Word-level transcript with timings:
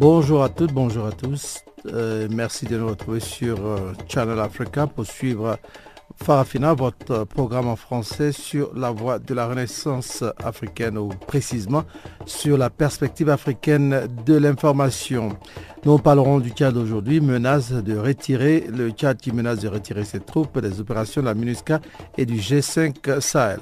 Bonjour 0.00 0.44
à 0.44 0.48
toutes, 0.48 0.72
bonjour 0.72 1.06
à 1.06 1.10
tous. 1.10 1.64
Euh, 1.86 2.28
merci 2.30 2.66
de 2.66 2.78
nous 2.78 2.86
retrouver 2.86 3.18
sur 3.18 3.66
euh, 3.66 3.94
Channel 4.06 4.38
Africa 4.38 4.86
pour 4.86 5.04
suivre 5.04 5.58
Farafina, 6.14 6.72
votre 6.72 7.10
euh, 7.10 7.24
programme 7.24 7.66
en 7.66 7.74
français 7.74 8.30
sur 8.30 8.72
la 8.76 8.92
voie 8.92 9.18
de 9.18 9.34
la 9.34 9.48
renaissance 9.48 10.22
africaine 10.38 10.98
ou 10.98 11.08
précisément 11.08 11.82
sur 12.26 12.56
la 12.56 12.70
perspective 12.70 13.28
africaine 13.28 14.06
de 14.24 14.36
l'information. 14.36 15.36
Nous 15.84 15.98
parlerons 15.98 16.38
du 16.38 16.50
Tchad 16.50 16.76
aujourd'hui, 16.76 17.20
menace 17.20 17.72
de 17.72 17.96
retirer, 17.98 18.68
le 18.72 18.90
Tchad 18.90 19.16
qui 19.16 19.32
menace 19.32 19.58
de 19.58 19.68
retirer 19.68 20.04
ses 20.04 20.20
troupes 20.20 20.60
des 20.60 20.78
opérations 20.78 21.22
de 21.22 21.26
la 21.26 21.34
MINUSCA 21.34 21.80
et 22.16 22.24
du 22.24 22.36
G5 22.36 23.18
Sahel. 23.18 23.58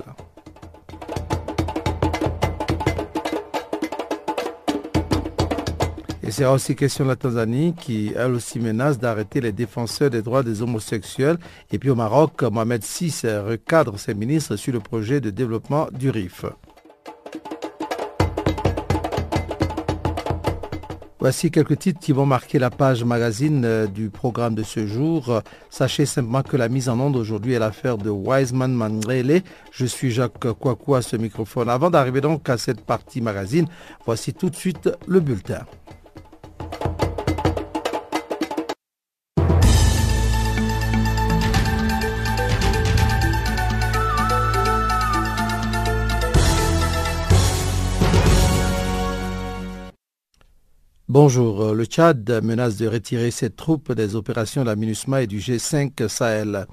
C'est 6.36 6.44
aussi 6.44 6.76
question 6.76 7.04
de 7.04 7.08
la 7.08 7.16
Tanzanie 7.16 7.72
qui, 7.72 8.12
elle 8.14 8.34
aussi, 8.34 8.60
menace 8.60 8.98
d'arrêter 8.98 9.40
les 9.40 9.52
défenseurs 9.52 10.10
des 10.10 10.20
droits 10.20 10.42
des 10.42 10.60
homosexuels. 10.60 11.38
Et 11.72 11.78
puis 11.78 11.88
au 11.88 11.94
Maroc, 11.94 12.42
Mohamed 12.42 12.84
VI 12.84 13.10
recadre 13.38 13.98
ses 13.98 14.12
ministres 14.12 14.56
sur 14.56 14.74
le 14.74 14.80
projet 14.80 15.22
de 15.22 15.30
développement 15.30 15.88
du 15.92 16.10
RIF. 16.10 16.44
Voici 21.20 21.50
quelques 21.50 21.78
titres 21.78 22.00
qui 22.00 22.12
vont 22.12 22.26
marquer 22.26 22.58
la 22.58 22.68
page 22.68 23.02
magazine 23.02 23.64
euh, 23.64 23.86
du 23.86 24.10
programme 24.10 24.54
de 24.54 24.62
ce 24.62 24.86
jour. 24.86 25.40
Sachez 25.70 26.04
simplement 26.04 26.42
que 26.42 26.58
la 26.58 26.68
mise 26.68 26.90
en 26.90 27.00
onde 27.00 27.16
aujourd'hui 27.16 27.54
est 27.54 27.58
l'affaire 27.58 27.96
de 27.96 28.10
Wiseman 28.10 28.74
Mandrele. 28.74 29.40
Je 29.72 29.86
suis 29.86 30.10
Jacques 30.10 30.52
Kouakou 30.52 30.96
à 30.96 31.00
ce 31.00 31.16
microphone. 31.16 31.70
Avant 31.70 31.88
d'arriver 31.88 32.20
donc 32.20 32.46
à 32.50 32.58
cette 32.58 32.82
partie 32.82 33.22
magazine, 33.22 33.68
voici 34.04 34.34
tout 34.34 34.50
de 34.50 34.56
suite 34.56 34.90
le 35.06 35.20
bulletin. 35.20 35.64
Bonjour. 51.18 51.62
Euh, 51.62 51.72
Le 51.72 51.86
Tchad 51.86 52.30
menace 52.44 52.76
de 52.76 52.86
retirer 52.86 53.30
ses 53.30 53.48
troupes 53.48 53.90
des 53.90 54.16
opérations 54.16 54.60
de 54.60 54.66
la 54.66 54.76
MINUSMA 54.76 55.22
et 55.22 55.26
du 55.26 55.38
G5 55.38 56.08
Sahel. 56.08 56.66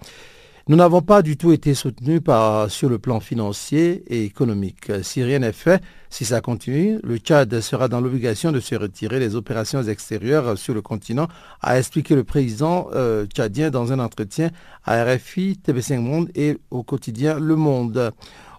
Nous 0.67 0.75
n'avons 0.75 1.02
pas 1.02 1.22
du 1.22 1.38
tout 1.38 1.53
été 1.53 1.73
soutenus 1.73 2.19
sur 2.67 2.89
le 2.89 2.99
plan 2.99 3.21
financier 3.21 4.03
et 4.08 4.25
économique. 4.25 4.91
Si 5.02 5.23
rien 5.23 5.39
n'est 5.39 5.53
fait, 5.53 5.81
si 6.09 6.25
ça 6.25 6.41
continue, 6.41 6.99
le 7.03 7.19
Tchad 7.19 7.58
sera 7.61 7.88
dans 7.88 8.02
l'obligation 8.02 8.52
de 8.52 8.59
se 8.59 8.75
retirer 8.75 9.19
des 9.19 9.38
opérations 9.38 9.81
extérieures 9.81 10.58
sur 10.58 10.73
le 10.73 10.82
continent, 10.82 11.30
a 11.61 11.80
expliqué 11.80 12.14
le 12.14 12.26
président 12.26 12.89
euh, 12.93 13.26
tchadien 13.26 13.70
dans 13.70 13.93
un 13.93 13.99
entretien 13.99 14.49
à 14.83 15.05
RFI, 15.05 15.58
TV5 15.65 15.99
Monde 15.99 16.30
et 16.36 16.58
au 16.70 16.83
quotidien 16.83 17.39
Le 17.39 17.55
Monde. 17.55 18.11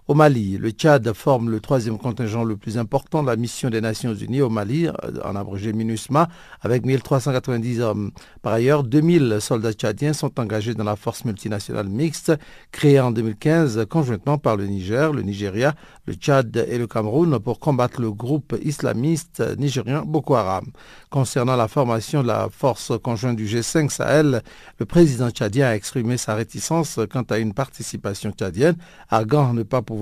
Au 0.07 0.13
Mali, 0.13 0.59
le 0.59 0.69
Tchad 0.69 1.11
forme 1.13 1.49
le 1.49 1.59
troisième 1.59 1.97
contingent 1.97 2.43
le 2.43 2.55
plus 2.57 2.77
important 2.77 3.23
de 3.23 3.27
la 3.27 3.35
mission 3.35 3.71
des 3.71 3.81
Nations 3.81 4.13
Unies 4.13 4.43
au 4.43 4.51
Mali, 4.51 4.87
en 5.23 5.35
abrégé 5.35 5.73
MINUSMA, 5.73 6.29
avec 6.61 6.85
1390 6.85 7.81
hommes. 7.81 8.11
Par 8.43 8.53
ailleurs, 8.53 8.83
2000 8.83 9.37
soldats 9.39 9.73
tchadiens 9.73 10.13
sont 10.13 10.39
engagés 10.39 10.75
dans 10.75 10.83
la 10.83 10.95
force 10.95 11.25
multinationale 11.25 11.89
mixte, 11.89 12.33
créée 12.71 12.99
en 12.99 13.09
2015 13.09 13.87
conjointement 13.89 14.37
par 14.37 14.57
le 14.57 14.67
Niger, 14.67 15.11
le 15.11 15.23
Nigeria, 15.23 15.73
le 16.05 16.13
Tchad 16.13 16.55
et 16.69 16.77
le 16.77 16.85
Cameroun 16.85 17.39
pour 17.39 17.59
combattre 17.59 17.99
le 17.99 18.11
groupe 18.11 18.55
islamiste 18.61 19.41
nigérien 19.57 20.03
Boko 20.05 20.35
Haram. 20.35 20.67
Concernant 21.09 21.55
la 21.55 21.67
formation 21.67 22.21
de 22.21 22.27
la 22.27 22.49
force 22.51 22.91
conjointe 23.01 23.37
du 23.37 23.47
G5 23.47 23.89
Sahel, 23.89 24.43
le 24.77 24.85
président 24.85 25.31
tchadien 25.31 25.69
a 25.69 25.75
exprimé 25.75 26.17
sa 26.17 26.35
réticence 26.35 26.99
quant 27.11 27.23
à 27.23 27.39
une 27.39 27.55
participation 27.55 28.29
tchadienne, 28.29 28.75
arguant 29.09 29.51
ne 29.53 29.63
pas 29.63 29.81
pouvoir 29.81 29.94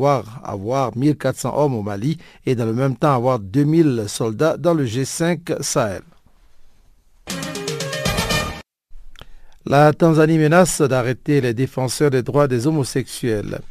avoir 0.43 0.95
1400 0.95 1.53
hommes 1.55 1.75
au 1.75 1.81
Mali 1.81 2.17
et 2.45 2.55
dans 2.55 2.65
le 2.65 2.73
même 2.73 2.95
temps 2.95 3.13
avoir 3.13 3.39
2000 3.39 4.05
soldats 4.07 4.57
dans 4.57 4.73
le 4.73 4.85
G5 4.85 5.61
Sahel. 5.61 6.01
La 9.65 9.93
Tanzanie 9.93 10.37
menace 10.37 10.81
d'arrêter 10.81 11.39
les 11.39 11.53
défenseurs 11.53 12.11
des 12.11 12.21
droits 12.21 12.49
des 12.49 12.67
homosexuels. 12.67 13.61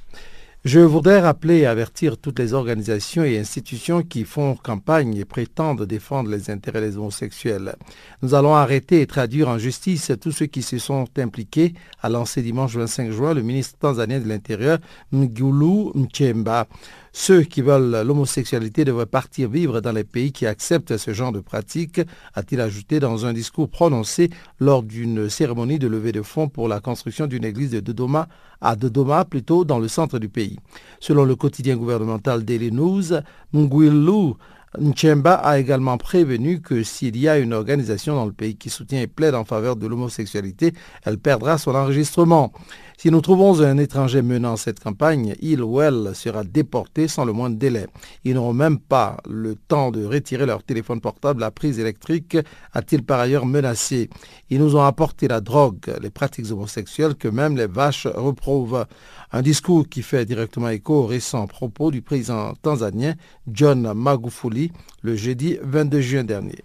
Je 0.65 0.79
voudrais 0.79 1.19
rappeler 1.19 1.59
et 1.59 1.67
avertir 1.67 2.17
toutes 2.19 2.39
les 2.39 2.55
organisations 2.55 3.25
et 3.25 3.37
institutions 3.37 4.05
qui 4.05 4.23
font 4.23 4.55
campagne 4.55 5.17
et 5.17 5.25
prétendent 5.25 5.83
défendre 5.83 6.31
les 6.31 6.51
intérêts 6.51 6.81
des 6.81 6.97
homosexuels. 6.97 7.75
Nous 8.23 8.35
allons 8.35 8.55
arrêter 8.55 9.01
et 9.01 9.09
traduire 9.09 9.49
en 9.49 9.59
justice 9.59 10.13
tous 10.21 10.31
ceux 10.31 10.47
qui 10.47 10.63
se 10.63 10.79
sont 10.79 11.07
impliqués, 11.19 11.75
a 12.01 12.09
lancé 12.09 12.43
dimanche 12.43 12.77
25 12.77 13.11
juin 13.11 13.35
le 13.35 13.43
ministre 13.43 13.77
tanzanien 13.81 14.21
de 14.21 14.29
l'Intérieur, 14.29 14.79
Ngulu 15.13 15.91
Mchemba. 15.97 16.69
Ceux 17.15 17.43
qui 17.43 17.61
veulent 17.61 18.03
l'homosexualité 18.07 18.87
devraient 18.87 19.05
partir 19.05 19.51
vivre 19.51 19.83
dans 19.83 19.93
les 19.93 20.03
pays 20.03 20.33
qui 20.33 20.47
acceptent 20.47 20.97
ce 20.97 21.13
genre 21.13 21.31
de 21.31 21.41
pratique, 21.41 22.01
a-t-il 22.35 22.59
ajouté 22.61 23.01
dans 23.01 23.27
un 23.27 23.35
discours 23.35 23.69
prononcé 23.69 24.31
lors 24.59 24.83
d'une 24.83 25.29
cérémonie 25.29 25.79
de 25.79 25.89
levée 25.89 26.13
de 26.13 26.23
fonds 26.23 26.49
pour 26.49 26.69
la 26.69 26.81
construction 26.81 27.27
d'une 27.27 27.45
église 27.45 27.71
de 27.71 27.81
Dodoma, 27.81 28.29
à 28.63 28.77
Dodoma, 28.77 29.27
plutôt 29.27 29.67
dans 29.67 29.79
le 29.79 29.89
centre 29.89 30.19
du 30.19 30.31
pays. 30.31 30.59
Selon 31.01 31.25
le 31.25 31.37
quotidien 31.37 31.77
gouvernemental 31.77 32.45
Daily 32.45 32.73
News, 32.73 33.13
Ngwilu 33.55 34.33
Nchemba 34.79 35.35
a 35.35 35.59
également 35.59 35.99
prévenu 35.99 36.61
que 36.63 36.83
s'il 36.83 37.17
y 37.19 37.29
a 37.29 37.39
une 37.39 37.53
organisation 37.53 38.15
dans 38.15 38.25
le 38.25 38.33
pays 38.33 38.57
qui 38.57 38.71
soutient 38.71 39.03
et 39.03 39.07
plaide 39.07 39.35
en 39.35 39.45
faveur 39.45 39.77
de 39.77 39.87
l'homosexualité, 39.87 40.73
elle 41.05 41.19
perdra 41.19 41.59
son 41.59 41.75
enregistrement. 41.75 42.53
Si 42.97 43.11
nous 43.11 43.21
trouvons 43.21 43.61
un 43.61 43.79
étranger 43.79 44.23
menant 44.23 44.57
cette 44.57 44.79
campagne, 44.79 45.35
il 45.41 45.61
ou 45.61 45.81
elle 45.81 46.13
sera 46.15 46.45
déporté 46.45 47.09
sans 47.09 47.25
le 47.25 47.33
moindre 47.33 47.57
délai. 47.57 47.87
Ils 48.23 48.35
n'auront 48.35 48.53
même 48.53 48.79
pas 48.79 49.17
le 49.29 49.57
temps 49.57 49.91
de 49.91 50.05
retirer 50.05 50.47
leur 50.47 50.63
téléphone 50.63 51.01
portable 51.01 51.43
à 51.43 51.51
prise 51.51 51.81
électrique, 51.81 52.39
a-t-il 52.73 53.05
par 53.05 53.19
ailleurs 53.19 53.45
menacé. 53.45 54.09
Ils 54.51 54.61
nous 54.61 54.77
ont 54.77 54.85
apporté 54.85 55.27
la 55.27 55.41
drogue, 55.41 55.93
les 56.01 56.11
pratiques 56.11 56.53
homosexuelles 56.53 57.17
que 57.17 57.27
même 57.27 57.57
les 57.57 57.67
vaches 57.67 58.07
reprouvent. 58.07 58.87
Un 59.33 59.43
discours 59.43 59.89
qui 59.89 60.03
fait 60.03 60.25
directement 60.25 60.69
écho 60.69 60.95
aux 61.03 61.07
récents 61.07 61.47
propos 61.47 61.91
du 61.91 62.03
président 62.03 62.55
tanzanien 62.63 63.15
John 63.49 63.93
Magufuli 63.95 64.62
le 65.03 65.17
jeudi 65.17 65.59
22 65.63 66.01
juin 66.01 66.25
dernier. 66.25 66.63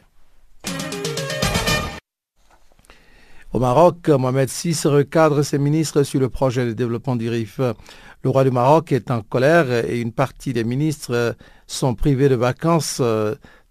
Au 3.53 3.59
Maroc, 3.59 4.09
Mohamed 4.09 4.50
VI 4.50 4.78
recadre 4.85 5.41
ses 5.44 5.58
ministres 5.58 6.03
sur 6.03 6.19
le 6.19 6.30
projet 6.30 6.66
de 6.66 6.74
développement 6.74 7.16
du 7.16 7.30
RIF. 7.30 7.59
Le 8.24 8.30
roi 8.30 8.44
du 8.44 8.52
Maroc 8.52 8.91
est 8.91 9.09
en 9.09 9.22
colère 9.22 9.72
et 9.72 10.01
une 10.01 10.12
partie 10.12 10.51
des 10.51 10.66
ministres 10.66 11.36
sont 11.66 11.95
privés 11.95 12.27
de 12.27 12.36
vacances 12.36 13.01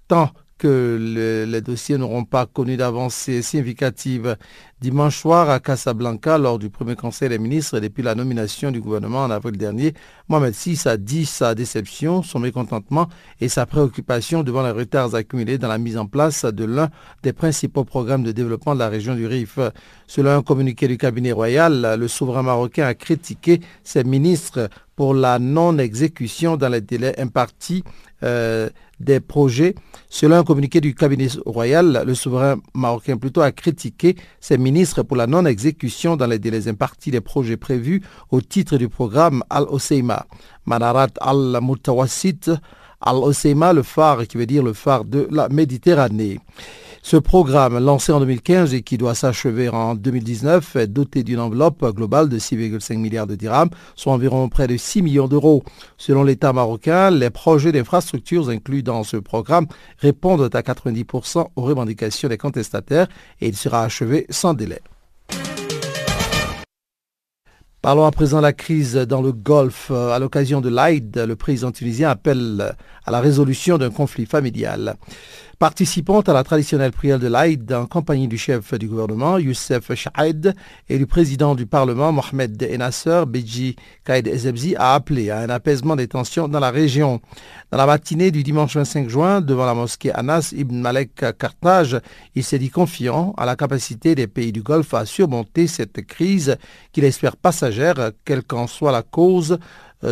tant 0.08 0.30
que 0.58 0.98
le, 1.00 1.44
les 1.44 1.60
dossiers 1.60 1.98
n'auront 1.98 2.24
pas 2.24 2.46
connu 2.46 2.76
d'avancée 2.76 3.42
significative. 3.42 4.36
Dimanche 4.80 5.18
soir 5.18 5.48
à 5.48 5.58
Casablanca, 5.58 6.36
lors 6.36 6.58
du 6.58 6.68
premier 6.68 6.96
conseil 6.96 7.30
des 7.30 7.38
ministres 7.38 7.80
depuis 7.80 8.02
la 8.02 8.14
nomination 8.14 8.70
du 8.70 8.80
gouvernement 8.80 9.24
en 9.24 9.30
avril 9.30 9.56
dernier, 9.56 9.94
Mohamed 10.28 10.54
VI 10.54 10.82
a 10.84 10.96
dit 10.98 11.24
sa 11.24 11.54
déception, 11.54 12.22
son 12.22 12.40
mécontentement 12.40 13.08
et 13.40 13.48
sa 13.48 13.64
préoccupation 13.64 14.42
devant 14.42 14.62
les 14.62 14.70
retards 14.72 15.14
accumulés 15.14 15.56
dans 15.56 15.68
la 15.68 15.78
mise 15.78 15.96
en 15.96 16.06
place 16.06 16.44
de 16.44 16.64
l'un 16.64 16.90
des 17.22 17.32
principaux 17.32 17.84
programmes 17.84 18.22
de 18.22 18.32
développement 18.32 18.74
de 18.74 18.80
la 18.80 18.90
région 18.90 19.14
du 19.14 19.26
Rif. 19.26 19.58
Selon 20.06 20.36
un 20.36 20.42
communiqué 20.42 20.88
du 20.88 20.98
cabinet 20.98 21.32
royal, 21.32 21.96
le 21.98 22.08
souverain 22.08 22.42
marocain 22.42 22.86
a 22.86 22.94
critiqué 22.94 23.60
ses 23.82 24.04
ministres 24.04 24.68
pour 24.94 25.14
la 25.14 25.38
non-exécution 25.38 26.56
dans 26.56 26.70
les 26.70 26.80
délais 26.80 27.18
impartis 27.20 27.84
euh, 28.22 28.68
des 28.98 29.20
projets. 29.20 29.74
Selon 30.08 30.36
un 30.36 30.44
communiqué 30.44 30.80
du 30.80 30.94
cabinet 30.94 31.28
royal, 31.44 32.02
le 32.06 32.14
souverain 32.14 32.56
marocain 32.74 33.16
plutôt 33.18 33.42
a 33.42 33.52
critiqué 33.52 34.16
ses 34.40 34.56
ministres 34.56 35.02
pour 35.02 35.16
la 35.16 35.26
non-exécution 35.26 36.16
dans 36.16 36.26
les 36.26 36.38
délais 36.38 36.68
impartis 36.68 37.10
des 37.10 37.20
projets 37.20 37.58
prévus 37.58 38.02
au 38.30 38.40
titre 38.40 38.78
du 38.78 38.88
programme 38.88 39.42
Al-Oseima. 39.50 40.26
Manarat 40.64 41.08
al-Mutawassit, 41.20 42.50
Al-Oseima, 43.00 43.72
le 43.72 43.82
phare 43.82 44.26
qui 44.26 44.38
veut 44.38 44.46
dire 44.46 44.62
le 44.62 44.72
phare 44.72 45.04
de 45.04 45.28
la 45.30 45.48
Méditerranée. 45.48 46.40
Ce 47.08 47.16
programme, 47.16 47.78
lancé 47.78 48.10
en 48.10 48.18
2015 48.18 48.74
et 48.74 48.82
qui 48.82 48.98
doit 48.98 49.14
s'achever 49.14 49.68
en 49.68 49.94
2019, 49.94 50.74
est 50.74 50.86
doté 50.88 51.22
d'une 51.22 51.38
enveloppe 51.38 51.94
globale 51.94 52.28
de 52.28 52.36
6,5 52.36 52.96
milliards 52.96 53.28
de 53.28 53.36
dirhams, 53.36 53.70
soit 53.94 54.12
environ 54.12 54.48
près 54.48 54.66
de 54.66 54.76
6 54.76 55.02
millions 55.02 55.28
d'euros. 55.28 55.62
Selon 55.98 56.24
l'État 56.24 56.52
marocain, 56.52 57.12
les 57.12 57.30
projets 57.30 57.70
d'infrastructures 57.70 58.48
inclus 58.48 58.82
dans 58.82 59.04
ce 59.04 59.18
programme 59.18 59.68
répondent 59.98 60.50
à 60.52 60.62
90% 60.62 61.46
aux 61.54 61.62
revendications 61.62 62.28
des 62.28 62.38
contestataires 62.38 63.06
et 63.40 63.46
il 63.46 63.56
sera 63.56 63.84
achevé 63.84 64.26
sans 64.28 64.54
délai. 64.54 64.80
Parlons 67.82 68.04
à 68.04 68.10
présent 68.10 68.38
de 68.38 68.42
la 68.42 68.52
crise 68.52 68.96
dans 68.96 69.22
le 69.22 69.30
Golfe. 69.30 69.92
À 69.92 70.18
l'occasion 70.18 70.60
de 70.60 70.68
l'Aïd, 70.68 71.16
le 71.16 71.36
président 71.36 71.70
tunisien 71.70 72.10
appelle 72.10 72.74
à 73.04 73.12
la 73.12 73.20
résolution 73.20 73.78
d'un 73.78 73.90
conflit 73.90 74.26
familial. 74.26 74.96
Participant 75.58 76.20
à 76.20 76.34
la 76.34 76.44
traditionnelle 76.44 76.92
prière 76.92 77.18
de 77.18 77.28
l'Aïd 77.28 77.72
en 77.72 77.86
compagnie 77.86 78.28
du 78.28 78.36
chef 78.36 78.74
du 78.74 78.88
gouvernement, 78.88 79.38
Youssef 79.38 79.94
Shahed, 79.94 80.54
et 80.90 80.98
du 80.98 81.06
président 81.06 81.54
du 81.54 81.64
Parlement, 81.64 82.12
Mohamed 82.12 82.62
Enasser, 82.62 83.22
Beji 83.26 83.74
Kaid 84.04 84.26
Ezebzi, 84.26 84.76
a 84.76 84.92
appelé 84.92 85.30
à 85.30 85.38
un 85.38 85.48
apaisement 85.48 85.96
des 85.96 86.08
tensions 86.08 86.46
dans 86.46 86.60
la 86.60 86.70
région. 86.70 87.22
Dans 87.70 87.78
la 87.78 87.86
matinée 87.86 88.30
du 88.30 88.42
dimanche 88.42 88.76
25 88.76 89.08
juin, 89.08 89.40
devant 89.40 89.64
la 89.64 89.72
mosquée 89.72 90.12
Anas 90.12 90.52
ibn 90.54 90.78
Malek 90.78 91.24
Carthage, 91.38 91.98
il 92.34 92.44
s'est 92.44 92.58
dit 92.58 92.68
confiant 92.68 93.32
à 93.38 93.46
la 93.46 93.56
capacité 93.56 94.14
des 94.14 94.26
pays 94.26 94.52
du 94.52 94.60
Golfe 94.60 94.92
à 94.92 95.06
surmonter 95.06 95.68
cette 95.68 96.04
crise 96.06 96.58
qu'il 96.92 97.04
espère 97.04 97.38
passagère, 97.38 97.94
quelle 98.26 98.42
qu'en 98.42 98.66
soit 98.66 98.92
la 98.92 99.02
cause, 99.02 99.58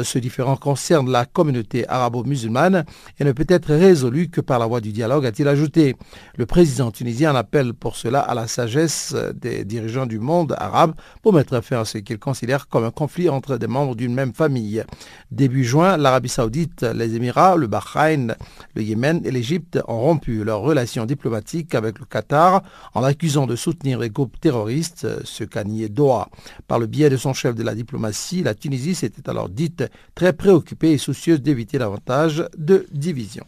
ce 0.03 0.19
différend 0.19 0.57
concerne 0.57 1.11
la 1.11 1.25
communauté 1.25 1.89
arabo-musulmane 1.89 2.85
et 3.19 3.25
ne 3.25 3.33
peut 3.33 3.47
être 3.49 3.75
résolu 3.75 4.29
que 4.29 4.41
par 4.41 4.59
la 4.59 4.67
voie 4.67 4.81
du 4.81 4.93
dialogue, 4.93 5.27
a-t-il 5.27 5.49
ajouté. 5.49 5.97
Le 6.37 6.47
président 6.47 6.91
tunisien 6.91 7.33
en 7.33 7.37
appelle 7.37 7.75
pour 7.75 7.97
cela 7.97 8.21
à 8.21 8.35
la 8.35 8.47
sagesse 8.47 9.15
des 9.35 9.65
dirigeants 9.65 10.07
du 10.07 10.19
monde 10.19 10.55
arabe 10.59 10.95
pour 11.23 11.33
mettre 11.33 11.61
fin 11.61 11.81
à 11.81 11.85
ce 11.85 11.99
qu'il 11.99 12.19
considère 12.19 12.69
comme 12.69 12.85
un 12.85 12.91
conflit 12.91 13.29
entre 13.29 13.57
des 13.57 13.67
membres 13.67 13.95
d'une 13.95 14.15
même 14.15 14.33
famille. 14.33 14.85
Début 15.31 15.65
juin, 15.65 15.97
l'Arabie 15.97 16.29
saoudite, 16.29 16.83
les 16.83 17.15
Émirats, 17.15 17.57
le 17.57 17.67
Bahreïn, 17.67 18.35
le 18.75 18.83
Yémen 18.83 19.21
et 19.25 19.31
l'Égypte 19.31 19.79
ont 19.89 20.01
rompu 20.01 20.45
leurs 20.45 20.61
relations 20.61 21.07
diplomatiques 21.07 21.75
avec 21.75 21.99
le 21.99 22.07
Qatar 22.07 22.63
en 22.95 23.01
l'accusant 23.01 23.47
de 23.47 23.57
soutenir 23.57 23.99
les 23.99 24.11
groupes 24.11 24.41
terroristes, 24.41 25.07
ce 25.25 25.45
qu'a 25.45 25.65
nié 25.65 25.89
Doha. 25.89 26.29
Par 26.67 26.79
le 26.79 26.87
biais 26.87 27.11
de 27.11 27.17
son 27.17 27.33
chef 27.33 27.55
de 27.55 27.63
la 27.63 27.75
diplomatie, 27.75 28.43
la 28.43 28.55
Tunisie 28.55 28.95
s'était 28.95 29.29
alors 29.29 29.49
dite 29.49 29.84
très 30.15 30.33
préoccupée 30.33 30.93
et 30.93 30.99
soucieuse 30.99 31.41
d'éviter 31.41 31.79
davantage 31.79 32.45
de 32.57 32.87
division. 32.93 33.45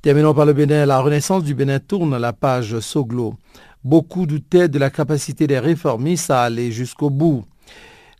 Terminons 0.00 0.32
par 0.32 0.46
le 0.46 0.52
Bénin. 0.52 0.86
La 0.86 1.00
renaissance 1.00 1.42
du 1.42 1.54
Bénin 1.54 1.80
tourne 1.80 2.16
la 2.18 2.32
page 2.32 2.78
Soglo. 2.78 3.34
Beaucoup 3.82 4.26
doutaient 4.26 4.68
de 4.68 4.78
la 4.78 4.90
capacité 4.90 5.46
des 5.46 5.58
réformistes 5.58 6.30
à 6.30 6.42
aller 6.42 6.70
jusqu'au 6.70 7.10
bout. 7.10 7.44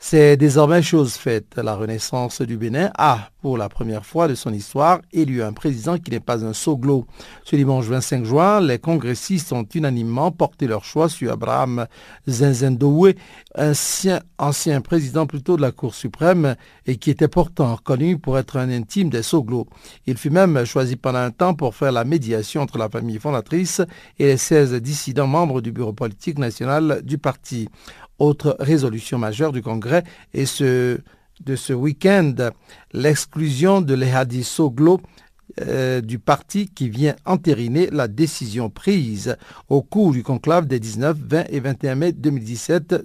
C'est 0.01 0.37
désormais 0.37 0.81
chose 0.81 1.15
faite. 1.15 1.57
La 1.57 1.75
Renaissance 1.75 2.41
du 2.41 2.57
Bénin 2.57 2.93
a, 2.97 3.31
pour 3.43 3.59
la 3.59 3.69
première 3.69 4.07
fois 4.07 4.29
de 4.29 4.37
son 4.37 4.53
histoire, 4.53 5.01
élu 5.13 5.43
un 5.43 5.53
président 5.53 5.99
qui 5.99 6.13
n'est 6.13 6.21
pas 6.21 6.45
un 6.45 6.53
soglo. 6.53 7.05
Ce 7.43 7.57
dimanche 7.57 7.87
25 7.87 8.25
juin, 8.25 8.61
les 8.61 8.79
congressistes 8.79 9.53
ont 9.53 9.67
unanimement 9.75 10.31
porté 10.31 10.69
leur 10.69 10.85
choix 10.85 11.09
sur 11.09 11.33
Abraham 11.33 11.87
Zenzendowe, 12.29 13.15
ancien, 13.57 14.21
ancien 14.39 14.81
président 14.81 15.27
plutôt 15.27 15.57
de 15.57 15.63
la 15.63 15.73
Cour 15.73 15.97
suprême 15.97 16.55
et 16.87 16.97
qui 16.97 17.11
était 17.11 17.27
pourtant 17.27 17.77
connu 17.77 18.19
pour 18.19 18.39
être 18.39 18.57
un 18.57 18.71
intime 18.71 19.11
des 19.11 19.25
soglos. 19.25 19.67
Il 20.07 20.17
fut 20.17 20.31
même 20.31 20.65
choisi 20.65 20.95
pendant 20.95 21.19
un 21.19 21.33
temps 21.33 21.55
pour 21.55 21.75
faire 21.75 21.91
la 21.91 22.05
médiation 22.05 22.63
entre 22.63 22.79
la 22.79 22.89
famille 22.89 23.19
fondatrice 23.19 23.83
et 24.21 24.27
les 24.27 24.37
16 24.37 24.75
dissidents 24.75 25.27
membres 25.27 25.61
du 25.61 25.73
bureau 25.73 25.93
politique 25.93 26.39
national 26.39 27.03
du 27.03 27.19
parti. 27.19 27.69
Autre 28.19 28.57
résolution 28.59 29.19
majeure 29.19 29.53
du 29.53 29.63
Congrès 29.63 30.03
est 30.35 30.47
ce, 30.47 30.99
de 31.45 31.57
ce 31.57 31.73
week-end, 31.73 32.35
l'exclusion 32.93 33.81
de 33.81 33.95
l'Ehadi 33.95 34.43
Soglo 34.43 35.01
euh, 35.61 36.01
du 36.01 36.19
parti 36.19 36.69
qui 36.69 36.89
vient 36.89 37.17
entériner 37.25 37.89
la 37.91 38.07
décision 38.07 38.71
prise 38.71 39.37
au 39.69 39.83
cours 39.83 40.13
du 40.13 40.23
conclave 40.23 40.67
des 40.67 40.79
19, 40.79 41.17
20 41.17 41.45
et 41.49 41.61
21 41.61 41.95
mai 41.95 42.13
2017 42.13 42.97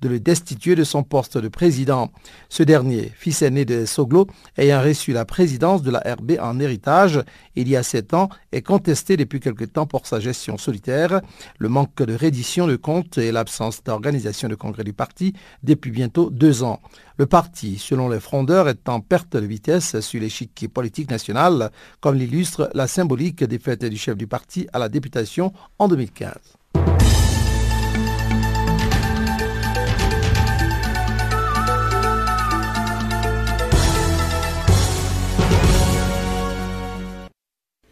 de 0.00 0.08
le 0.08 0.20
destituer 0.20 0.74
de 0.74 0.84
son 0.84 1.02
poste 1.02 1.38
de 1.38 1.48
président. 1.48 2.10
Ce 2.48 2.62
dernier, 2.62 3.12
fils 3.14 3.42
aîné 3.42 3.64
de 3.64 3.84
Soglo, 3.84 4.26
ayant 4.56 4.82
reçu 4.82 5.12
la 5.12 5.24
présidence 5.24 5.82
de 5.82 5.90
la 5.90 6.00
RB 6.00 6.32
en 6.40 6.58
héritage 6.60 7.22
il 7.56 7.68
y 7.68 7.76
a 7.76 7.82
sept 7.82 8.14
ans, 8.14 8.28
est 8.52 8.62
contesté 8.62 9.16
depuis 9.16 9.40
quelque 9.40 9.64
temps 9.64 9.86
pour 9.86 10.06
sa 10.06 10.20
gestion 10.20 10.58
solitaire, 10.58 11.20
le 11.58 11.68
manque 11.68 12.02
de 12.02 12.14
reddition 12.14 12.66
de 12.66 12.76
comptes 12.76 13.18
et 13.18 13.32
l'absence 13.32 13.82
d'organisation 13.82 14.48
de 14.48 14.54
congrès 14.54 14.84
du 14.84 14.92
parti 14.92 15.34
depuis 15.62 15.90
bientôt 15.90 16.30
deux 16.30 16.62
ans. 16.62 16.80
Le 17.16 17.26
parti, 17.26 17.78
selon 17.78 18.08
les 18.08 18.20
frondeurs, 18.20 18.68
est 18.68 18.88
en 18.88 19.00
perte 19.00 19.36
de 19.36 19.46
vitesse 19.46 20.00
sur 20.00 20.20
l'échiquier 20.20 20.68
politique 20.68 21.10
national, 21.10 21.70
comme 22.00 22.16
l'illustre 22.16 22.70
la 22.74 22.86
symbolique 22.86 23.44
défaite 23.44 23.84
du 23.84 23.98
chef 23.98 24.16
du 24.16 24.26
parti 24.26 24.66
à 24.72 24.78
la 24.78 24.88
députation 24.88 25.52
en 25.78 25.88
2015. 25.88 26.59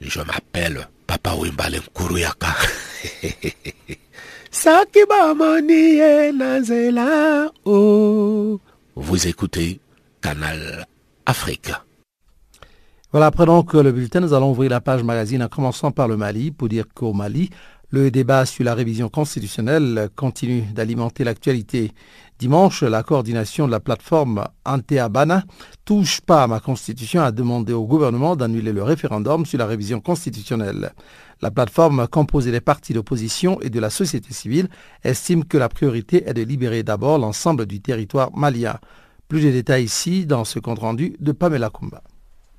Je 0.09 0.21
m'appelle 0.21 0.89
Papa 1.07 1.35
Wimbalen 1.35 1.83
Kuruyaka. 1.95 2.49
Oh. 7.65 8.61
Vous 8.97 9.29
écoutez 9.29 9.81
Canal 10.23 10.87
Afrique. 11.27 11.71
Voilà, 13.13 13.27
après 13.27 13.45
donc 13.45 13.75
le 13.75 13.93
bulletin, 13.93 14.21
nous 14.21 14.33
allons 14.33 14.51
ouvrir 14.51 14.71
la 14.71 14.81
page 14.81 15.03
magazine 15.03 15.43
en 15.43 15.49
commençant 15.49 15.91
par 15.91 16.09
le 16.09 16.17
Mali 16.17 16.51
pour 16.53 16.69
dire 16.69 16.87
qu'au 16.93 17.13
Mali, 17.13 17.51
le 17.91 18.11
débat 18.11 18.47
sur 18.47 18.65
la 18.65 18.75
révision 18.75 19.11
constitutionnelle 19.11 20.09
continue 20.17 20.63
d'alimenter 20.63 21.25
l'actualité. 21.25 21.93
Dimanche, 22.39 22.85
la 22.85 23.03
coordination 23.03 23.67
de 23.67 23.73
la 23.73 23.81
plateforme 23.81 24.47
Anteabana 24.65 25.43
touche 25.85 26.21
pas 26.21 26.45
à 26.45 26.47
ma 26.47 26.61
constitution 26.61 27.21
a 27.21 27.33
demandé 27.33 27.73
au 27.73 27.85
gouvernement 27.85 28.37
d'annuler 28.37 28.73
le 28.73 28.85
référendum 28.85 29.45
sur 29.45 29.59
la 29.59 29.67
révision 29.67 30.01
constitutionnelle. 30.01 30.93
La 31.43 31.51
plateforme 31.51 32.07
composée 32.07 32.53
des 32.53 32.61
partis 32.61 32.93
d'opposition 32.93 33.61
et 33.61 33.71
de 33.71 33.81
la 33.81 33.91
société 33.91 34.33
civile 34.33 34.69
estime 35.03 35.45
que 35.45 35.59
la 35.59 35.69
priorité 35.69 36.29
est 36.29 36.35
de 36.35 36.43
libérer 36.43 36.85
d'abord 36.85 37.19
l'ensemble 37.19 37.67
du 37.67 37.81
territoire 37.81 38.31
malien. 38.37 38.79
Plus 39.27 39.43
de 39.43 39.51
détails 39.51 39.85
ici 39.85 40.25
dans 40.25 40.45
ce 40.45 40.61
compte-rendu 40.61 41.17
de 41.19 41.33
Pamela 41.33 41.71
Kumba. 41.71 42.05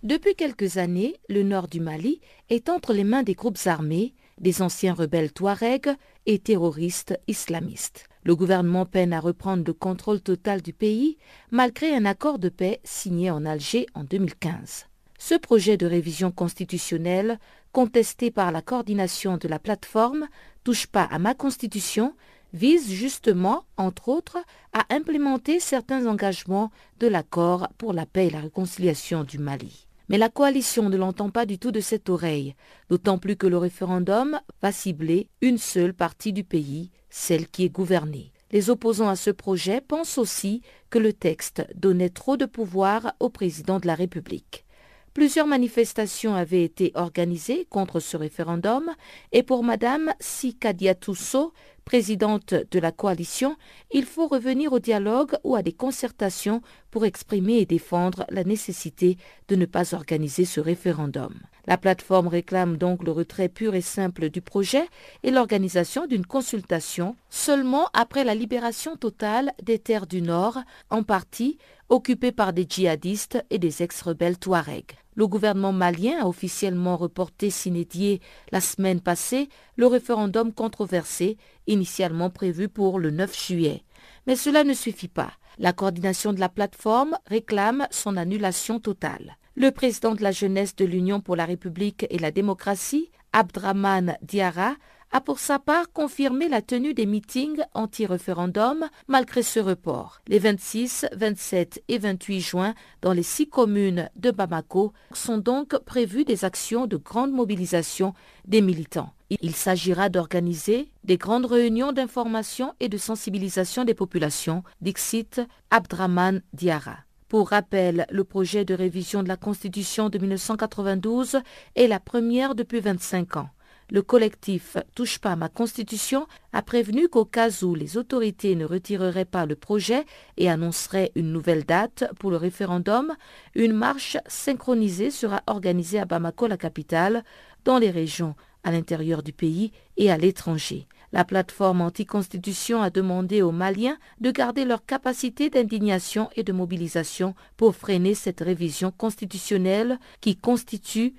Depuis 0.04 0.36
quelques 0.36 0.78
années, 0.78 1.16
le 1.30 1.44
nord 1.44 1.70
du 1.70 1.80
Mali 1.80 2.20
est 2.50 2.68
entre 2.68 2.92
les 2.92 3.06
mains 3.06 3.24
des 3.24 3.34
groupes 3.34 3.60
armés, 3.66 4.14
des 4.40 4.62
anciens 4.62 4.94
rebelles 4.94 5.32
touaregs 5.32 5.96
et 6.26 6.40
terroristes 6.40 7.20
islamistes. 7.28 8.06
Le 8.24 8.36
gouvernement 8.36 8.86
peine 8.86 9.14
à 9.14 9.20
reprendre 9.20 9.64
le 9.66 9.74
contrôle 9.74 10.22
total 10.22 10.62
du 10.62 10.74
pays 10.74 11.18
malgré 11.52 11.96
un 11.96 12.06
accord 12.06 12.40
de 12.40 12.50
paix 12.50 12.80
signé 12.84 13.32
en 13.32 13.46
Alger 13.46 13.86
en 13.94 14.04
2015. 14.04 14.88
Ce 15.18 15.36
projet 15.36 15.76
de 15.76 15.86
révision 15.86 16.32
constitutionnelle, 16.32 17.40
contesté 17.72 18.32
par 18.32 18.52
la 18.52 18.62
coordination 18.62 19.38
de 19.38 19.48
la 19.48 19.60
plateforme 19.60 20.28
Touche 20.64 20.88
pas 20.88 21.04
à 21.04 21.20
ma 21.20 21.34
constitution, 21.34 22.14
vise 22.54 22.92
justement, 22.92 23.64
entre 23.78 24.10
autres, 24.10 24.38
à 24.74 24.86
implémenter 24.94 25.60
certains 25.60 26.06
engagements 26.06 26.72
de 27.00 27.08
l'accord 27.08 27.70
pour 27.78 27.94
la 27.94 28.06
paix 28.06 28.28
et 28.28 28.32
la 28.32 28.42
réconciliation 28.42 29.24
du 29.24 29.40
Mali. 29.40 29.89
Mais 30.10 30.18
la 30.18 30.30
coalition 30.30 30.90
ne 30.90 30.98
l'entend 30.98 31.30
pas 31.30 31.46
du 31.46 31.60
tout 31.60 31.72
de 31.72 31.80
cette 31.80 32.10
oreille, 32.10 32.56
d'autant 32.90 33.20
plus 33.20 33.36
que 33.36 33.48
le 33.48 33.58
référendum 33.58 34.40
va 34.62 34.72
cibler 34.72 35.30
une 35.42 35.60
seule 35.60 35.94
partie 35.94 36.34
du 36.34 36.44
pays, 36.44 36.90
celle 37.10 37.48
qui 37.48 37.64
est 37.64 37.70
gouvernée. 37.70 38.32
Les 38.52 38.72
opposants 38.72 39.10
à 39.10 39.16
ce 39.16 39.30
projet 39.30 39.80
pensent 39.80 40.18
aussi 40.18 40.64
que 40.90 40.98
le 40.98 41.14
texte 41.14 41.68
donnait 41.76 42.10
trop 42.10 42.36
de 42.36 42.46
pouvoir 42.46 43.14
au 43.20 43.30
président 43.30 43.80
de 43.80 43.86
la 43.86 43.94
République. 43.94 44.66
Plusieurs 45.14 45.48
manifestations 45.48 46.34
avaient 46.34 46.64
été 46.64 46.92
organisées 46.96 47.66
contre 47.70 48.00
ce 48.00 48.18
référendum 48.18 48.90
et 49.32 49.44
pour 49.44 49.64
Madame 49.64 50.14
Sikadia 50.20 50.96
Tousso, 50.96 51.54
présidente 51.86 52.54
de 52.54 52.80
la 52.80 52.92
coalition, 52.92 53.56
il 53.92 54.06
faut 54.06 54.28
revenir 54.28 54.74
au 54.74 54.80
dialogue 54.80 55.36
ou 55.44 55.56
à 55.56 55.62
des 55.62 55.74
concertations 55.74 56.62
pour 56.92 57.06
exprimer 57.06 57.58
et 57.58 57.66
défendre 57.66 58.26
la 58.30 58.44
nécessité 58.44 59.18
de 59.48 59.56
ne 59.56 59.66
pas 59.66 59.94
organiser 59.94 60.46
ce 60.46 60.60
référendum. 60.60 61.34
La 61.68 61.78
plateforme 61.78 62.28
réclame 62.28 62.78
donc 62.78 63.04
le 63.04 63.12
retrait 63.12 63.50
pur 63.50 63.76
et 63.76 63.82
simple 63.82 64.30
du 64.30 64.42
projet 64.42 64.88
et 65.24 65.30
l'organisation 65.30 66.08
d'une 66.08 66.26
consultation 66.26 67.16
seulement 67.30 67.90
après 67.94 68.24
la 68.24 68.34
libération 68.34 68.96
totale 68.96 69.52
des 69.62 69.78
terres 69.78 70.08
du 70.08 70.22
Nord, 70.22 70.60
en 70.90 71.04
partie 71.04 71.58
occupées 71.90 72.32
par 72.32 72.54
des 72.54 72.66
djihadistes 72.68 73.44
et 73.50 73.60
des 73.60 73.84
ex-rebelles 73.84 74.40
touaregs. 74.40 74.96
Le 75.16 75.28
gouvernement 75.28 75.74
malien 75.74 76.20
a 76.22 76.28
officiellement 76.28 76.96
reporté 76.98 77.50
s'inédier 77.50 78.22
la 78.52 78.62
semaine 78.62 79.02
passée 79.02 79.50
le 79.76 79.88
référendum 79.88 80.54
controversé, 80.54 81.38
initialement 81.68 82.30
prévu 82.30 82.70
pour 82.70 83.00
le 83.00 83.12
9 83.12 83.48
juillet. 83.48 83.84
Mais 84.28 84.36
cela 84.36 84.64
ne 84.64 84.74
suffit 84.74 85.08
pas. 85.08 85.32
La 85.58 85.74
coordination 85.74 86.32
de 86.32 86.40
la 86.40 86.50
plateforme 86.50 87.18
réclame 87.26 87.88
son 87.92 88.16
annulation 88.16 88.80
totale. 88.80 89.38
Le 89.56 89.72
président 89.72 90.16
de 90.16 90.24
la 90.24 90.32
jeunesse 90.32 90.76
de 90.76 90.86
l'Union 90.86 91.20
pour 91.20 91.36
la 91.36 91.46
République 91.46 92.06
et 92.10 92.20
la 92.20 92.32
démocratie, 92.32 93.12
Abdraman 93.34 94.18
Diara, 94.22 94.76
a 95.12 95.22
pour 95.22 95.40
sa 95.40 95.60
part 95.60 95.92
confirmé 95.92 96.48
la 96.48 96.62
tenue 96.62 96.94
des 96.94 97.06
meetings 97.06 97.62
anti-référendum 97.74 98.88
malgré 99.08 99.44
ce 99.44 99.60
report. 99.60 100.22
Les 100.28 100.40
26, 100.40 101.08
27 101.14 101.84
et 101.88 101.98
28 101.98 102.42
juin, 102.42 102.74
dans 103.02 103.14
les 103.14 103.24
six 103.24 103.48
communes 103.48 104.10
de 104.16 104.32
Bamako, 104.32 104.94
sont 105.14 105.38
donc 105.38 105.78
prévues 105.80 106.26
des 106.26 106.46
actions 106.46 106.88
de 106.88 106.98
grande 106.98 107.32
mobilisation 107.32 108.14
des 108.46 108.62
militants. 108.62 109.14
Il 109.42 109.56
s'agira 109.56 110.10
d'organiser 110.10 110.92
des 111.04 111.18
grandes 111.18 111.46
réunions 111.46 111.92
d'information 111.92 112.74
et 112.80 112.90
de 112.90 112.98
sensibilisation 112.98 113.86
des 113.86 113.94
populations, 113.94 114.64
dixit 114.82 115.42
Abdraman 115.70 116.42
Diara. 116.54 116.98
Pour 117.28 117.50
rappel, 117.50 118.08
le 118.10 118.24
projet 118.24 118.66
de 118.66 118.74
révision 118.74 119.22
de 119.22 119.28
la 119.28 119.38
Constitution 119.38 120.10
de 120.10 120.18
1992 120.18 121.38
est 121.76 121.88
la 121.88 122.00
première 122.00 122.56
depuis 122.56 122.80
25 122.80 123.38
ans. 123.38 123.50
Le 123.92 124.04
collectif 124.04 124.78
Touche 124.94 125.18
pas 125.18 125.36
ma 125.36 125.50
constitution 125.50 126.28
a 126.54 126.62
prévenu 126.62 127.10
qu'au 127.10 127.26
cas 127.26 127.50
où 127.64 127.74
les 127.74 127.98
autorités 127.98 128.56
ne 128.56 128.66
retireraient 128.66 129.26
pas 129.26 129.48
le 129.48 129.56
projet 129.56 130.06
et 130.38 130.48
annonceraient 130.48 131.12
une 131.16 131.32
nouvelle 131.34 131.64
date 131.64 132.04
pour 132.20 132.30
le 132.30 132.38
référendum, 132.38 133.16
une 133.56 133.74
marche 133.74 134.18
synchronisée 134.28 135.10
sera 135.10 135.42
organisée 135.48 136.00
à 136.00 136.06
Bamako, 136.06 136.46
la 136.46 136.58
capitale, 136.58 137.24
dans 137.66 137.80
les 137.80 137.90
régions 137.90 138.36
à 138.64 138.72
l'intérieur 138.72 139.24
du 139.24 139.34
pays 139.34 139.72
et 139.98 140.12
à 140.12 140.18
l'étranger. 140.18 140.88
La 141.12 141.26
plateforme 141.26 141.82
anticonstitution 141.82 142.84
a 142.84 142.92
demandé 142.92 143.42
aux 143.42 143.52
Maliens 143.52 143.98
de 144.22 144.30
garder 144.30 144.66
leur 144.66 144.86
capacité 144.86 145.50
d'indignation 145.50 146.30
et 146.36 146.44
de 146.44 146.54
mobilisation 146.54 147.34
pour 147.58 147.76
freiner 147.76 148.14
cette 148.14 148.42
révision 148.42 148.92
constitutionnelle 148.92 149.98
qui 150.22 150.36
constitue 150.36 151.16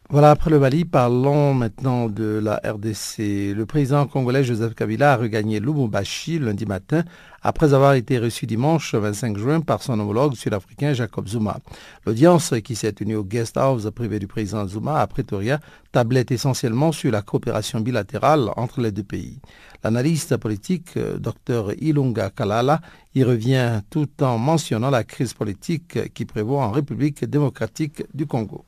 Voilà, 0.09 0.31
après 0.31 0.49
le 0.49 0.57
Mali, 0.57 0.85
parlons 0.85 1.53
maintenant 1.53 2.07
de 2.07 2.39
la 2.41 2.61
RDC. 2.63 3.53
Le 3.53 3.65
président 3.65 4.07
congolais 4.07 4.41
Joseph 4.41 4.73
Kabila 4.73 5.11
a 5.11 5.17
regagné 5.17 5.59
Lubumbashi 5.59 6.39
lundi 6.39 6.65
matin 6.65 7.03
après 7.41 7.73
avoir 7.73 7.91
été 7.93 8.17
reçu 8.17 8.45
dimanche 8.45 8.95
25 8.95 9.37
juin 9.37 9.59
par 9.59 9.83
son 9.83 9.99
homologue 9.99 10.35
sud-africain 10.35 10.93
Jacob 10.93 11.27
Zuma. 11.27 11.59
L'audience 12.05 12.53
qui 12.63 12.73
s'est 12.77 12.93
tenue 12.93 13.17
au 13.17 13.25
guest 13.25 13.57
house 13.57 13.89
privé 13.93 14.17
du 14.17 14.27
président 14.27 14.65
Zuma 14.65 15.01
à 15.01 15.07
Pretoria 15.07 15.59
tablait 15.91 16.25
essentiellement 16.29 16.93
sur 16.93 17.11
la 17.11 17.21
coopération 17.21 17.81
bilatérale 17.81 18.49
entre 18.55 18.79
les 18.79 18.93
deux 18.93 19.03
pays. 19.03 19.41
L'analyste 19.83 20.37
politique 20.37 20.95
euh, 20.95 21.17
Dr 21.17 21.73
Ilunga 21.81 22.29
Kalala 22.29 22.79
y 23.13 23.25
revient 23.25 23.81
tout 23.89 24.23
en 24.23 24.37
mentionnant 24.37 24.89
la 24.89 25.03
crise 25.03 25.33
politique 25.33 26.13
qui 26.13 26.23
prévaut 26.23 26.59
en 26.59 26.71
République 26.71 27.25
démocratique 27.25 28.05
du 28.13 28.25
Congo. 28.25 28.63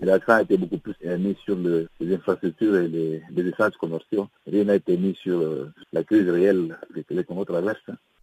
L'accent 0.00 0.32
a 0.32 0.42
été 0.42 0.56
beaucoup 0.56 0.78
plus 0.78 0.94
mis 1.18 1.36
sur 1.44 1.56
les 1.56 2.14
infrastructures 2.14 2.76
et 2.76 2.88
les, 2.88 3.22
échanges 3.36 3.76
commerciaux. 3.78 4.28
Rien 4.46 4.64
n'a 4.64 4.76
été 4.76 4.96
mis 4.96 5.14
sur 5.14 5.40
euh, 5.40 5.72
la 5.92 6.04
crise 6.04 6.28
réelle 6.28 6.76
que 6.94 7.14
les 7.14 7.24
Congo. 7.24 7.44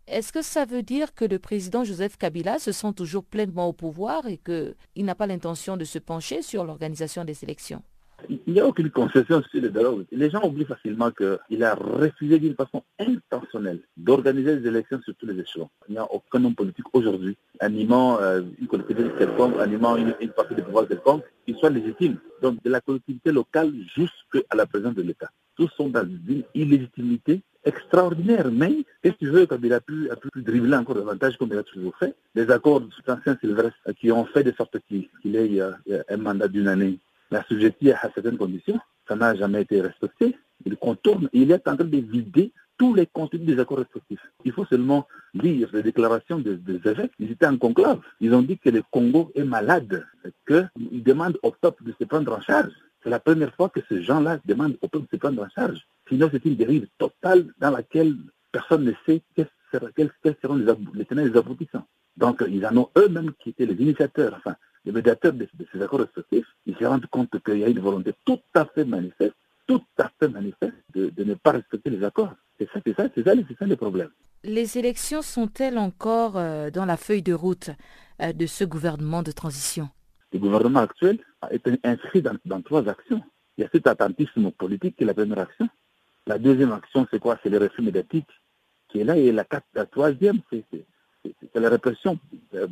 Est-ce 0.08 0.34
que 0.34 0.42
ça 0.42 0.66
veut 0.66 0.84
dire 0.84 1.14
que 1.14 1.26
le 1.26 1.40
président 1.40 1.84
Joseph 1.84 2.18
Kabila 2.18 2.60
se 2.60 2.72
sent 2.72 2.94
toujours 2.94 3.24
pleinement 3.24 3.70
au 3.70 3.74
pouvoir 3.74 4.28
et 4.28 4.38
qu'il 4.38 5.06
n'a 5.06 5.16
pas 5.16 5.28
l'intention 5.28 5.78
de 5.78 5.86
se 5.86 6.00
pencher 6.00 6.42
sur 6.42 6.66
l'organisation 6.66 7.24
des 7.24 7.44
élections? 7.44 7.84
Il 8.30 8.54
n'y 8.54 8.60
a 8.60 8.66
aucune 8.66 8.90
concession 8.90 9.42
sur 9.42 9.62
le 9.62 9.70
dialogue. 9.70 10.06
Les 10.12 10.30
gens 10.30 10.44
oublient 10.44 10.66
facilement 10.66 11.12
qu'il 11.12 11.64
a 11.64 11.76
refusé 11.76 12.40
d'une 12.40 12.56
façon 12.56 12.84
intentionnelle 13.00 13.80
d'organiser 13.98 14.58
des 14.58 14.68
élections 14.68 15.00
sur 15.04 15.16
tous 15.16 15.26
les 15.26 15.40
échelons. 15.40 15.70
Il 15.88 15.94
n'y 15.94 15.98
a 15.98 16.12
aucun 16.12 16.44
homme 16.44 16.56
politique 16.56 16.86
aujourd'hui 16.94 17.38
animant 17.60 18.20
euh, 18.20 18.42
une 18.60 18.68
collectivité 18.68 19.10
quelconque, 19.18 19.60
animant 19.60 19.96
une, 19.96 20.14
partie 20.36 20.56
du 20.56 20.64
pouvoir 20.64 20.88
quelconque, 20.88 21.24
qui 21.46 21.54
soit 21.56 21.70
légitime. 21.70 22.18
Donc 22.42 22.62
de 22.64 22.70
la 22.70 22.82
collectivité 22.82 23.32
locale 23.32 23.74
jusqu'à 23.96 24.56
la 24.56 24.66
présence 24.66 24.96
de 24.96 25.02
l'État. 25.02 25.30
Tous 25.56 25.70
sont 25.78 25.90
dans 25.90 26.04
une 26.04 26.44
illégitimité 26.56 27.42
extraordinaire. 27.64 28.50
Mais 28.52 28.86
qu'est-ce 29.02 29.14
que 29.14 29.20
tu 29.20 29.30
veux, 29.30 29.46
comme 29.46 29.64
il 29.64 29.74
a 29.74 29.82
pu, 29.82 30.10
a 30.10 30.16
pu 30.16 30.30
dribbler 30.36 30.76
encore 30.76 30.96
davantage 30.96 31.38
comme 31.38 31.50
il 31.52 31.58
a 31.58 31.64
toujours 31.64 31.96
fait? 31.98 32.16
Les 32.36 32.50
accords 32.50 32.82
de 32.82 32.90
ancien 33.08 33.38
Sylvestre 33.40 33.78
qui 34.00 34.12
ont 34.12 34.26
fait 34.26 34.44
de 34.44 34.52
sorte 34.54 34.78
qu'il 34.88 35.36
ait 35.36 35.62
euh, 35.62 36.04
un 36.10 36.18
mandat 36.18 36.48
d'une 36.48 36.68
année 36.68 37.00
la 37.32 37.44
subjective 37.46 37.96
à 38.02 38.12
certaines 38.14 38.38
conditions. 38.38 38.80
Ça 39.08 39.16
n'a 39.16 39.36
jamais 39.36 39.62
été 39.62 39.82
respecté. 39.82 40.38
Il 40.66 40.76
contourne, 40.78 41.30
il 41.34 41.52
est 41.52 41.68
en 41.68 41.76
train 41.76 41.86
de 41.86 41.98
vider 41.98 42.52
tous 42.78 42.94
les 42.94 43.08
contenus 43.08 43.46
des 43.46 43.60
accords 43.60 43.80
respectifs. 43.80 44.22
Il 44.44 44.52
faut 44.52 44.66
seulement 44.66 45.08
lire 45.34 45.70
les 45.74 45.84
déclarations 45.84 46.40
des, 46.40 46.60
évêques. 46.86 47.12
Ils 47.20 47.32
étaient 47.32 47.48
en 47.48 47.58
conclave. 47.58 48.00
Ils 48.20 48.34
ont 48.34 48.42
dit 48.42 48.58
que 48.58 48.70
le 48.70 48.84
Congo 48.92 49.32
est 49.36 49.44
malade, 49.44 50.06
qu'ils 50.48 51.04
demandent 51.04 51.38
au 51.44 51.52
peuple 51.52 51.84
de 51.84 51.94
se 52.00 52.06
prendre 52.06 52.32
en 52.36 52.42
charge. 52.42 52.72
C'est 53.04 53.10
la 53.10 53.20
première 53.20 53.54
fois 53.56 53.70
que 53.70 53.80
ces 53.90 54.04
gens-là 54.04 54.40
demandent 54.46 54.78
au 54.82 54.88
peuple 54.88 55.06
de 55.06 55.12
se 55.12 55.18
prendre 55.18 55.44
en 55.44 55.50
charge. 55.50 55.88
Sinon, 56.10 56.30
c'est 56.32 56.44
une 56.46 56.56
dérive 56.56 56.88
totale 56.98 57.46
dans 57.60 57.72
laquelle 57.72 58.16
personne 58.52 58.84
ne 58.84 58.94
sait 59.06 59.22
quels 59.36 60.36
seront 60.42 60.56
les, 60.56 60.66
les 60.94 61.06
tenants 61.06 61.24
les 61.24 61.38
aboutissants. 61.38 61.86
Donc, 62.18 62.44
ils 62.48 62.66
en 62.66 62.76
ont 62.78 62.90
eux-mêmes 62.98 63.32
qui 63.40 63.50
étaient 63.50 63.66
les 63.66 63.82
initiateurs, 63.82 64.42
les 64.86 64.92
médiateurs 64.92 65.34
de, 65.34 65.48
ces 65.72 65.82
accords 65.82 66.00
respectifs, 66.00 66.46
ils 66.66 66.76
se 66.76 66.86
rendent 66.86 67.06
compte 67.08 67.30
qu'il 67.44 67.60
y 67.60 67.64
a 67.64 67.70
une 67.70 67.80
volonté 67.80 68.14
tout 68.26 68.40
à 68.54 68.66
fait 68.66 68.86
manifeste, 68.86 69.36
tout 69.68 69.84
à 69.98 70.12
fait 70.20 70.28
manifeste 70.28 70.74
de, 70.94 71.12
ne 71.24 71.34
pas 71.36 71.52
respecter 71.52 71.90
les 71.90 72.04
accords. 72.04 72.34
C'est 72.58 72.70
ça, 72.72 72.80
c'est 72.86 72.96
ça, 72.96 73.08
c'est 73.14 73.24
ça, 73.24 73.34
ça 73.60 73.66
le 73.66 73.76
problème. 73.76 74.10
Les 74.44 74.78
élections 74.78 75.22
sont-elles 75.22 75.78
encore 75.78 76.36
euh, 76.36 76.72
dans 76.72 76.86
la 76.86 76.98
feuille 76.98 77.22
de 77.22 77.34
route 77.34 77.70
euh, 78.22 78.34
de 78.34 78.48
ce 78.48 78.64
gouvernement 78.64 79.22
de 79.22 79.32
transition? 79.32 79.90
Le 80.34 80.40
gouvernement 80.40 80.80
actuel 80.80 81.20
été 81.52 81.80
inscrit 81.84 82.22
dans, 82.22 82.62
trois 82.62 82.88
actions. 82.88 83.22
Il 83.58 83.64
y 83.64 83.68
a 83.68 83.70
cet 83.72 83.88
attentisme 83.88 84.52
politique 84.52 84.96
qui 84.96 85.04
est 85.04 85.08
la 85.08 85.14
première 85.14 85.40
action. 85.40 85.68
La 86.26 86.38
deuxième 86.40 86.72
action, 86.72 87.08
c'est 87.12 87.20
quoi? 87.20 87.38
C'est 87.44 87.50
le 87.50 87.58
refus 87.58 87.82
médiatique 87.82 88.28
qui 88.90 89.00
est 89.00 89.04
là. 89.04 89.18
Et 89.18 89.32
la, 89.32 89.46
la 89.74 89.86
troisième, 89.86 90.40
c'est 90.52 90.64
la 91.56 91.70
répression 91.70 92.18
euh, 92.56 92.68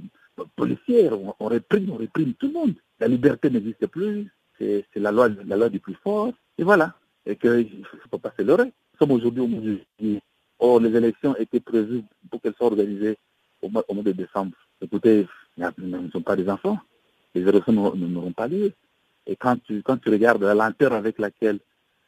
policière, 0.55 1.13
on, 1.39 1.46
réprime, 1.48 1.91
on 1.91 1.98
réprime 1.98 2.34
tout 2.34 2.48
le 2.48 2.53
monde. 2.53 2.74
La 3.00 3.08
liberté 3.08 3.50
n'existe 3.50 3.88
plus, 3.88 4.27
c'est 4.60 4.86
la 4.96 5.12
loi, 5.12 5.29
la 5.29 5.55
loi 5.58 5.69
du 5.69 5.79
plus 5.79 5.96
fort, 6.03 6.34
et 6.58 6.63
voilà. 6.63 6.93
Et 7.25 7.36
qu'il 7.36 7.79
ne 7.79 8.10
faut 8.10 8.17
pas 8.17 8.34
se. 8.38 8.43
Nous 8.43 8.72
sommes 9.00 9.12
aujourd'hui 9.12 9.41
au 9.41 9.48
mois 9.48 9.62
de 9.62 9.79
juillet. 10.00 10.22
Or, 10.60 10.79
les 10.79 10.96
élections 10.96 11.36
étaient 11.38 11.60
prévues 11.60 12.03
pour 12.29 12.41
qu'elles 12.41 12.55
soient 12.55 12.67
organisées 12.67 13.17
au 13.62 13.69
mois, 13.69 13.84
de 13.89 14.12
décembre. 14.12 14.58
Écoutez, 14.81 15.27
nous 15.58 16.01
ne 16.01 16.10
sommes 16.12 16.24
pas 16.24 16.36
des 16.36 16.50
enfants. 16.50 16.79
Les 17.34 17.41
élections 17.48 17.74
n'auront 17.74 18.34
pas 18.34 18.48
lieu. 18.48 18.74
Et 19.25 19.36
quand 19.36 19.58
tu, 19.63 19.81
quand 19.84 19.98
tu 19.98 20.10
regardes 20.10 20.43
la 20.43 20.55
lenteur 20.55 20.93
avec 20.93 21.19
laquelle 21.19 21.60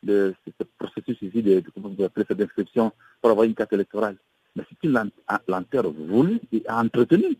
le, 0.03 0.33
ce 0.45 0.63
processus 0.77 1.21
ici 1.21 1.43
de, 1.43 1.59
de, 1.59 2.09
cette 2.27 2.41
inscription 2.41 2.91
pour 3.21 3.31
avoir 3.31 3.45
une 3.45 3.53
carte 3.53 3.73
électorale, 3.73 4.17
mais 4.55 4.63
c'est 4.67 4.87
une 4.87 5.11
lenteur 5.47 5.91
voulue 5.91 6.39
et 6.51 6.63
entretenue 6.67 7.37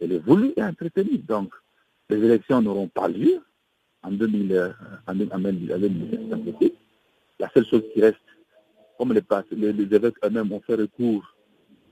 elle 0.00 0.12
est 0.12 0.18
voulue 0.18 0.52
et 0.56 0.62
entretenue. 0.62 1.18
Donc, 1.18 1.52
les 2.10 2.18
élections 2.18 2.62
n'auront 2.62 2.88
pas 2.88 3.08
lieu 3.08 3.40
en 4.02 4.12
2000, 4.12 4.74
en, 5.06 5.14
La 7.38 7.50
seule 7.50 7.66
chose 7.66 7.82
qui 7.92 8.00
reste, 8.00 8.16
comme 8.96 9.12
les, 9.12 9.22
les, 9.72 9.94
évêques 9.94 10.16
eux-mêmes 10.24 10.52
ont 10.52 10.60
fait 10.60 10.74
recours 10.74 11.34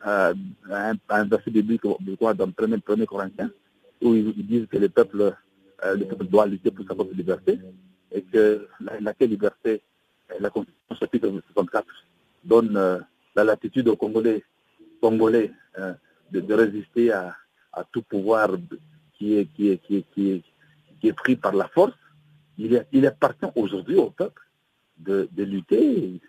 à, 0.00 0.32
un, 0.70 1.24
verset 1.24 1.50
biblique 1.50 1.82
dans 1.82 1.98
le 2.00 2.52
premier, 2.52 2.78
premier 2.78 3.06
Corinthien, 3.06 3.50
où 4.00 4.14
ils, 4.14 4.46
disent 4.46 4.66
que 4.66 4.78
le 4.78 4.88
peuple, 4.88 5.34
euh, 5.84 5.96
le 5.96 6.04
peuple 6.04 6.26
doit 6.26 6.46
lutter 6.46 6.70
pour 6.70 6.86
sa 6.86 6.94
propre 6.94 7.14
liberté, 7.14 7.58
et 8.12 8.22
que 8.22 8.68
laquelle 9.00 9.30
liberté, 9.30 9.82
la 10.40 10.50
Constitution 10.50 10.96
chapitre 10.96 11.28
64 11.52 11.86
donne 12.44 12.76
euh, 12.76 12.98
la 13.34 13.44
latitude 13.44 13.88
aux 13.88 13.96
Congolais, 13.96 14.42
euh, 15.78 15.92
de, 16.32 16.54
résister 16.54 17.12
à, 17.12 17.36
à 17.76 17.84
tout 17.84 18.02
pouvoir 18.02 18.50
qui 19.14 19.36
est, 19.36 19.46
qui 19.54 19.70
est, 19.70 19.78
qui 20.12 20.42
est, 21.02 21.12
pris 21.12 21.36
par 21.36 21.54
la 21.54 21.68
force, 21.68 21.94
il, 22.58 23.06
appartient 23.06 23.46
aujourd'hui 23.54 23.96
au 23.96 24.10
peuple 24.10 24.42
de, 24.98 25.28
lutter 25.36 26.20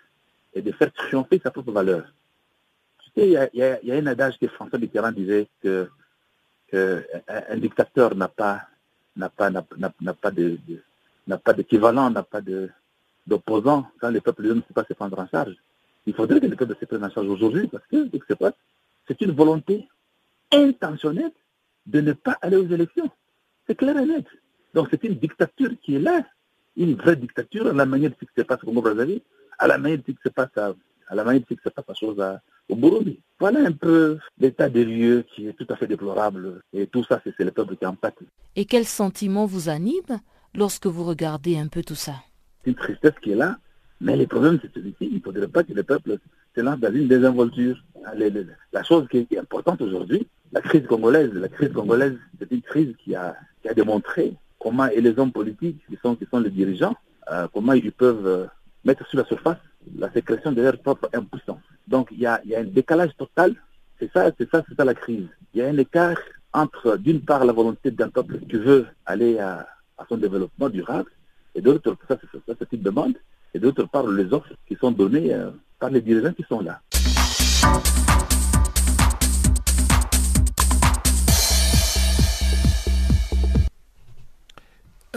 et 0.53 0.61
de 0.61 0.71
faire 0.73 0.93
triompher 0.93 1.39
sa 1.43 1.51
propre 1.51 1.71
valeur. 1.71 2.05
Tu 2.99 3.09
sais, 3.15 3.27
il 3.27 3.59
y 3.59 3.63
a, 3.63 3.83
y 3.83 3.91
un 3.91 4.07
adage 4.07 4.37
que 4.37 4.47
François 4.47 4.77
Mitterrand 4.77 5.11
disait 5.11 5.47
que, 5.63 5.89
que 6.67 7.03
un, 7.27 7.57
dictateur 7.57 8.13
n'a 8.15 8.27
pas 8.27 8.67
de, 9.15 10.57
n'a 11.27 11.37
pas 11.37 11.53
d'équivalent, 11.53 12.09
n'a 12.09 12.23
pas 12.23 12.41
de, 12.41 12.69
d'opposants 13.25 13.89
quand 13.99 14.09
les 14.09 14.21
peuples 14.21 14.53
ne 14.53 14.61
sait 14.61 14.73
pas 14.73 14.85
se 14.85 14.93
prendre 14.93 15.17
en 15.17 15.27
charge. 15.27 15.55
Il 16.05 16.13
faudrait 16.13 16.39
que 16.39 16.45
les 16.45 16.55
peuples 16.55 16.75
se 16.79 16.85
prennent 16.85 17.03
en 17.03 17.09
charge 17.09 17.27
aujourd'hui 17.27 17.67
parce 17.67 17.85
que 17.87 18.05
ce 18.05 18.09
qui 18.09 18.21
se 18.27 18.33
passe, 18.33 18.53
c'est 19.07 19.19
une 19.21 19.31
volonté 19.31 19.87
intentionnelle 20.51 21.31
de 21.85 22.01
ne 22.01 22.13
pas 22.13 22.37
aller 22.41 22.57
aux 22.57 22.67
élections. 22.67 23.09
C'est 23.67 23.75
clair 23.75 23.97
et 23.97 24.05
net. 24.05 24.25
Donc 24.73 24.87
c'est 24.91 25.03
une 25.03 25.15
dictature 25.15 25.71
qui 25.81 25.95
est 25.95 25.99
là, 25.99 26.25
une 26.75 26.95
vraie 26.95 27.15
dictature 27.15 27.67
à 27.67 27.73
la 27.73 27.85
manière 27.85 28.11
de 28.11 28.15
ce 28.19 28.25
qui 28.25 28.31
se 28.37 28.43
passe 28.43 28.63
au 28.63 28.67
Congo-Brazzaville, 28.67 29.21
à 29.57 29.67
la 29.67 29.77
manière 29.77 29.97
de 29.97 30.03
ce 30.07 30.11
qui 30.11 30.19
se 30.23 30.29
passe 30.29 30.55
à, 30.57 30.73
à 31.07 31.15
la 31.15 31.23
manière 31.23 31.41
de 31.41 31.45
ce 31.49 31.53
qui 31.55 31.61
se 31.63 31.69
passe 31.69 31.85
à 31.87 31.93
chose 31.93 32.19
à, 32.19 32.41
au 32.69 32.75
Burundi. 32.75 33.19
Voilà 33.39 33.61
un 33.61 33.71
peu 33.71 34.19
l'état 34.37 34.69
des 34.69 34.85
lieux 34.85 35.25
qui 35.33 35.47
est 35.47 35.53
tout 35.53 35.67
à 35.69 35.75
fait 35.75 35.87
déplorable. 35.87 36.61
Et 36.73 36.87
tout 36.87 37.03
ça, 37.03 37.21
c'est 37.23 37.43
le 37.43 37.51
peuple 37.51 37.75
qui 37.75 37.85
en 37.85 37.95
pâtit. 37.95 38.27
Et 38.55 38.65
quel 38.65 38.85
sentiment 38.85 39.45
vous 39.45 39.69
anime 39.69 40.19
lorsque 40.55 40.87
vous 40.87 41.03
regardez 41.03 41.57
un 41.57 41.67
peu 41.67 41.83
tout 41.83 41.95
ça? 41.95 42.15
C'est 42.63 42.71
une 42.71 42.75
tristesse 42.75 43.13
qui 43.21 43.31
est 43.31 43.35
là, 43.35 43.57
mais 44.01 44.15
le 44.15 44.27
problème, 44.27 44.59
c'est 44.61 44.73
celui-ci. 44.73 45.07
Il 45.11 45.15
ne 45.15 45.19
faudrait 45.21 45.47
pas 45.47 45.63
que 45.63 45.73
le 45.73 45.83
peuple 45.83 46.17
dans 46.63 46.93
une 46.93 47.07
désinvolture. 47.07 47.77
La 48.71 48.83
chose 48.83 49.07
qui 49.09 49.27
est 49.29 49.37
importante 49.37 49.81
aujourd'hui, 49.81 50.27
la 50.51 50.61
crise 50.61 50.85
congolaise, 50.87 51.33
la 51.33 51.49
crise 51.49 51.73
congolaise, 51.73 52.17
c'est 52.39 52.51
une 52.51 52.61
crise 52.61 52.95
qui 53.03 53.15
a, 53.15 53.35
qui 53.61 53.69
a 53.69 53.73
démontré 53.73 54.33
comment 54.59 54.87
et 54.87 55.01
les 55.01 55.17
hommes 55.19 55.31
politiques 55.31 55.81
qui 55.87 55.97
sont, 56.01 56.15
qui 56.15 56.25
sont 56.31 56.39
les 56.39 56.49
dirigeants, 56.49 56.95
euh, 57.31 57.47
comment 57.53 57.73
ils 57.73 57.91
peuvent 57.91 58.25
euh, 58.25 58.45
mettre 58.85 59.05
sur 59.07 59.17
la 59.17 59.25
surface 59.25 59.57
la 59.97 60.11
sécrétion 60.11 60.51
de 60.51 60.61
leur 60.61 60.77
propre 60.79 61.09
impuissance. 61.13 61.61
Donc 61.87 62.09
il 62.11 62.19
y 62.19 62.25
a, 62.25 62.41
un 62.57 62.63
décalage 62.63 63.15
total. 63.17 63.53
C'est 63.99 64.11
ça, 64.11 64.31
c'est 64.37 64.49
ça, 64.49 64.63
c'est 64.67 64.75
ça 64.75 64.85
la 64.85 64.93
crise. 64.93 65.27
Il 65.53 65.59
y 65.59 65.63
a 65.63 65.67
un 65.67 65.77
écart 65.77 66.17
entre, 66.53 66.97
d'une 66.97 67.21
part, 67.21 67.45
la 67.45 67.53
volonté 67.53 67.91
d'un 67.91 68.09
peuple 68.09 68.39
qui 68.49 68.57
veut 68.57 68.85
aller 69.05 69.39
à, 69.39 69.67
à 69.97 70.05
son 70.07 70.17
développement 70.17 70.69
durable, 70.69 71.11
et 71.55 71.61
d'autre 71.61 71.97
ça, 72.07 72.17
c'est 72.59 72.73
une 72.73 72.81
demande, 72.81 73.15
et 73.53 73.59
d'autre 73.59 73.85
part, 73.85 74.07
les 74.07 74.31
offres 74.33 74.53
qui 74.67 74.75
sont 74.75 74.91
données 74.91 75.33
euh, 75.33 75.49
par 75.79 75.89
les 75.89 76.01
dirigeants 76.01 76.33
qui 76.33 76.43
sont 76.47 76.61
là. 76.61 76.81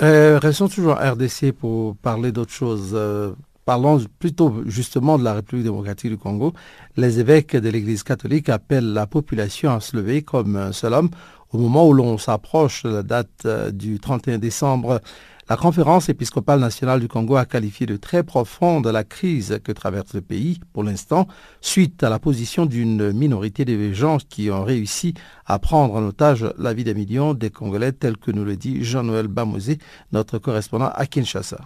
Euh, 0.03 0.39
restons 0.39 0.69
toujours 0.69 0.97
à 0.99 1.11
RDC 1.11 1.53
pour 1.53 1.97
parler 1.97 2.33
d'autre 2.33 2.53
chose. 2.53 2.93
Euh, 2.95 3.33
parlons 3.67 4.01
plutôt 4.19 4.63
justement 4.65 5.19
de 5.19 5.25
la 5.25 5.35
République 5.35 5.65
démocratique 5.65 6.11
du 6.11 6.17
Congo. 6.17 6.55
Les 6.97 7.21
évêques 7.21 7.55
de 7.55 7.69
l'Église 7.69 8.03
catholique 8.03 8.49
appellent 8.49 8.95
la 8.95 9.07
population 9.07 9.73
à 9.73 9.81
se 9.81 9.97
lever 9.97 10.23
comme 10.23 10.57
un 10.57 10.73
seul 10.73 10.95
homme 10.95 11.11
au 11.53 11.59
moment 11.59 11.87
où 11.87 11.93
l'on 11.93 12.17
s'approche 12.17 12.85
de 12.85 12.91
la 12.91 13.03
date 13.03 13.47
du 13.75 13.99
31 14.01 14.39
décembre. 14.39 15.01
La 15.51 15.57
conférence 15.57 16.09
épiscopale 16.09 16.61
nationale 16.61 17.01
du 17.01 17.09
Congo 17.09 17.35
a 17.35 17.45
qualifié 17.45 17.85
de 17.85 17.97
très 17.97 18.23
profonde 18.23 18.87
la 18.87 19.03
crise 19.03 19.59
que 19.65 19.73
traverse 19.73 20.15
le 20.15 20.21
pays 20.21 20.61
pour 20.73 20.85
l'instant, 20.85 21.27
suite 21.61 22.05
à 22.05 22.09
la 22.09 22.21
position 22.21 22.67
d'une 22.67 23.11
minorité 23.11 23.65
de 23.65 23.93
gens 23.93 24.19
qui 24.29 24.49
ont 24.53 24.63
réussi 24.63 25.13
à 25.47 25.59
prendre 25.59 25.97
en 25.97 26.07
otage 26.07 26.47
la 26.57 26.73
vie 26.73 26.85
des 26.85 26.95
millions 26.95 27.35
des 27.35 27.51
Congolais, 27.51 27.91
tel 27.91 28.17
que 28.17 28.31
nous 28.31 28.45
le 28.45 28.55
dit 28.55 28.85
Jean-Noël 28.85 29.27
Bamosé, 29.27 29.79
notre 30.13 30.39
correspondant 30.39 30.93
à 30.95 31.05
Kinshasa. 31.07 31.59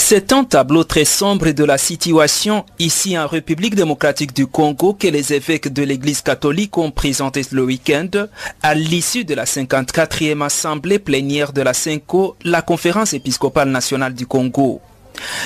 C'est 0.00 0.32
un 0.32 0.44
tableau 0.44 0.84
très 0.84 1.04
sombre 1.04 1.50
de 1.50 1.64
la 1.64 1.76
situation 1.76 2.64
ici 2.78 3.18
en 3.18 3.26
République 3.26 3.74
démocratique 3.74 4.34
du 4.34 4.46
Congo 4.46 4.94
que 4.94 5.08
les 5.08 5.34
évêques 5.34 5.70
de 5.70 5.82
l'Église 5.82 6.22
catholique 6.22 6.78
ont 6.78 6.90
présenté 6.90 7.42
le 7.50 7.64
week-end 7.64 8.08
à 8.62 8.74
l'issue 8.74 9.24
de 9.24 9.34
la 9.34 9.44
54e 9.44 10.42
assemblée 10.42 10.98
plénière 10.98 11.52
de 11.52 11.60
la 11.60 11.74
CENCO, 11.74 12.36
la 12.44 12.62
conférence 12.62 13.12
épiscopale 13.12 13.68
nationale 13.68 14.14
du 14.14 14.26
Congo. 14.26 14.80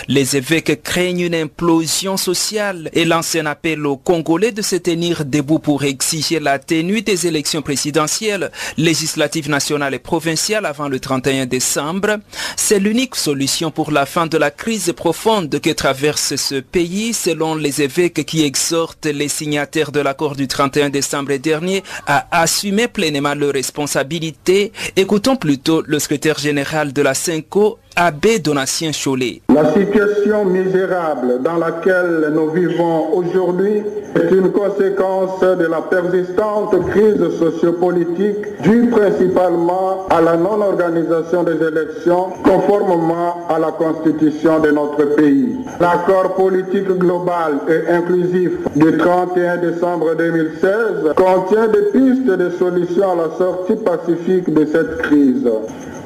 Les 0.09 0.37
évêques 0.37 0.83
craignent 0.83 1.21
une 1.21 1.35
implosion 1.35 2.17
sociale 2.17 2.91
et 2.93 3.05
lancent 3.05 3.37
un 3.37 3.47
appel 3.47 3.87
aux 3.87 3.97
Congolais 3.97 4.53
de 4.53 4.63
se 4.63 4.77
tenir 4.77 5.25
debout 5.25 5.59
pour 5.59 5.85
exiger 5.85 6.41
la 6.41 6.59
tenue 6.59 7.03
des 7.03 7.27
élections 7.27 7.63
présidentielles, 7.63 8.51
législatives 8.77 9.49
nationales 9.49 9.95
et 9.95 9.99
provinciales 9.99 10.67
avant 10.67 10.89
le 10.89 11.01
31 11.01 11.47
décembre. 11.47 12.19
C'est 12.57 12.79
l'unique 12.79 13.17
solution 13.17 13.71
pour 13.71 13.91
la 13.91 14.07
fin 14.07 14.27
de 14.27 14.39
la 14.39 14.51
crise 14.51 14.93
profonde 14.97 15.61
que 15.61 15.71
traverse 15.71 16.37
ce 16.37 16.57
pays, 16.57 17.13
selon 17.15 17.55
les 17.55 17.83
évêques 17.83 18.25
qui 18.25 18.45
exhortent 18.45 19.07
les 19.07 19.29
signataires 19.29 19.93
de 19.93 20.01
l'accord 20.01 20.37
du 20.37 20.49
31 20.49 20.91
décembre 20.91 21.37
dernier 21.37 21.83
à 22.07 22.27
assumer 22.43 22.89
pleinement 22.89 23.35
leurs 23.35 23.53
responsabilités. 23.53 24.73
Écoutons 24.97 25.37
plutôt 25.37 25.83
le 25.87 25.99
secrétaire 25.99 26.39
général 26.39 26.93
de 26.93 27.03
la 27.03 27.15
CENCO, 27.15 27.79
Abbé 27.97 28.39
Donatien 28.39 28.91
Cholet. 28.93 29.43
La 29.55 29.73
situation 29.73 30.47
misérable 30.47 31.43
dans 31.43 31.59
laquelle 31.59 32.33
nous 32.35 32.51
vivons 32.51 33.13
aujourd'hui 33.15 33.83
est 34.15 34.31
une 34.31 34.51
conséquence 34.51 35.41
de 35.41 35.67
la 35.67 35.83
persistante 35.83 36.75
crise 36.89 37.39
sociopolitique 37.39 38.63
due 38.63 38.89
principalement 38.89 40.07
à 40.09 40.21
la 40.23 40.37
non-organisation 40.37 41.43
des 41.43 41.57
élections 41.57 42.31
conformément 42.45 43.47
à 43.49 43.59
la 43.59 43.73
constitution 43.73 44.61
de 44.61 44.71
notre 44.71 45.15
pays. 45.17 45.57
L'accord 45.81 46.35
politique 46.35 46.89
global 46.99 47.61
et 47.69 47.91
inclusif 47.93 48.53
du 48.75 48.97
31 48.97 49.59
décembre 49.59 50.15
2016 50.17 51.15
contient 51.17 51.69
des 51.69 51.91
pistes 51.93 52.25
de 52.27 52.51
solutions 52.59 53.13
à 53.13 53.17
la 53.29 53.37
sortie 53.37 53.77
pacifique 53.77 54.53
de 54.53 54.65
cette 54.65 54.99
crise. 55.03 55.47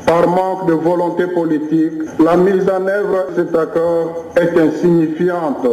Par 0.06 0.28
manque 0.28 0.68
de 0.68 0.72
volonté 0.72 1.26
politique, 1.26 1.92
la 2.20 2.36
mise 2.36 2.68
en 2.70 2.86
œuvre 2.86 3.26
de 3.30 3.42
cet 3.42 3.56
accord 3.56 4.26
est 4.36 4.56
insignifiante. 4.56 5.66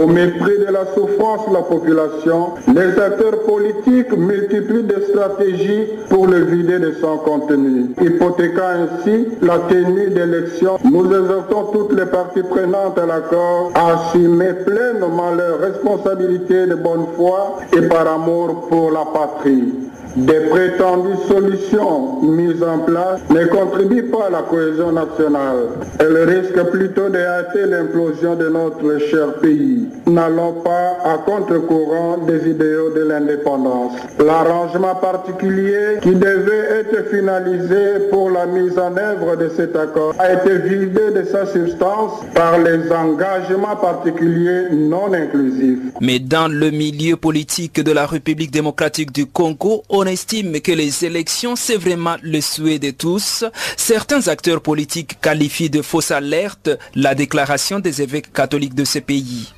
Au 0.00 0.06
mépris 0.06 0.58
de 0.58 0.72
la 0.72 0.86
souffrance 0.94 1.48
de 1.48 1.54
la 1.54 1.62
population, 1.62 2.50
les 2.68 2.98
acteurs 3.00 3.40
politiques 3.46 4.16
multiplient 4.16 4.84
des 4.84 5.04
stratégies 5.08 5.86
pour 6.08 6.26
le 6.26 6.44
vider 6.44 6.78
de 6.78 6.92
son 7.00 7.18
contenu, 7.18 7.86
hypothéquant 8.00 8.86
ainsi 8.86 9.28
la 9.40 9.58
tenue 9.68 10.10
d'élections. 10.10 10.78
Nous 10.84 11.06
exhortons 11.06 11.72
toutes 11.72 11.92
les 11.92 12.06
parties 12.06 12.42
prenantes 12.42 12.98
à 12.98 13.06
l'accord 13.06 13.72
à 13.74 13.94
assumer 13.94 14.52
pleinement 14.64 15.30
leurs 15.30 15.60
responsabilités 15.60 16.66
de 16.66 16.74
bonne 16.76 17.06
foi 17.16 17.58
et 17.76 17.82
par 17.82 18.06
amour 18.12 18.68
pour 18.68 18.92
la 18.92 19.04
patrie. 19.12 19.74
Des 20.16 20.40
prétendues 20.50 21.22
solutions 21.28 22.20
mises 22.22 22.62
en 22.64 22.80
place 22.80 23.20
ne 23.30 23.44
contribuent 23.44 24.10
pas 24.10 24.26
à 24.26 24.30
la 24.30 24.42
cohésion 24.42 24.90
nationale. 24.90 25.68
Elles 26.00 26.28
risquent 26.28 26.68
plutôt 26.70 27.08
de 27.08 27.18
hâter 27.18 27.64
l'implosion 27.66 28.34
de 28.34 28.48
notre 28.48 28.98
cher 29.08 29.34
pays. 29.40 29.86
N'allons 30.06 30.54
pas 30.64 30.98
à 31.04 31.18
contre-courant 31.18 32.18
des 32.26 32.50
idéaux 32.50 32.90
de 32.90 33.02
l'indépendance. 33.02 33.92
L'arrangement 34.18 34.96
particulier 34.96 35.98
qui 36.02 36.14
devait 36.16 36.80
être 36.80 37.08
finalisé 37.08 38.08
pour 38.10 38.30
la 38.30 38.46
mise 38.46 38.78
en 38.78 38.96
œuvre 38.96 39.36
de 39.36 39.48
cet 39.48 39.76
accord 39.76 40.14
a 40.18 40.32
été 40.32 40.58
vidé 40.58 41.12
de 41.14 41.22
sa 41.24 41.46
substance 41.46 42.12
par 42.34 42.58
les 42.58 42.90
engagements 42.90 43.76
particuliers 43.76 44.70
non 44.72 45.12
inclusifs. 45.12 45.78
Mais 46.00 46.18
dans 46.18 46.48
le 46.52 46.70
milieu 46.70 47.16
politique 47.16 47.80
de 47.80 47.92
la 47.92 48.06
République 48.06 48.50
démocratique 48.50 49.12
du 49.12 49.26
Congo, 49.26 49.82
on 49.88 49.99
estime 50.06 50.60
que 50.60 50.72
les 50.72 51.04
élections, 51.04 51.56
c'est 51.56 51.76
vraiment 51.76 52.16
le 52.22 52.40
souhait 52.40 52.78
de 52.78 52.90
tous. 52.90 53.44
Certains 53.76 54.28
acteurs 54.28 54.60
politiques 54.60 55.20
qualifient 55.20 55.70
de 55.70 55.82
fausse 55.82 56.10
alerte 56.10 56.70
la 56.94 57.14
déclaration 57.14 57.80
des 57.80 58.02
évêques 58.02 58.32
catholiques 58.32 58.74
de 58.74 58.84
ce 58.84 58.98
pays. 58.98 59.52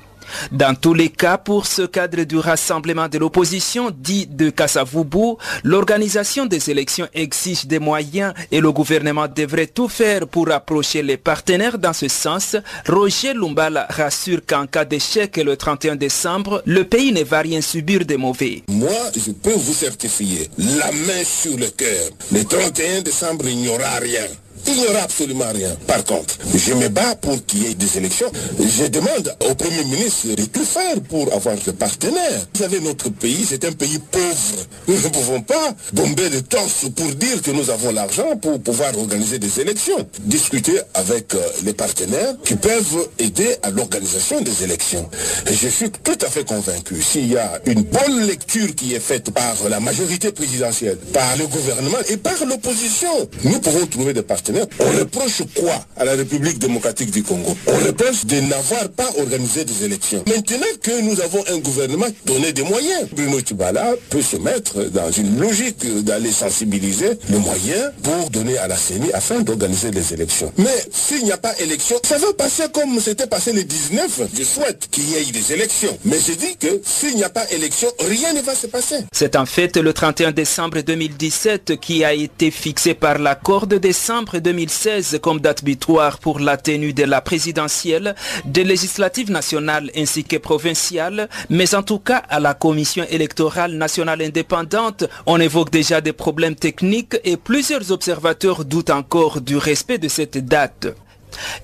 Dans 0.51 0.75
tous 0.75 0.93
les 0.93 1.09
cas, 1.09 1.37
pour 1.37 1.65
ce 1.65 1.83
cadre 1.83 2.23
du 2.23 2.37
rassemblement 2.37 3.07
de 3.07 3.17
l'opposition 3.17 3.91
dit 3.95 4.27
de 4.27 4.49
Kassavubu, 4.49 5.35
l'organisation 5.63 6.45
des 6.45 6.69
élections 6.69 7.07
exige 7.13 7.65
des 7.65 7.79
moyens 7.79 8.33
et 8.51 8.59
le 8.59 8.71
gouvernement 8.71 9.27
devrait 9.27 9.67
tout 9.67 9.87
faire 9.87 10.27
pour 10.27 10.51
approcher 10.51 11.01
les 11.01 11.17
partenaires 11.17 11.77
dans 11.77 11.93
ce 11.93 12.07
sens. 12.07 12.55
Roger 12.87 13.33
Lumbala 13.33 13.87
rassure 13.89 14.41
qu'en 14.47 14.67
cas 14.67 14.85
d'échec 14.85 15.37
le 15.37 15.55
31 15.55 15.95
décembre, 15.95 16.61
le 16.65 16.83
pays 16.83 17.11
ne 17.11 17.23
va 17.23 17.39
rien 17.39 17.61
subir 17.61 18.05
de 18.05 18.15
mauvais. 18.15 18.63
Moi, 18.67 18.89
je 19.15 19.31
peux 19.31 19.53
vous 19.53 19.73
certifier, 19.73 20.49
la 20.57 20.91
main 20.91 21.23
sur 21.23 21.57
le 21.57 21.67
cœur, 21.67 22.09
le 22.31 22.43
31 22.43 23.01
décembre, 23.01 23.45
il 23.47 23.57
n'y 23.57 23.69
aura 23.69 23.97
rien. 24.01 24.25
Il 24.67 24.75
n'y 24.75 24.85
aura 24.87 25.01
absolument 25.01 25.51
rien. 25.53 25.75
Par 25.87 26.03
contre, 26.03 26.37
je 26.55 26.73
me 26.73 26.87
bats 26.89 27.15
pour 27.15 27.45
qu'il 27.45 27.63
y 27.63 27.71
ait 27.71 27.73
des 27.73 27.97
élections. 27.97 28.31
Je 28.59 28.85
demande 28.85 29.35
au 29.49 29.55
Premier 29.55 29.83
ministre 29.83 30.27
de 30.35 30.45
tout 30.45 30.63
faire 30.65 30.99
pour 31.09 31.31
avoir 31.33 31.55
des 31.55 31.73
partenaires. 31.73 32.47
Vous 32.53 32.61
savez, 32.61 32.79
notre 32.79 33.09
pays, 33.09 33.45
c'est 33.47 33.65
un 33.65 33.71
pays 33.71 33.99
pauvre. 34.11 34.65
Nous 34.87 34.95
ne 34.95 35.07
pouvons 35.09 35.41
pas 35.41 35.73
bomber 35.93 36.29
de 36.29 36.39
torse 36.39 36.85
pour 36.95 37.07
dire 37.07 37.41
que 37.41 37.51
nous 37.51 37.69
avons 37.69 37.91
l'argent 37.91 38.37
pour 38.37 38.59
pouvoir 38.61 38.97
organiser 38.97 39.39
des 39.39 39.59
élections. 39.59 40.07
Discuter 40.21 40.79
avec 40.93 41.33
euh, 41.35 41.41
les 41.65 41.73
partenaires 41.73 42.35
qui 42.43 42.55
peuvent 42.55 43.07
aider 43.19 43.55
à 43.63 43.69
l'organisation 43.69 44.41
des 44.41 44.63
élections. 44.63 45.09
Je 45.45 45.67
suis 45.67 45.91
tout 45.91 46.17
à 46.21 46.29
fait 46.29 46.45
convaincu, 46.45 47.01
s'il 47.01 47.27
y 47.31 47.37
a 47.37 47.59
une 47.65 47.83
bonne 47.83 48.25
lecture 48.25 48.73
qui 48.75 48.93
est 48.93 48.99
faite 48.99 49.31
par 49.31 49.55
la 49.69 49.79
majorité 49.79 50.31
présidentielle, 50.31 50.97
par 51.13 51.35
le 51.37 51.47
gouvernement 51.47 51.97
et 52.09 52.17
par 52.17 52.45
l'opposition, 52.45 53.29
nous 53.43 53.59
pouvons 53.59 53.85
trouver 53.87 54.13
des 54.13 54.21
partenaires. 54.21 54.52
On 54.79 54.99
reproche 54.99 55.41
quoi 55.55 55.85
à 55.97 56.05
la 56.05 56.13
République 56.13 56.59
démocratique 56.59 57.11
du 57.11 57.23
Congo? 57.23 57.55
On 57.67 57.77
reproche 57.77 58.25
de 58.25 58.39
n'avoir 58.41 58.89
pas 58.89 59.09
organisé 59.17 59.65
des 59.65 59.83
élections. 59.83 60.23
Maintenant 60.27 60.65
que 60.81 61.01
nous 61.01 61.19
avons 61.21 61.43
un 61.51 61.57
gouvernement 61.57 62.07
donné 62.25 62.53
des 62.53 62.63
moyens, 62.63 63.07
Bruno 63.11 63.41
Tibala 63.41 63.93
peut 64.09 64.21
se 64.21 64.37
mettre 64.37 64.83
dans 64.85 65.11
une 65.11 65.39
logique 65.39 65.85
d'aller 66.03 66.31
sensibiliser 66.31 67.17
les 67.29 67.37
moyens 67.39 67.91
pour 68.03 68.29
donner 68.29 68.57
à 68.57 68.67
la 68.67 68.77
CENI 68.77 69.11
afin 69.13 69.41
d'organiser 69.41 69.91
les 69.91 70.13
élections. 70.13 70.51
Mais 70.57 70.85
s'il 70.91 71.23
n'y 71.23 71.31
a 71.31 71.37
pas 71.37 71.53
élection, 71.59 71.97
ça 72.03 72.17
va 72.17 72.33
passer 72.33 72.63
comme 72.71 72.99
c'était 72.99 73.27
passé 73.27 73.53
le 73.53 73.63
19. 73.63 74.21
Je 74.37 74.43
souhaite 74.43 74.87
qu'il 74.91 75.09
y 75.09 75.15
ait 75.15 75.31
des 75.31 75.53
élections. 75.53 75.97
Mais 76.05 76.17
je 76.19 76.33
dis 76.33 76.55
que 76.57 76.81
s'il 76.83 77.15
n'y 77.15 77.23
a 77.23 77.29
pas 77.29 77.49
élection, 77.51 77.87
rien 77.99 78.33
ne 78.33 78.41
va 78.41 78.55
se 78.55 78.67
passer. 78.67 78.97
C'est 79.11 79.35
en 79.35 79.45
fait 79.45 79.77
le 79.77 79.93
31 79.93 80.31
décembre 80.31 80.81
2017 80.81 81.79
qui 81.79 82.03
a 82.03 82.13
été 82.13 82.51
fixé 82.51 82.93
par 82.93 83.19
l'accord 83.19 83.67
de 83.67 83.77
décembre 83.77 84.39
2016 84.43 85.19
comme 85.21 85.39
date 85.39 85.63
butoir 85.63 86.19
pour 86.19 86.39
la 86.39 86.57
tenue 86.57 86.93
de 86.93 87.03
la 87.03 87.21
présidentielle, 87.21 88.13
des 88.45 88.63
législatives 88.63 89.31
nationales 89.31 89.89
ainsi 89.95 90.23
que 90.23 90.35
provinciales, 90.37 91.29
mais 91.49 91.73
en 91.73 91.81
tout 91.81 91.99
cas 91.99 92.21
à 92.29 92.39
la 92.39 92.53
Commission 92.53 93.05
électorale 93.09 93.73
nationale 93.73 94.21
indépendante, 94.21 95.05
on 95.25 95.39
évoque 95.39 95.71
déjà 95.71 96.01
des 96.01 96.13
problèmes 96.13 96.55
techniques 96.55 97.15
et 97.23 97.37
plusieurs 97.37 97.91
observateurs 97.91 98.65
doutent 98.65 98.89
encore 98.91 99.41
du 99.41 99.57
respect 99.57 99.97
de 99.97 100.09
cette 100.09 100.37
date. 100.45 100.87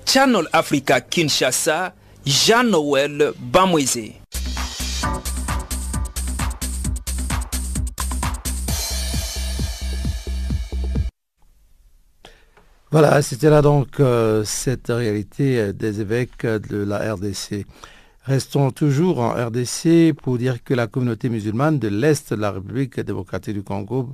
Channel 0.06 0.46
Africa 0.52 1.00
Kinshasa, 1.00 1.92
Jean-Noël 2.26 3.32
Bamweze. 3.38 4.12
Voilà, 12.92 13.22
c'était 13.22 13.50
là 13.50 13.62
donc 13.62 14.00
euh, 14.00 14.42
cette 14.44 14.88
réalité 14.88 15.60
euh, 15.60 15.72
des 15.72 16.00
évêques 16.00 16.44
de 16.44 16.78
la 16.78 17.14
RDC. 17.14 17.64
Restons 18.24 18.72
toujours 18.72 19.20
en 19.20 19.30
RDC 19.30 20.12
pour 20.20 20.38
dire 20.38 20.64
que 20.64 20.74
la 20.74 20.88
communauté 20.88 21.28
musulmane 21.28 21.78
de 21.78 21.86
l'Est 21.86 22.34
de 22.34 22.40
la 22.40 22.50
République 22.50 22.98
démocratique 22.98 23.54
du 23.54 23.62
Congo 23.62 24.08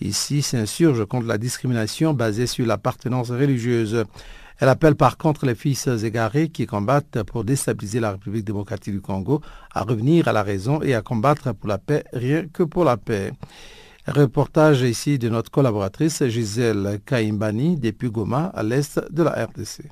ici 0.00 0.42
s'insurge 0.42 1.04
contre 1.04 1.28
la 1.28 1.38
discrimination 1.38 2.14
basée 2.14 2.48
sur 2.48 2.66
l'appartenance 2.66 3.30
religieuse. 3.30 4.04
Elle 4.58 4.70
appelle 4.70 4.96
par 4.96 5.18
contre 5.18 5.46
les 5.46 5.54
fils 5.54 5.86
égarés 5.86 6.48
qui 6.48 6.66
combattent 6.66 7.22
pour 7.22 7.44
déstabiliser 7.44 8.00
la 8.00 8.10
République 8.10 8.44
démocratique 8.44 8.94
du 8.94 9.00
Congo 9.00 9.40
à 9.72 9.84
revenir 9.84 10.26
à 10.26 10.32
la 10.32 10.42
raison 10.42 10.82
et 10.82 10.96
à 10.96 11.00
combattre 11.00 11.54
pour 11.54 11.68
la 11.68 11.78
paix, 11.78 12.02
rien 12.12 12.46
que 12.52 12.64
pour 12.64 12.84
la 12.84 12.96
paix. 12.96 13.30
Reportage 14.06 14.82
ici 14.82 15.18
de 15.18 15.28
notre 15.28 15.50
collaboratrice 15.50 16.24
Gisèle 16.28 17.00
Kaimbani 17.04 17.76
depuis 17.76 18.08
Goma 18.08 18.52
à 18.54 18.62
l'est 18.62 19.00
de 19.10 19.22
la 19.24 19.32
RDC. 19.32 19.82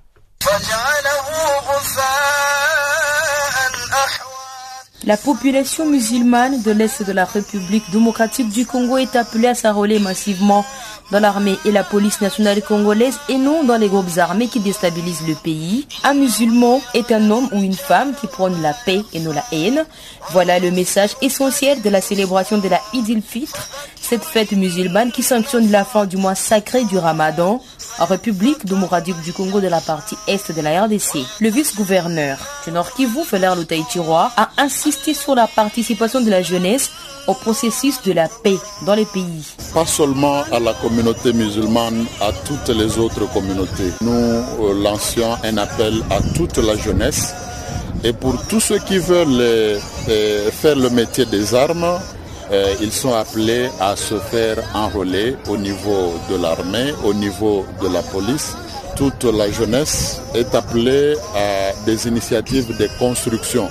La 5.06 5.18
population 5.18 5.84
musulmane 5.84 6.62
de 6.62 6.70
l'Est 6.70 7.02
de 7.02 7.12
la 7.12 7.26
République 7.26 7.84
démocratique 7.90 8.48
du 8.48 8.64
Congo 8.64 8.96
est 8.96 9.16
appelée 9.16 9.48
à 9.48 9.54
s'enrôler 9.54 9.98
massivement 9.98 10.64
dans 11.10 11.20
l'armée 11.20 11.58
et 11.66 11.72
la 11.72 11.84
police 11.84 12.22
nationale 12.22 12.62
congolaise 12.62 13.18
et 13.28 13.36
non 13.36 13.64
dans 13.64 13.76
les 13.76 13.88
groupes 13.88 14.16
armés 14.16 14.48
qui 14.48 14.60
déstabilisent 14.60 15.26
le 15.28 15.34
pays. 15.34 15.86
Un 16.04 16.14
musulman 16.14 16.80
est 16.94 17.12
un 17.12 17.30
homme 17.30 17.50
ou 17.52 17.62
une 17.62 17.74
femme 17.74 18.14
qui 18.18 18.26
prône 18.26 18.62
la 18.62 18.72
paix 18.72 19.02
et 19.12 19.20
non 19.20 19.32
la 19.32 19.44
haine. 19.52 19.84
Voilà 20.30 20.58
le 20.58 20.70
message 20.70 21.10
essentiel 21.20 21.82
de 21.82 21.90
la 21.90 22.00
célébration 22.00 22.56
de 22.56 22.68
la 22.68 22.80
Eid 22.94 23.10
el-Fitr, 23.10 23.68
cette 24.00 24.24
fête 24.24 24.52
musulmane 24.52 25.12
qui 25.12 25.22
sanctionne 25.22 25.70
la 25.70 25.84
fin 25.84 26.06
du 26.06 26.16
mois 26.16 26.34
sacré 26.34 26.84
du 26.84 26.96
Ramadan 26.96 27.60
en 27.98 28.04
République 28.06 28.64
démocratique 28.64 29.20
du 29.22 29.32
Congo 29.32 29.60
de 29.60 29.68
la 29.68 29.80
partie 29.80 30.16
est 30.26 30.50
de 30.52 30.60
la 30.60 30.84
RDC. 30.84 31.18
Le 31.40 31.48
vice-gouverneur 31.50 32.38
du 32.64 32.72
Nord 32.72 32.92
Kivu, 32.94 33.20
a 34.36 34.48
insisté 34.58 35.14
sur 35.14 35.34
la 35.34 35.46
participation 35.46 36.20
de 36.20 36.30
la 36.30 36.42
jeunesse 36.42 36.90
au 37.26 37.34
processus 37.34 38.02
de 38.02 38.12
la 38.12 38.28
paix 38.28 38.56
dans 38.86 38.94
les 38.94 39.04
pays. 39.06 39.44
Pas 39.72 39.86
seulement 39.86 40.42
à 40.52 40.60
la 40.60 40.74
communauté 40.74 41.32
musulmane, 41.32 42.06
à 42.20 42.32
toutes 42.44 42.68
les 42.74 42.98
autres 42.98 43.26
communautés. 43.32 43.92
Nous 44.00 44.10
euh, 44.12 44.82
lancions 44.82 45.36
un 45.42 45.56
appel 45.56 46.02
à 46.10 46.20
toute 46.36 46.58
la 46.58 46.76
jeunesse 46.76 47.34
et 48.02 48.12
pour 48.12 48.34
tous 48.48 48.60
ceux 48.60 48.78
qui 48.78 48.98
veulent 48.98 49.40
euh, 49.40 49.78
euh, 50.08 50.50
faire 50.50 50.76
le 50.76 50.90
métier 50.90 51.24
des 51.24 51.54
armes, 51.54 51.98
ils 52.80 52.92
sont 52.92 53.14
appelés 53.14 53.68
à 53.80 53.96
se 53.96 54.18
faire 54.18 54.58
enrôler 54.74 55.36
au 55.48 55.56
niveau 55.56 56.14
de 56.30 56.36
l'armée, 56.36 56.92
au 57.04 57.14
niveau 57.14 57.64
de 57.82 57.88
la 57.88 58.02
police. 58.02 58.56
Toute 58.96 59.24
la 59.24 59.50
jeunesse 59.50 60.20
est 60.34 60.54
appelée 60.54 61.14
à 61.34 61.72
des 61.84 62.06
initiatives 62.06 62.76
de 62.76 62.88
construction 62.98 63.68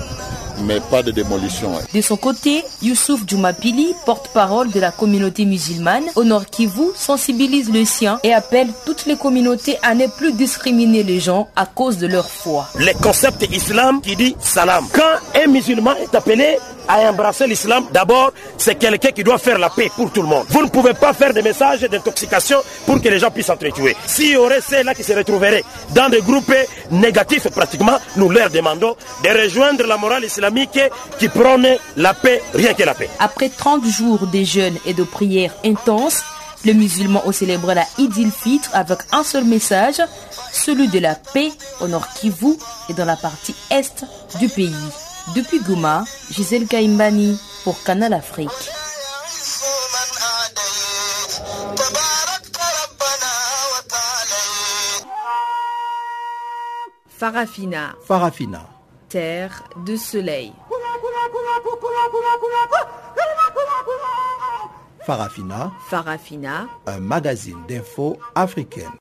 mais 0.62 0.80
pas 0.90 1.02
de 1.02 1.10
démolition. 1.10 1.72
De 1.92 2.00
son 2.00 2.16
côté, 2.16 2.62
Youssouf 2.82 3.22
Djoumapili, 3.26 3.94
porte-parole 4.06 4.70
de 4.70 4.80
la 4.80 4.90
communauté 4.90 5.44
musulmane 5.44 6.04
au 6.16 6.24
Nord 6.24 6.46
Kivu, 6.46 6.90
sensibilise 6.94 7.72
le 7.72 7.84
sien 7.84 8.18
et 8.22 8.32
appelle 8.32 8.68
toutes 8.86 9.06
les 9.06 9.16
communautés 9.16 9.76
à 9.82 9.94
ne 9.94 10.06
plus 10.06 10.32
discriminer 10.32 11.02
les 11.02 11.20
gens 11.20 11.48
à 11.56 11.66
cause 11.66 11.98
de 11.98 12.06
leur 12.06 12.28
foi. 12.28 12.68
Le 12.78 12.92
concept 13.02 13.42
islam 13.50 14.00
qui 14.00 14.16
dit 14.16 14.36
salam. 14.40 14.86
Quand 14.92 15.40
un 15.42 15.46
musulman 15.48 15.94
est 15.96 16.14
appelé 16.14 16.58
à 16.88 16.98
embrasser 17.10 17.46
l'islam, 17.46 17.86
d'abord, 17.92 18.32
c'est 18.58 18.76
quelqu'un 18.76 19.10
qui 19.10 19.24
doit 19.24 19.38
faire 19.38 19.58
la 19.58 19.70
paix 19.70 19.90
pour 19.94 20.10
tout 20.10 20.22
le 20.22 20.28
monde. 20.28 20.46
Vous 20.48 20.62
ne 20.62 20.68
pouvez 20.68 20.94
pas 20.94 21.12
faire 21.12 21.32
des 21.32 21.42
messages 21.42 21.80
d'intoxication 21.80 22.58
pour 22.86 23.00
que 23.00 23.08
les 23.08 23.18
gens 23.18 23.30
puissent 23.30 23.46
s'entretuer. 23.46 23.96
S'il 24.06 24.32
y 24.32 24.36
aurait 24.36 24.60
ceux-là 24.60 24.94
qui 24.94 25.02
se 25.02 25.12
retrouveraient 25.12 25.64
dans 25.94 26.08
des 26.08 26.20
groupes 26.20 26.54
négatifs, 26.90 27.48
pratiquement, 27.48 27.98
nous 28.16 28.28
leur 28.28 28.50
demandons 28.50 28.96
de 29.22 29.28
rejoindre 29.28 29.86
la 29.86 29.96
morale 29.96 30.24
islamique 30.24 30.80
qui 31.18 31.28
prône 31.28 31.66
la 31.96 32.14
paix, 32.14 32.42
rien 32.54 32.74
que 32.74 32.82
la 32.82 32.94
paix. 32.94 33.08
Après 33.18 33.48
30 33.48 33.84
jours 33.86 34.26
de 34.26 34.42
jeûne 34.42 34.76
et 34.86 34.94
de 34.94 35.02
prières 35.04 35.54
intenses, 35.64 36.22
les 36.64 36.74
musulmans 36.74 37.22
ont 37.26 37.32
célébré 37.32 37.74
la 37.74 37.86
Eid 37.98 38.16
il-Fitr 38.16 38.70
avec 38.72 38.98
un 39.12 39.22
seul 39.22 39.44
message, 39.44 40.00
celui 40.52 40.88
de 40.88 40.98
la 40.98 41.14
paix 41.14 41.52
au 41.80 41.88
nord 41.88 42.08
Kivu 42.14 42.56
et 42.88 42.94
dans 42.94 43.04
la 43.04 43.16
partie 43.16 43.54
est 43.70 44.04
du 44.40 44.48
pays. 44.48 44.72
Depuis 45.32 45.60
Goma, 45.60 46.04
Gisèle 46.30 46.66
Kaimbani 46.66 47.38
pour 47.64 47.82
Canal 47.82 48.12
Afrique. 48.12 48.50
Farafina. 57.08 57.94
Farafina. 58.06 58.68
Terre 59.08 59.64
de 59.86 59.96
soleil. 59.96 60.52
Farafina. 65.06 65.72
Farafina. 65.88 66.66
Un 66.86 67.00
magazine 67.00 67.64
d'infos 67.66 68.18
africaine. 68.34 68.92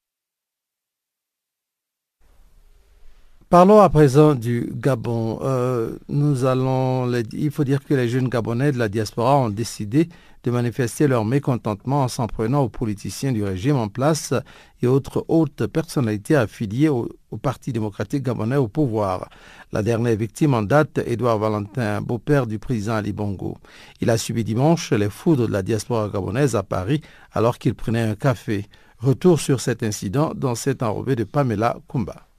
Parlons 3.53 3.81
à 3.81 3.89
présent 3.89 4.33
du 4.33 4.73
Gabon. 4.73 5.37
Euh, 5.43 5.91
il 6.09 7.51
faut 7.51 7.63
dire 7.63 7.83
que 7.83 7.93
les 7.93 8.09
jeunes 8.09 8.27
Gabonais 8.27 8.71
de 8.71 8.79
la 8.79 8.89
diaspora 8.89 9.37
ont 9.37 9.49
décidé 9.49 10.09
de 10.43 10.49
manifester 10.49 11.07
leur 11.07 11.23
mécontentement 11.23 12.01
en 12.01 12.07
s'en 12.07 12.25
prenant 12.25 12.61
aux 12.63 12.69
politiciens 12.69 13.31
du 13.31 13.43
régime 13.43 13.75
en 13.75 13.89
place 13.89 14.33
et 14.81 14.87
autres 14.87 15.23
hautes 15.27 15.67
personnalités 15.67 16.35
affiliées 16.35 16.89
au, 16.89 17.07
Parti 17.43 17.71
démocratique 17.71 18.23
gabonais 18.23 18.55
au 18.55 18.67
pouvoir. 18.67 19.29
La 19.71 19.83
dernière 19.83 20.15
victime 20.15 20.55
en 20.55 20.63
date, 20.63 20.99
Édouard 21.05 21.37
Valentin, 21.37 22.01
beau-père 22.01 22.47
du 22.47 22.57
président 22.57 22.95
Ali 22.95 23.13
Bongo. 23.13 23.57
Il 24.01 24.09
a 24.09 24.17
subi 24.17 24.43
dimanche 24.43 24.91
les 24.93 25.11
foudres 25.11 25.47
de 25.47 25.53
la 25.53 25.61
diaspora 25.61 26.09
gabonaise 26.09 26.55
à 26.55 26.63
Paris 26.63 27.01
alors 27.31 27.59
qu'il 27.59 27.75
prenait 27.75 28.01
un 28.01 28.15
café. 28.15 28.65
Retour 28.97 29.39
sur 29.39 29.61
cet 29.61 29.83
incident 29.83 30.31
dans 30.35 30.55
cet 30.55 30.81
enrobé 30.81 31.15
de 31.15 31.23
Pamela 31.23 31.77
Kumba. 31.87 32.32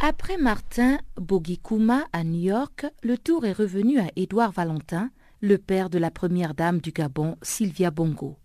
Après 0.00 0.36
Martin 0.36 0.98
Bogikuma 1.16 2.06
à 2.12 2.22
New 2.22 2.38
York, 2.40 2.86
le 3.02 3.18
tour 3.18 3.44
est 3.44 3.52
revenu 3.52 3.98
à 3.98 4.06
Édouard 4.14 4.52
Valentin, 4.52 5.10
le 5.40 5.58
père 5.58 5.90
de 5.90 5.98
la 5.98 6.12
première 6.12 6.54
dame 6.54 6.78
du 6.78 6.92
Gabon, 6.92 7.36
Sylvia 7.42 7.90
Bongo. 7.90 8.38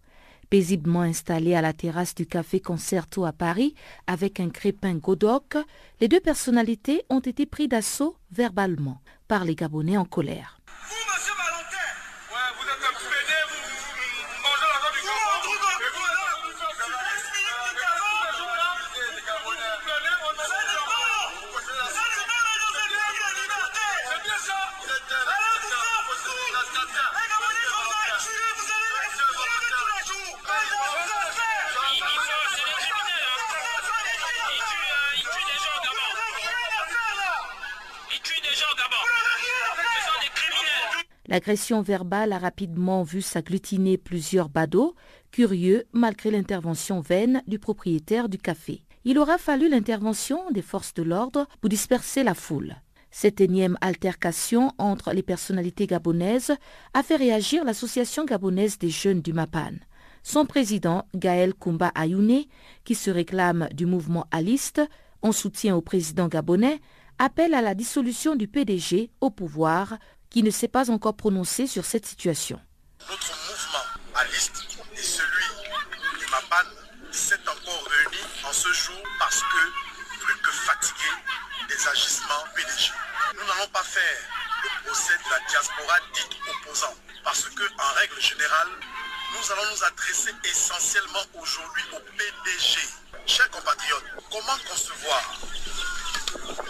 Paisiblement 0.49 1.01
installés 1.01 1.53
à 1.53 1.61
la 1.61 1.73
terrasse 1.73 2.15
du 2.15 2.25
café 2.25 2.59
Concerto 2.59 3.23
à 3.23 3.33
Paris 3.33 3.75
avec 4.07 4.39
un 4.39 4.49
crépin 4.49 4.95
Godoc, 4.95 5.57
les 6.01 6.07
deux 6.07 6.19
personnalités 6.19 7.03
ont 7.09 7.19
été 7.19 7.45
pris 7.45 7.67
d'assaut 7.67 8.17
verbalement 8.31 8.99
par 9.27 9.45
les 9.45 9.55
Gabonais 9.55 9.97
en 9.97 10.05
colère. 10.05 10.59
L'agression 41.33 41.81
verbale 41.81 42.31
a 42.31 42.37
rapidement 42.37 43.01
vu 43.01 43.23
s'agglutiner 43.23 43.97
plusieurs 43.97 44.49
badauds, 44.49 44.93
curieux 45.31 45.85
malgré 45.91 46.29
l'intervention 46.29 46.99
vaine 46.99 47.41
du 47.47 47.57
propriétaire 47.57 48.29
du 48.29 48.37
café. 48.37 48.83
Il 49.03 49.17
aura 49.17 49.39
fallu 49.39 49.67
l'intervention 49.67 50.51
des 50.51 50.61
forces 50.61 50.93
de 50.93 51.01
l'ordre 51.01 51.47
pour 51.59 51.71
disperser 51.71 52.21
la 52.21 52.35
foule. 52.35 52.75
Cette 53.09 53.41
énième 53.41 53.79
altercation 53.81 54.73
entre 54.77 55.11
les 55.11 55.23
personnalités 55.23 55.87
gabonaises 55.87 56.53
a 56.93 57.01
fait 57.01 57.15
réagir 57.15 57.65
l'association 57.65 58.25
gabonaise 58.25 58.77
des 58.77 58.91
jeunes 58.91 59.21
du 59.23 59.33
MAPAN. 59.33 59.73
Son 60.21 60.45
président, 60.45 61.07
Gaël 61.15 61.55
Kumba 61.55 61.87
Ayouné, 61.95 62.47
qui 62.83 62.93
se 62.93 63.09
réclame 63.09 63.69
du 63.73 63.87
mouvement 63.87 64.27
aliste 64.29 64.81
en 65.23 65.31
soutien 65.31 65.75
au 65.75 65.81
président 65.81 66.27
gabonais, 66.27 66.79
appelle 67.17 67.55
à 67.55 67.61
la 67.61 67.73
dissolution 67.73 68.35
du 68.35 68.47
PDG 68.47 69.09
au 69.19 69.31
pouvoir 69.31 69.97
qui 70.33 70.41
ne 70.41 70.49
s'est 70.49 70.67
pas 70.67 70.89
encore 70.89 71.15
prononcé 71.15 71.67
sur 71.67 71.85
cette 71.85 72.07
situation. 72.07 72.59
Notre 73.07 73.33
mouvement 73.47 73.85
à 74.15 74.25
liste 74.25 74.65
et 74.97 75.01
celui 75.01 75.45
du 76.19 76.25
MAPAN 76.25 76.67
s'est 77.11 77.39
encore 77.47 77.87
réuni 77.87 78.23
en 78.43 78.51
ce 78.51 78.73
jour 78.73 78.97
parce 79.19 79.41
que, 79.41 80.25
plus 80.25 80.35
que 80.41 80.51
fatigué 80.51 81.11
des 81.69 81.87
agissements 81.87 82.43
PDG, 82.55 82.91
nous 83.35 83.45
n'allons 83.45 83.69
pas 83.71 83.83
faire 83.83 84.17
le 84.63 84.87
procès 84.87 85.13
de 85.13 85.29
la 85.29 85.39
diaspora 85.47 85.99
dite 86.15 86.35
opposante 86.49 86.97
parce 87.23 87.43
que, 87.49 87.63
en 87.77 87.93
règle 87.93 88.19
générale, 88.19 88.69
nous 89.37 89.51
allons 89.51 89.69
nous 89.71 89.83
adresser 89.83 90.33
essentiellement 90.45 91.25
aujourd'hui 91.35 91.83
au 91.93 91.99
PDG. 92.17 92.79
Chers 93.27 93.51
compatriotes, 93.51 94.03
comment 94.31 94.57
concevoir 94.67 95.39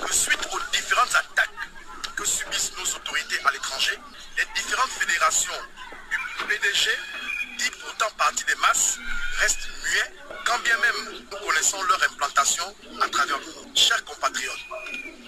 que 0.06 0.13
suite 0.13 0.49
aux 0.52 0.60
différentes 0.73 1.15
attaques 1.15 1.73
que 2.15 2.26
subissent 2.26 2.73
nos 2.78 2.95
autorités 2.95 3.39
à 3.45 3.52
l'étranger, 3.52 3.97
les 4.38 4.45
différentes 4.56 4.89
fédérations 4.91 5.54
du 6.12 6.45
PDG, 6.45 6.89
dit 7.58 7.71
pourtant 7.82 8.10
partie 8.17 8.43
des 8.45 8.56
masses, 8.56 8.99
restent 9.39 9.67
muets, 9.84 10.13
quand 10.45 10.60
bien 10.60 10.78
même 10.78 11.21
nous 11.32 11.38
connaissons 11.39 11.82
leur 11.84 12.04
implantation 12.04 12.76
à 13.02 13.10
travers 13.10 13.39
monde. 13.39 13.76
Chers 13.76 14.04
compatriotes, 14.06 14.65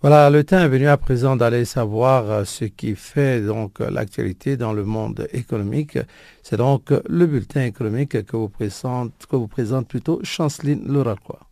Voilà, 0.00 0.30
le 0.30 0.44
temps 0.44 0.60
est 0.60 0.68
venu 0.68 0.86
à 0.86 0.96
présent 0.96 1.34
d'aller 1.34 1.64
savoir 1.64 2.30
euh, 2.30 2.44
ce 2.44 2.64
qui 2.66 2.94
fait 2.94 3.40
donc 3.40 3.80
l'actualité 3.80 4.56
dans 4.56 4.72
le 4.72 4.84
monde 4.84 5.26
économique. 5.32 5.98
C'est 6.44 6.56
donc 6.56 6.92
le 7.08 7.26
bulletin 7.26 7.64
économique 7.64 8.24
que 8.24 8.36
vous 8.36 8.48
présente, 8.48 9.26
que 9.28 9.34
vous 9.34 9.48
présente 9.48 9.88
plutôt 9.88 10.20
Chanceline 10.22 10.86
Loracroix. 10.86 11.47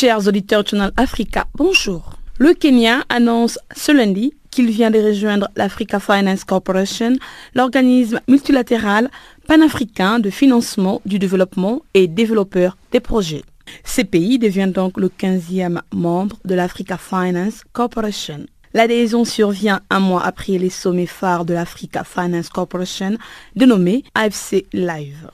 Chers 0.00 0.28
auditeurs 0.28 0.62
du 0.62 0.70
Channel 0.70 0.92
Africa, 0.96 1.48
bonjour. 1.56 2.12
Le 2.38 2.54
Kenya 2.54 3.02
annonce 3.08 3.58
ce 3.74 3.90
lundi 3.90 4.32
qu'il 4.48 4.70
vient 4.70 4.92
de 4.92 5.00
rejoindre 5.00 5.48
l'Africa 5.56 5.98
Finance 5.98 6.44
Corporation, 6.44 7.14
l'organisme 7.56 8.20
multilatéral 8.28 9.10
panafricain 9.48 10.20
de 10.20 10.30
financement 10.30 11.02
du 11.04 11.18
développement 11.18 11.82
et 11.94 12.06
développeur 12.06 12.76
des 12.92 13.00
projets. 13.00 13.42
Ce 13.82 14.02
pays 14.02 14.38
devient 14.38 14.70
donc 14.72 14.98
le 14.98 15.08
15e 15.08 15.80
membre 15.92 16.36
de 16.44 16.54
l'Africa 16.54 16.96
Finance 16.96 17.64
Corporation. 17.72 18.46
L'adhésion 18.74 19.24
survient 19.24 19.80
un 19.90 19.98
mois 19.98 20.24
après 20.24 20.58
les 20.58 20.70
sommets 20.70 21.06
phares 21.06 21.44
de 21.44 21.54
l'Africa 21.54 22.04
Finance 22.04 22.50
Corporation, 22.50 23.18
dénommé 23.56 24.04
AFC 24.14 24.64
Live. 24.72 25.28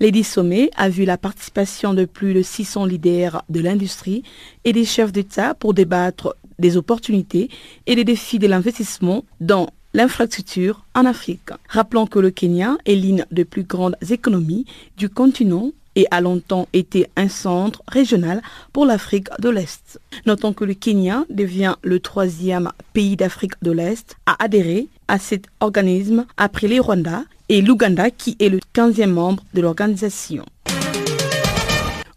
L'édit 0.00 0.24
sommet 0.24 0.70
a 0.76 0.88
vu 0.88 1.04
la 1.04 1.18
participation 1.18 1.92
de 1.92 2.06
plus 2.06 2.32
de 2.32 2.40
600 2.40 2.86
leaders 2.86 3.44
de 3.50 3.60
l'industrie 3.60 4.22
et 4.64 4.72
des 4.72 4.86
chefs 4.86 5.12
d'État 5.12 5.52
pour 5.52 5.74
débattre 5.74 6.34
des 6.58 6.78
opportunités 6.78 7.50
et 7.86 7.94
des 7.94 8.04
défis 8.04 8.38
de 8.38 8.46
l'investissement 8.46 9.24
dans 9.40 9.68
l'infrastructure 9.92 10.86
en 10.94 11.04
Afrique. 11.04 11.50
Rappelons 11.68 12.06
que 12.06 12.18
le 12.18 12.30
Kenya 12.30 12.78
est 12.86 12.94
l'une 12.94 13.26
des 13.30 13.44
plus 13.44 13.64
grandes 13.64 13.96
économies 14.10 14.64
du 14.96 15.10
continent 15.10 15.70
et 15.96 16.06
a 16.10 16.22
longtemps 16.22 16.66
été 16.72 17.08
un 17.16 17.28
centre 17.28 17.82
régional 17.86 18.40
pour 18.72 18.86
l'Afrique 18.86 19.28
de 19.38 19.50
l'Est. 19.50 20.00
Notons 20.24 20.54
que 20.54 20.64
le 20.64 20.72
Kenya 20.72 21.26
devient 21.28 21.74
le 21.82 22.00
troisième 22.00 22.70
pays 22.94 23.16
d'Afrique 23.16 23.60
de 23.60 23.72
l'Est 23.72 24.16
à 24.24 24.42
adhérer 24.42 24.88
à 25.10 25.18
cet 25.18 25.46
organisme 25.58 26.24
après 26.36 26.68
les 26.68 26.78
Rwanda 26.78 27.24
et 27.48 27.60
l'Ouganda 27.60 28.10
qui 28.10 28.36
est 28.38 28.48
le 28.48 28.60
15e 28.74 29.06
membre 29.10 29.42
de 29.54 29.60
l'organisation. 29.60 30.44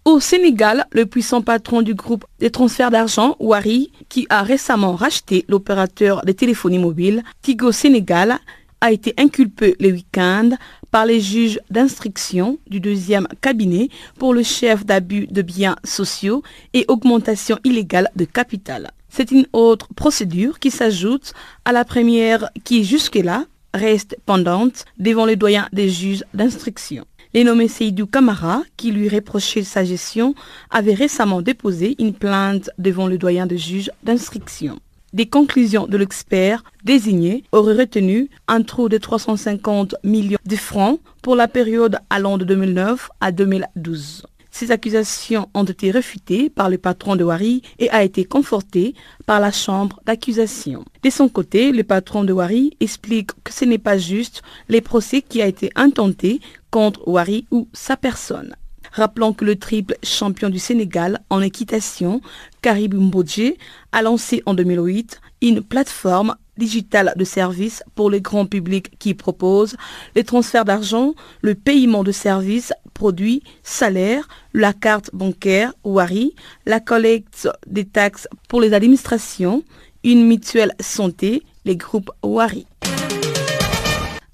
Au 0.06 0.20
Sénégal, 0.20 0.86
le 0.92 1.08
puissant 1.08 1.42
patron 1.42 1.82
du 1.82 1.96
groupe 1.96 2.26
des 2.40 2.52
transferts 2.52 2.92
d'argent, 2.92 3.36
Wari, 3.40 3.92
qui 4.10 4.28
a 4.30 4.44
récemment 4.44 4.96
racheté 4.96 5.44
l'opérateur 5.48 6.24
de 6.24 6.34
téléphonie 6.34 6.78
mobile 6.78 7.24
Tigo 7.42 7.72
Sénégal, 7.72 8.38
a 8.80 8.92
été 8.92 9.14
inculpé 9.18 9.76
le 9.80 9.92
week-end 9.92 10.50
par 10.92 11.06
les 11.08 11.20
juges 11.22 11.60
d'instruction 11.72 12.60
du 12.68 12.80
deuxième 12.80 13.28
cabinet 13.42 13.90
pour 14.20 14.34
le 14.34 14.44
chef 14.44 14.86
d'abus 14.86 15.26
de 15.26 15.42
biens 15.42 15.78
sociaux 15.84 16.44
et 16.74 16.86
augmentation 16.90 17.58
illégale 17.64 18.10
de 18.16 18.26
capital. 18.26 18.92
C'est 19.16 19.30
une 19.30 19.46
autre 19.54 19.90
procédure 19.94 20.58
qui 20.58 20.72
s'ajoute 20.72 21.34
à 21.66 21.72
la 21.72 21.86
première 21.86 22.50
qui 22.64 22.84
jusque-là 22.84 23.46
reste 23.72 24.18
pendante 24.26 24.86
devant 24.98 25.28
le 25.28 25.36
doyen 25.36 25.70
des 25.72 25.88
juges 25.88 26.24
d'instruction. 26.34 27.06
Les 27.36 27.44
nommé 27.44 27.68
Seydou 27.68 28.08
Kamara, 28.08 28.64
qui 28.76 28.92
lui 28.92 29.08
reprochait 29.08 29.62
sa 29.62 29.84
gestion, 29.84 30.34
avait 30.72 30.96
récemment 30.96 31.44
déposé 31.44 31.96
une 32.00 32.16
plainte 32.16 32.72
devant 32.80 33.06
le 33.06 33.20
doyen 33.20 33.46
des 33.46 33.60
juges 33.60 33.92
d'instruction. 34.02 34.80
Des 35.14 35.28
conclusions 35.28 35.86
de 35.86 35.98
l'expert 35.98 36.64
désigné 36.84 37.44
auraient 37.52 37.82
retenu 37.82 38.32
un 38.48 38.64
trou 38.64 38.90
de 38.90 38.98
350 38.98 39.94
millions 40.04 40.40
de 40.44 40.56
francs 40.56 41.00
pour 41.22 41.36
la 41.36 41.48
période 41.48 42.00
allant 42.10 42.40
de 42.40 42.46
2009 42.46 43.12
à 43.22 43.32
2012. 43.32 44.26
Ces 44.56 44.70
accusations 44.70 45.50
ont 45.56 45.64
été 45.64 45.90
réfutées 45.90 46.48
par 46.48 46.70
le 46.70 46.78
patron 46.78 47.16
de 47.16 47.24
Wari 47.24 47.64
et 47.80 47.90
a 47.90 48.04
été 48.04 48.24
confortées 48.24 48.94
par 49.26 49.40
la 49.40 49.52
chambre 49.52 50.00
d'accusation. 50.06 50.86
De 51.02 51.10
son 51.10 51.28
côté, 51.28 51.72
le 51.72 51.84
patron 51.84 52.24
de 52.24 52.32
Wari 52.34 52.78
explique 52.80 53.32
que 53.44 53.52
ce 53.52 53.66
n'est 53.66 53.80
pas 53.80 53.98
juste 53.98 54.44
les 54.70 54.80
procès 54.80 55.24
qui 55.24 55.42
a 55.42 55.48
été 55.48 55.72
intenté 55.76 56.40
contre 56.70 57.02
Wari 57.08 57.48
ou 57.50 57.68
sa 57.74 57.98
personne. 57.98 58.56
Rappelons 58.92 59.34
que 59.34 59.44
le 59.44 59.56
triple 59.56 59.96
champion 60.04 60.52
du 60.52 60.60
Sénégal 60.60 61.22
en 61.32 61.42
équitation, 61.42 62.22
Karib 62.62 62.94
Mbodje, 62.94 63.56
a 63.92 64.04
lancé 64.04 64.44
en 64.46 64.54
2008 64.54 65.20
une 65.42 65.64
plateforme 65.64 66.36
digitale 66.58 67.14
de 67.16 67.24
services 67.24 67.84
pour 67.96 68.10
le 68.10 68.20
grand 68.20 68.46
public 68.46 68.98
qui 69.00 69.14
propose 69.14 69.76
les 70.16 70.24
transferts 70.24 70.66
d'argent, 70.66 71.14
le 71.42 71.56
paiement 71.56 72.04
de 72.04 72.12
services, 72.12 72.74
produits, 72.94 73.44
salaires, 73.64 74.28
la 74.54 74.74
carte 74.74 75.10
bancaire 75.14 75.74
Wari, 75.84 76.36
la 76.66 76.80
collecte 76.80 77.50
des 77.68 77.86
taxes 77.86 78.28
pour 78.48 78.62
les 78.62 78.74
administrations, 78.74 79.64
une 80.04 80.26
mutuelle 80.26 80.74
santé, 80.80 81.44
les 81.66 81.76
groupes 81.76 82.12
Wari. 82.24 82.68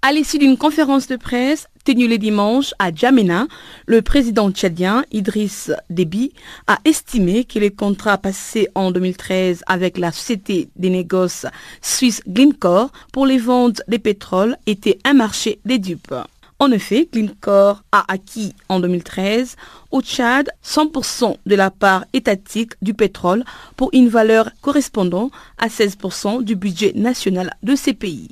À 0.10 0.12
l'issue 0.12 0.40
d'une 0.40 0.58
conférence 0.58 1.06
de 1.06 1.18
presse 1.18 1.68
tenue 1.86 2.08
le 2.08 2.18
dimanche 2.18 2.74
à 2.80 2.92
Djamena, 2.92 3.46
le 3.86 4.02
président 4.02 4.50
tchadien 4.50 5.06
Idriss 5.12 5.72
Déby 5.92 6.34
a 6.66 6.80
estimé 6.84 7.44
que 7.44 7.60
les 7.60 7.70
contrats 7.70 8.18
passés 8.18 8.70
en 8.74 8.90
2013 8.90 9.62
avec 9.68 10.00
la 10.00 10.12
société 10.12 10.70
des 10.76 10.90
négoces 10.90 11.46
suisse 11.84 12.24
Glencore 12.28 12.90
pour 13.14 13.28
les 13.28 13.38
ventes 13.38 13.84
des 13.88 14.00
pétroles 14.00 14.58
étaient 14.66 14.98
un 15.06 15.14
marché 15.14 15.60
des 15.64 15.78
dupes. 15.78 16.16
En 16.58 16.72
effet, 16.72 17.08
Glencore 17.14 17.84
a 17.92 18.12
acquis 18.12 18.56
en 18.68 18.80
2013 18.80 19.58
au 19.92 20.02
Tchad 20.02 20.50
100% 20.66 21.36
de 21.46 21.56
la 21.56 21.70
part 21.70 22.06
étatique 22.14 22.74
du 22.82 22.96
pétrole 22.96 23.46
pour 23.78 23.92
une 23.94 24.10
valeur 24.10 24.50
correspondant 24.64 25.30
à 25.60 25.68
16% 25.68 26.42
du 26.42 26.56
budget 26.56 26.94
national 26.96 27.56
de 27.62 27.76
ces 27.76 27.94
pays. 27.94 28.30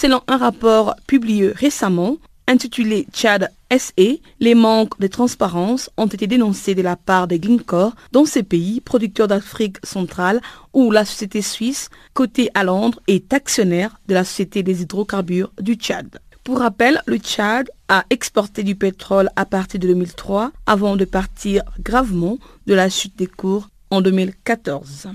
Selon 0.00 0.20
un 0.28 0.36
rapport 0.36 0.94
publié 1.08 1.48
récemment, 1.48 2.18
intitulé 2.46 3.08
Tchad 3.12 3.50
SE, 3.76 4.20
les 4.38 4.54
manques 4.54 4.96
de 5.00 5.08
transparence 5.08 5.90
ont 5.96 6.06
été 6.06 6.28
dénoncés 6.28 6.76
de 6.76 6.82
la 6.82 6.94
part 6.94 7.26
des 7.26 7.40
Glencore 7.40 7.96
dans 8.12 8.24
ces 8.24 8.44
pays 8.44 8.80
producteurs 8.80 9.26
d'Afrique 9.26 9.78
centrale 9.82 10.40
où 10.72 10.92
la 10.92 11.04
société 11.04 11.42
suisse, 11.42 11.90
cotée 12.14 12.48
à 12.54 12.62
Londres, 12.62 13.00
est 13.08 13.32
actionnaire 13.32 13.98
de 14.06 14.14
la 14.14 14.22
société 14.22 14.62
des 14.62 14.82
hydrocarbures 14.82 15.50
du 15.60 15.74
Tchad. 15.74 16.20
Pour 16.44 16.60
rappel, 16.60 17.02
le 17.06 17.16
Tchad 17.16 17.68
a 17.88 18.04
exporté 18.08 18.62
du 18.62 18.76
pétrole 18.76 19.30
à 19.34 19.46
partir 19.46 19.80
de 19.80 19.88
2003 19.88 20.52
avant 20.66 20.94
de 20.94 21.06
partir 21.06 21.64
gravement 21.80 22.38
de 22.68 22.74
la 22.74 22.88
chute 22.88 23.18
des 23.18 23.26
cours 23.26 23.68
en 23.90 24.00
2014. 24.00 25.08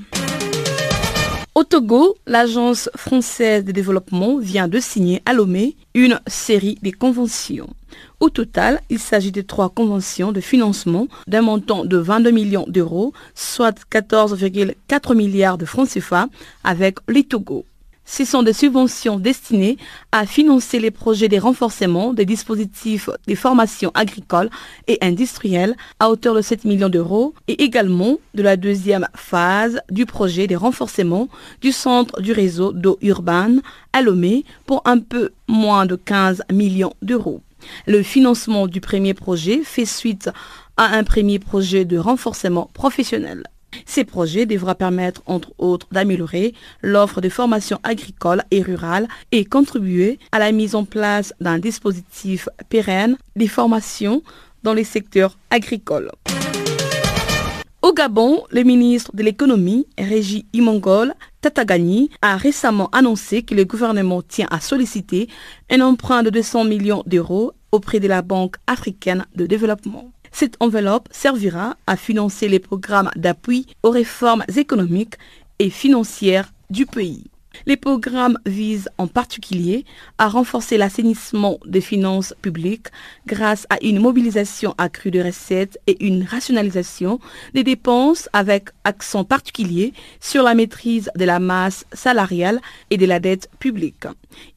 Au 1.55 1.63
Togo, 1.63 2.15
l'Agence 2.25 2.89
française 2.95 3.63
de 3.63 3.71
développement 3.71 4.39
vient 4.39 4.67
de 4.67 4.79
signer 4.79 5.21
à 5.27 5.33
Lomé 5.33 5.75
une 5.93 6.19
série 6.25 6.79
de 6.81 6.89
conventions. 6.89 7.69
Au 8.19 8.31
total, 8.31 8.81
il 8.89 8.97
s'agit 8.97 9.31
de 9.31 9.41
trois 9.41 9.69
conventions 9.69 10.31
de 10.31 10.41
financement 10.41 11.07
d'un 11.27 11.41
montant 11.43 11.85
de 11.85 11.97
22 11.97 12.31
millions 12.31 12.65
d'euros, 12.67 13.13
soit 13.35 13.77
14,4 13.91 15.15
milliards 15.15 15.59
de 15.59 15.65
francs 15.65 15.89
CFA 15.89 16.27
avec 16.63 16.97
les 17.07 17.23
Togo. 17.23 17.65
Ce 18.15 18.25
sont 18.25 18.43
des 18.43 18.53
subventions 18.53 19.17
destinées 19.17 19.75
à 20.11 20.27
financer 20.27 20.77
les 20.77 20.91
projets 20.91 21.29
de 21.29 21.39
renforcement 21.39 22.13
des 22.13 22.25
dispositifs 22.25 23.09
de 23.27 23.33
formation 23.33 23.89
agricole 23.95 24.51
et 24.85 24.99
industrielle 25.01 25.75
à 25.99 26.11
hauteur 26.11 26.35
de 26.35 26.41
7 26.41 26.63
millions 26.65 26.89
d'euros 26.89 27.33
et 27.47 27.63
également 27.63 28.19
de 28.35 28.43
la 28.43 28.55
deuxième 28.55 29.07
phase 29.15 29.81
du 29.89 30.05
projet 30.05 30.45
de 30.45 30.55
renforcement 30.55 31.27
du 31.59 31.71
centre 31.71 32.21
du 32.21 32.33
réseau 32.33 32.71
d'eau 32.71 32.99
urbaine 33.01 33.63
à 33.93 34.01
pour 34.67 34.83
un 34.85 34.99
peu 34.99 35.31
moins 35.47 35.87
de 35.87 35.95
15 35.95 36.43
millions 36.51 36.93
d'euros. 37.01 37.41
Le 37.87 38.03
financement 38.03 38.67
du 38.67 38.79
premier 38.79 39.15
projet 39.15 39.61
fait 39.63 39.85
suite 39.85 40.29
à 40.77 40.95
un 40.95 41.03
premier 41.03 41.39
projet 41.39 41.83
de 41.83 41.97
renforcement 41.97 42.69
professionnel. 42.75 43.41
Ces 43.85 44.03
projets 44.03 44.45
devraient 44.45 44.75
permettre, 44.75 45.21
entre 45.25 45.53
autres, 45.57 45.87
d'améliorer 45.91 46.53
l'offre 46.81 47.21
de 47.21 47.29
formation 47.29 47.79
agricole 47.83 48.43
et 48.51 48.61
rurale 48.61 49.07
et 49.31 49.45
contribuer 49.45 50.19
à 50.31 50.39
la 50.39 50.51
mise 50.51 50.75
en 50.75 50.85
place 50.85 51.33
d'un 51.39 51.59
dispositif 51.59 52.49
pérenne 52.69 53.17
des 53.35 53.47
formations 53.47 54.21
dans 54.63 54.73
les 54.73 54.83
secteurs 54.83 55.37
agricoles. 55.49 56.11
Au 57.83 57.91
Gabon, 57.91 58.43
le 58.49 58.63
ministre 58.63 59.11
de 59.13 59.23
l'économie, 59.23 59.87
Régi 59.97 60.45
Imongol 60.53 61.13
Tatagani, 61.41 62.09
a 62.21 62.37
récemment 62.37 62.87
annoncé 62.93 63.43
que 63.43 63.53
le 63.53 63.65
gouvernement 63.65 64.21
tient 64.21 64.47
à 64.49 64.61
solliciter 64.61 65.27
un 65.69 65.81
emprunt 65.81 66.23
de 66.23 66.29
200 66.29 66.63
millions 66.63 67.03
d'euros 67.05 67.51
auprès 67.73 67.99
de 67.99 68.07
la 68.07 68.21
Banque 68.21 68.55
africaine 68.67 69.25
de 69.35 69.45
développement. 69.45 70.12
Cette 70.33 70.57
enveloppe 70.59 71.07
servira 71.11 71.77
à 71.85 71.95
financer 71.95 72.47
les 72.47 72.59
programmes 72.59 73.11
d'appui 73.15 73.67
aux 73.83 73.91
réformes 73.91 74.43
économiques 74.57 75.15
et 75.59 75.69
financières 75.69 76.51
du 76.71 76.87
pays. 76.87 77.25
Les 77.65 77.77
programmes 77.77 78.37
visent 78.45 78.89
en 78.97 79.07
particulier 79.07 79.85
à 80.17 80.27
renforcer 80.27 80.77
l'assainissement 80.77 81.59
des 81.65 81.81
finances 81.81 82.33
publiques 82.41 82.87
grâce 83.25 83.65
à 83.69 83.77
une 83.81 83.99
mobilisation 83.99 84.75
accrue 84.77 85.11
de 85.11 85.23
recettes 85.23 85.77
et 85.87 86.05
une 86.05 86.23
rationalisation 86.23 87.19
des 87.53 87.63
dépenses 87.63 88.27
avec 88.33 88.69
accent 88.83 89.23
particulier 89.23 89.93
sur 90.19 90.43
la 90.43 90.55
maîtrise 90.55 91.09
de 91.15 91.25
la 91.25 91.39
masse 91.39 91.85
salariale 91.93 92.59
et 92.89 92.97
de 92.97 93.05
la 93.05 93.19
dette 93.19 93.49
publique, 93.59 94.07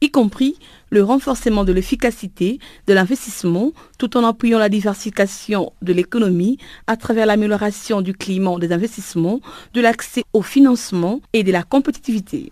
y 0.01 0.11
compris 0.11 0.57
le 0.89 1.03
renforcement 1.03 1.63
de 1.63 1.73
l'efficacité 1.73 2.59
de 2.87 2.93
l'investissement 2.93 3.71
tout 3.97 4.17
en 4.17 4.25
appuyant 4.25 4.59
la 4.59 4.69
diversification 4.69 5.71
de 5.81 5.93
l'économie 5.93 6.57
à 6.87 6.97
travers 6.97 7.25
l'amélioration 7.25 8.01
du 8.01 8.13
climat 8.13 8.57
des 8.59 8.71
investissements, 8.71 9.39
de 9.73 9.81
l'accès 9.81 10.23
au 10.33 10.41
financement 10.41 11.21
et 11.33 11.43
de 11.43 11.51
la 11.51 11.63
compétitivité. 11.63 12.51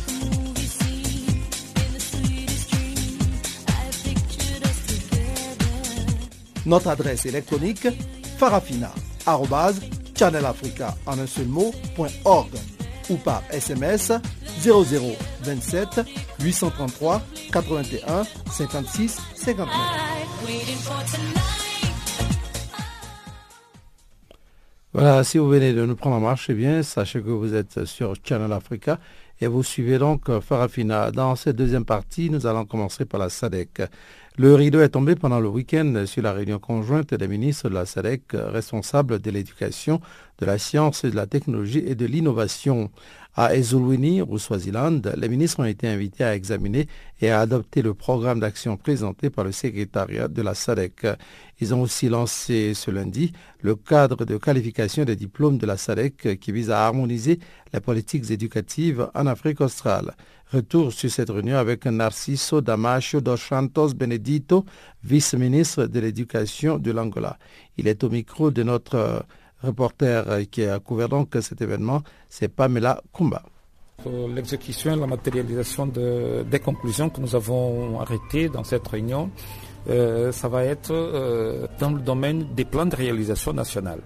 Notre 6.65 6.89
adresse 6.89 7.25
électronique 7.25 7.87
farafina.channelafrica 8.37 10.95
en 11.05 11.19
un 11.19 11.27
seul 11.27 11.47
ou 13.09 13.15
par 13.17 13.43
SMS 13.51 14.13
0027 14.61 16.01
833 16.39 17.21
81 17.51 18.23
56 18.51 19.17
59. 19.35 20.21
Voilà, 24.93 25.23
si 25.23 25.37
vous 25.37 25.47
venez 25.47 25.73
de 25.73 25.85
nous 25.85 25.95
prendre 25.95 26.17
en 26.17 26.19
marche, 26.19 26.49
eh 26.49 26.53
bien, 26.53 26.83
sachez 26.83 27.21
que 27.21 27.29
vous 27.29 27.55
êtes 27.55 27.85
sur 27.85 28.13
Channel 28.23 28.51
Africa 28.51 28.99
et 29.39 29.47
vous 29.47 29.63
suivez 29.63 29.97
donc 29.97 30.29
Farafina. 30.41 31.11
Dans 31.11 31.37
cette 31.37 31.55
deuxième 31.55 31.85
partie, 31.85 32.29
nous 32.29 32.45
allons 32.45 32.65
commencer 32.65 33.05
par 33.05 33.19
la 33.19 33.29
SADEC. 33.29 33.83
Le 34.41 34.55
rideau 34.55 34.81
est 34.81 34.89
tombé 34.89 35.13
pendant 35.13 35.39
le 35.39 35.47
week-end 35.47 36.05
sur 36.07 36.23
la 36.23 36.33
réunion 36.33 36.57
conjointe 36.57 37.13
des 37.13 37.27
ministres 37.27 37.69
de 37.69 37.75
la 37.75 37.85
SADEC 37.85 38.23
responsables 38.33 39.19
de 39.21 39.29
l'éducation, 39.29 40.01
de 40.39 40.47
la 40.47 40.57
science, 40.57 41.05
de 41.05 41.15
la 41.15 41.27
technologie 41.27 41.83
et 41.85 41.93
de 41.93 42.07
l'innovation. 42.07 42.89
À 43.33 43.55
Ezulwini, 43.55 44.21
au 44.21 44.37
Swaziland, 44.37 45.01
les 45.15 45.29
ministres 45.29 45.61
ont 45.61 45.65
été 45.65 45.87
invités 45.87 46.25
à 46.25 46.35
examiner 46.35 46.87
et 47.21 47.29
à 47.29 47.39
adopter 47.39 47.81
le 47.81 47.93
programme 47.93 48.41
d'action 48.41 48.75
présenté 48.75 49.29
par 49.29 49.45
le 49.45 49.53
secrétariat 49.53 50.27
de 50.27 50.41
la 50.41 50.53
SADEC. 50.53 51.07
Ils 51.61 51.73
ont 51.73 51.81
aussi 51.81 52.09
lancé 52.09 52.73
ce 52.73 52.91
lundi 52.91 53.31
le 53.61 53.75
cadre 53.75 54.25
de 54.25 54.35
qualification 54.35 55.05
des 55.05 55.15
diplômes 55.15 55.57
de 55.57 55.65
la 55.65 55.77
SADEC 55.77 56.39
qui 56.41 56.51
vise 56.51 56.71
à 56.71 56.85
harmoniser 56.85 57.39
les 57.73 57.79
politiques 57.79 58.29
éducatives 58.31 59.09
en 59.15 59.25
Afrique 59.27 59.61
australe. 59.61 60.13
Retour 60.51 60.91
sur 60.91 61.09
cette 61.09 61.29
réunion 61.29 61.55
avec 61.55 61.85
Narciso 61.85 62.59
Damacho 62.59 63.21
dos 63.21 63.37
Santos 63.37 63.93
Benedito, 63.93 64.65
vice-ministre 65.05 65.85
de 65.85 65.99
l'Éducation 66.01 66.77
de 66.77 66.91
l'Angola. 66.91 67.39
Il 67.77 67.87
est 67.87 68.03
au 68.03 68.09
micro 68.09 68.51
de 68.51 68.61
notre 68.63 69.25
reporter 69.63 70.23
qui 70.49 70.63
a 70.65 70.79
couvert 70.79 71.09
donc 71.09 71.35
cet 71.41 71.61
événement, 71.61 72.01
c'est 72.29 72.47
Pamela 72.47 73.01
Kumba. 73.13 73.43
L'exécution 74.33 74.93
et 74.93 74.99
la 74.99 75.05
matérialisation 75.07 75.85
de, 75.85 76.43
des 76.49 76.59
conclusions 76.59 77.09
que 77.09 77.21
nous 77.21 77.35
avons 77.35 77.99
arrêtées 77.99 78.49
dans 78.49 78.63
cette 78.63 78.87
réunion, 78.87 79.29
euh, 79.89 80.31
ça 80.31 80.47
va 80.47 80.63
être 80.63 80.91
euh, 80.91 81.67
dans 81.79 81.91
le 81.91 81.99
domaine 81.99 82.47
des 82.55 82.65
plans 82.65 82.85
de 82.85 82.95
réalisation 82.95 83.53
nationale. 83.53 83.99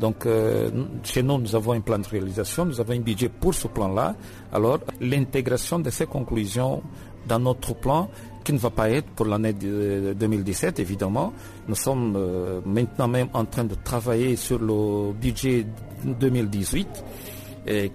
Donc, 0.00 0.26
euh, 0.26 0.70
chez 1.04 1.22
nous, 1.22 1.38
nous 1.38 1.54
avons 1.54 1.72
un 1.72 1.80
plan 1.80 1.98
de 1.98 2.06
réalisation, 2.08 2.64
nous 2.64 2.80
avons 2.80 2.92
un 2.92 3.00
budget 3.00 3.28
pour 3.28 3.54
ce 3.54 3.68
plan-là. 3.68 4.16
Alors, 4.52 4.80
l'intégration 5.00 5.78
de 5.78 5.90
ces 5.90 6.06
conclusions 6.06 6.82
dans 7.26 7.38
notre 7.38 7.74
plan, 7.74 8.08
qui 8.42 8.52
ne 8.52 8.58
va 8.58 8.70
pas 8.70 8.90
être 8.90 9.08
pour 9.10 9.26
l'année 9.26 9.52
2017, 9.52 10.80
évidemment. 10.80 11.32
Nous 11.68 11.74
sommes 11.74 12.14
euh, 12.16 12.60
maintenant 12.64 13.08
même 13.08 13.28
en 13.32 13.44
train 13.44 13.64
de 13.64 13.74
travailler 13.82 14.36
sur 14.36 14.58
le 14.58 15.12
budget 15.12 15.66
2018, 16.04 17.04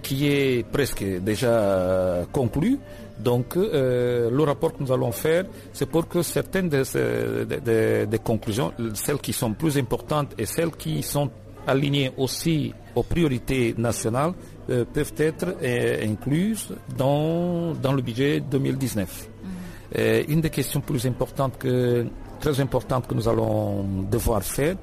qui 0.01 0.27
est 0.27 0.65
presque 0.71 1.03
déjà 1.03 2.25
conclu. 2.31 2.79
Donc, 3.19 3.55
le 3.57 4.43
rapport 4.43 4.71
que 4.73 4.81
nous 4.81 4.91
allons 4.93 5.11
faire, 5.11 5.43
c'est 5.73 5.87
pour 5.87 6.07
que 6.07 6.21
certaines 6.21 6.69
des 6.69 8.19
conclusions, 8.23 8.71
celles 8.93 9.17
qui 9.17 9.33
sont 9.33 9.51
plus 9.53 9.77
importantes 9.77 10.33
et 10.37 10.45
celles 10.45 10.71
qui 10.71 11.03
sont 11.03 11.29
alignées 11.67 12.13
aussi 12.15 12.73
aux 12.95 13.03
priorités 13.03 13.75
nationales, 13.77 14.31
peuvent 14.67 15.13
être 15.17 15.55
incluses 16.01 16.69
dans, 16.97 17.73
dans 17.73 17.91
le 17.91 18.01
budget 18.01 18.39
2019. 18.39 19.27
Une 19.95 20.41
des 20.41 20.49
questions 20.49 20.81
plus 20.81 21.05
importantes 21.05 21.57
que, 21.57 22.05
très 22.39 22.59
importantes 22.59 23.07
que 23.07 23.13
nous 23.13 23.27
allons 23.27 23.83
devoir 24.09 24.43
faire, 24.43 24.75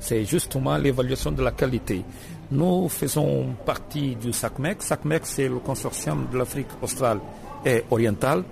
c'est 0.00 0.24
justement 0.24 0.76
l'évaluation 0.76 1.32
de 1.32 1.42
la 1.42 1.52
qualité. 1.52 2.04
Nous 2.50 2.88
faisons 2.88 3.54
partie 3.66 4.16
du 4.16 4.32
SACMEC. 4.32 4.82
SACMEC, 4.82 5.26
c'est 5.26 5.48
le 5.48 5.58
consortium 5.58 6.28
de 6.32 6.38
l'Afrique 6.38 6.68
australe 6.80 7.20
et 7.64 7.84
orientale 7.90 8.44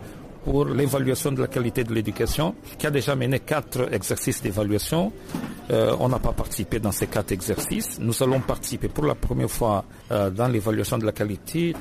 pour 0.45 0.65
l'évaluation 0.65 1.33
de 1.33 1.41
la 1.41 1.49
qualité 1.49 1.83
de 1.83 1.93
l'éducation, 1.93 2.55
qui 2.79 2.87
a 2.87 2.91
déjà 2.91 3.17
mené 3.17 3.41
quatre 3.41 3.93
exercices 3.93 4.41
d'évaluation. 4.43 5.13
on 5.71 6.09
n'a 6.09 6.21
pas 6.21 6.33
participé 6.33 6.79
dans 6.79 6.93
ces 6.93 7.09
quatre 7.09 7.33
exercices. 7.33 7.99
Nous 7.99 8.23
allons 8.23 8.39
participer 8.41 8.89
pour 8.89 9.07
la 9.07 9.17
première 9.17 9.51
fois 9.51 9.85
dans 10.09 10.47
l'évaluation 10.47 10.99
de 10.99 11.07
la 11.07 11.11
qualité 11.13 11.75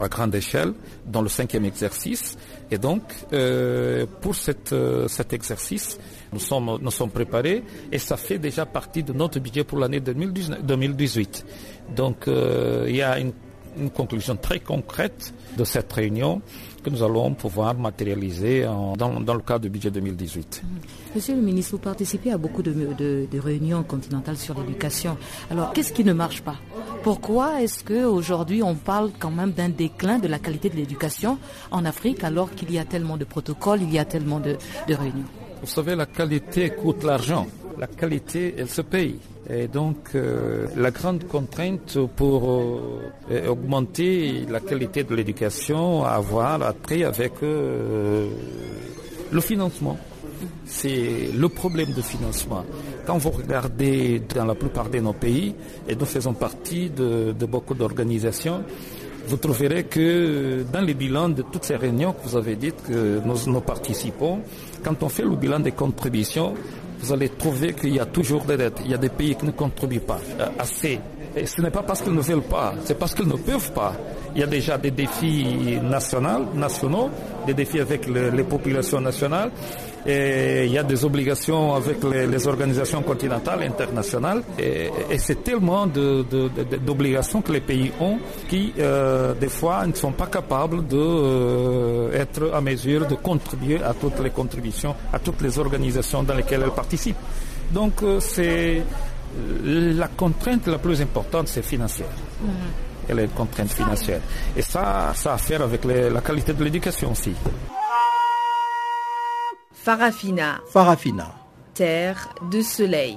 à 0.00 0.08
grande 0.08 0.34
échelle 0.34 0.72
dans 1.06 1.22
le 1.22 1.28
cinquième 1.28 1.64
exercice. 1.64 2.36
Et 2.70 2.78
donc, 2.78 3.02
pour 4.20 4.34
cette, 4.34 4.74
cet 5.08 5.32
exercice, 5.32 5.98
nous 6.32 6.38
sommes, 6.38 6.78
nous 6.80 6.90
sommes 6.90 7.10
préparés 7.10 7.62
et 7.90 7.98
ça 7.98 8.16
fait 8.16 8.38
déjà 8.38 8.66
partie 8.66 9.02
de 9.02 9.12
notre 9.12 9.40
budget 9.40 9.64
pour 9.64 9.78
l'année 9.78 10.00
2018. 10.00 11.46
Donc, 11.96 12.24
il 12.26 12.94
y 12.96 13.02
a 13.02 13.18
une 13.18 13.90
conclusion 13.90 14.36
très 14.36 14.60
concrète 14.60 15.32
de 15.56 15.64
cette 15.64 15.92
réunion 15.92 16.42
que 16.82 16.90
nous 16.90 17.02
allons 17.02 17.34
pouvoir 17.34 17.74
matérialiser 17.76 18.66
en, 18.66 18.96
dans, 18.96 19.20
dans, 19.20 19.34
le 19.34 19.40
cadre 19.40 19.60
du 19.60 19.70
budget 19.70 19.90
2018. 19.90 20.62
Monsieur 21.14 21.34
le 21.34 21.42
ministre, 21.42 21.72
vous 21.72 21.78
participez 21.78 22.32
à 22.32 22.38
beaucoup 22.38 22.62
de, 22.62 22.72
de, 22.72 23.26
de 23.30 23.38
réunions 23.40 23.82
continentales 23.82 24.36
sur 24.36 24.58
l'éducation. 24.60 25.16
Alors, 25.50 25.72
qu'est-ce 25.72 25.92
qui 25.92 26.04
ne 26.04 26.12
marche 26.12 26.42
pas? 26.42 26.56
Pourquoi 27.02 27.62
est-ce 27.62 27.84
qu'aujourd'hui 27.84 28.62
on 28.62 28.74
parle 28.74 29.10
quand 29.18 29.30
même 29.30 29.52
d'un 29.52 29.68
déclin 29.68 30.18
de 30.18 30.28
la 30.28 30.38
qualité 30.38 30.68
de 30.68 30.76
l'éducation 30.76 31.38
en 31.70 31.84
Afrique 31.84 32.24
alors 32.24 32.50
qu'il 32.54 32.70
y 32.72 32.78
a 32.78 32.84
tellement 32.84 33.16
de 33.16 33.24
protocoles, 33.24 33.82
il 33.82 33.92
y 33.92 33.98
a 33.98 34.04
tellement 34.04 34.40
de, 34.40 34.56
de 34.88 34.94
réunions? 34.94 35.24
Vous 35.60 35.66
savez, 35.66 35.96
la 35.96 36.06
qualité 36.06 36.70
coûte 36.70 37.02
l'argent. 37.02 37.46
La 37.78 37.86
qualité, 37.86 38.54
elle 38.58 38.68
se 38.68 38.82
paye. 38.82 39.16
Et 39.48 39.68
donc, 39.68 39.96
euh, 40.16 40.66
la 40.76 40.90
grande 40.90 41.24
contrainte 41.28 41.96
pour 42.16 42.50
euh, 43.30 43.46
augmenter 43.48 44.44
la 44.50 44.58
qualité 44.58 45.04
de 45.04 45.14
l'éducation 45.14 46.04
a 46.04 46.10
à 46.10 46.18
voir 46.20 46.60
après 46.62 47.04
avec 47.04 47.34
euh, 47.44 48.28
le 49.30 49.40
financement. 49.40 49.96
C'est 50.66 51.30
le 51.36 51.48
problème 51.48 51.92
de 51.92 52.02
financement. 52.02 52.64
Quand 53.06 53.16
vous 53.18 53.30
regardez 53.30 54.22
dans 54.34 54.44
la 54.44 54.54
plupart 54.56 54.88
de 54.90 54.98
nos 54.98 55.12
pays, 55.12 55.54
et 55.88 55.94
nous 55.94 56.04
faisons 56.04 56.32
partie 56.34 56.90
de, 56.90 57.32
de 57.32 57.46
beaucoup 57.46 57.74
d'organisations, 57.74 58.64
vous 59.28 59.36
trouverez 59.36 59.84
que 59.84 60.64
dans 60.72 60.80
les 60.80 60.94
bilans 60.94 61.28
de 61.28 61.42
toutes 61.42 61.64
ces 61.64 61.76
réunions 61.76 62.12
que 62.12 62.26
vous 62.28 62.36
avez 62.36 62.56
dites 62.56 62.82
que 62.82 63.20
nous, 63.24 63.36
nous 63.52 63.60
participons, 63.60 64.40
quand 64.82 65.02
on 65.02 65.08
fait 65.08 65.22
le 65.24 65.36
bilan 65.36 65.60
des 65.60 65.72
contributions, 65.72 66.54
vous 67.00 67.12
allez 67.12 67.28
trouver 67.30 67.72
qu'il 67.74 67.94
y 67.94 68.00
a 68.00 68.06
toujours 68.06 68.44
des 68.44 68.56
dettes. 68.56 68.80
Il 68.84 68.90
y 68.90 68.94
a 68.94 68.98
des 68.98 69.08
pays 69.08 69.34
qui 69.36 69.46
ne 69.46 69.52
contribuent 69.52 70.00
pas 70.00 70.20
assez. 70.58 70.98
Et 71.36 71.46
ce 71.46 71.60
n'est 71.60 71.70
pas 71.70 71.82
parce 71.82 72.02
qu'ils 72.02 72.14
ne 72.14 72.20
veulent 72.20 72.42
pas, 72.42 72.74
c'est 72.84 72.98
parce 72.98 73.14
qu'ils 73.14 73.28
ne 73.28 73.36
peuvent 73.36 73.72
pas. 73.72 73.92
Il 74.34 74.40
y 74.40 74.44
a 74.44 74.46
déjà 74.46 74.76
des 74.78 74.90
défis 74.90 75.78
nationaux, 75.82 76.46
nationaux 76.54 77.10
des 77.46 77.54
défis 77.54 77.80
avec 77.80 78.06
le, 78.06 78.30
les 78.30 78.44
populations 78.44 79.00
nationales, 79.00 79.50
et 80.08 80.64
il 80.64 80.72
y 80.72 80.78
a 80.78 80.82
des 80.82 81.04
obligations 81.04 81.74
avec 81.74 82.02
les, 82.02 82.26
les 82.26 82.46
organisations 82.46 83.02
continentales, 83.02 83.62
internationales, 83.64 84.42
et, 84.58 84.88
et 85.10 85.18
c'est 85.18 85.44
tellement 85.44 85.86
d'obligations 85.86 87.42
que 87.42 87.52
les 87.52 87.60
pays 87.60 87.92
ont 88.00 88.18
qui, 88.48 88.72
euh, 88.78 89.34
des 89.34 89.50
fois, 89.50 89.86
ne 89.86 89.92
sont 89.92 90.12
pas 90.12 90.28
capables 90.28 90.86
d'être 90.86 92.42
euh, 92.42 92.54
à 92.54 92.60
mesure 92.62 93.06
de 93.06 93.16
contribuer 93.16 93.82
à 93.82 93.92
toutes 93.92 94.18
les 94.20 94.30
contributions, 94.30 94.94
à 95.12 95.18
toutes 95.18 95.42
les 95.42 95.58
organisations 95.58 96.22
dans 96.22 96.34
lesquelles 96.34 96.62
elles 96.64 96.70
participent. 96.70 97.16
Donc, 97.70 98.02
euh, 98.02 98.18
c'est 98.18 98.82
la 99.62 100.08
contrainte 100.08 100.66
la 100.68 100.78
plus 100.78 101.02
importante, 101.02 101.48
c'est 101.48 101.62
financière. 101.74 102.14
Mm 102.40 102.46
-hmm. 102.48 103.10
Elle 103.10 103.18
est 103.20 103.24
une 103.24 103.36
contrainte 103.42 103.72
financière. 103.80 104.20
Et 104.56 104.62
ça, 104.62 105.12
ça 105.14 105.30
a 105.30 105.34
à 105.34 105.38
faire 105.38 105.62
avec 105.68 105.84
les, 105.84 106.10
la 106.16 106.20
qualité 106.20 106.52
de 106.54 106.64
l'éducation 106.64 107.08
aussi. 107.12 107.32
Farafina. 109.84 110.60
Farafina. 110.70 111.34
Terre 111.72 112.34
de 112.50 112.60
soleil. 112.60 113.16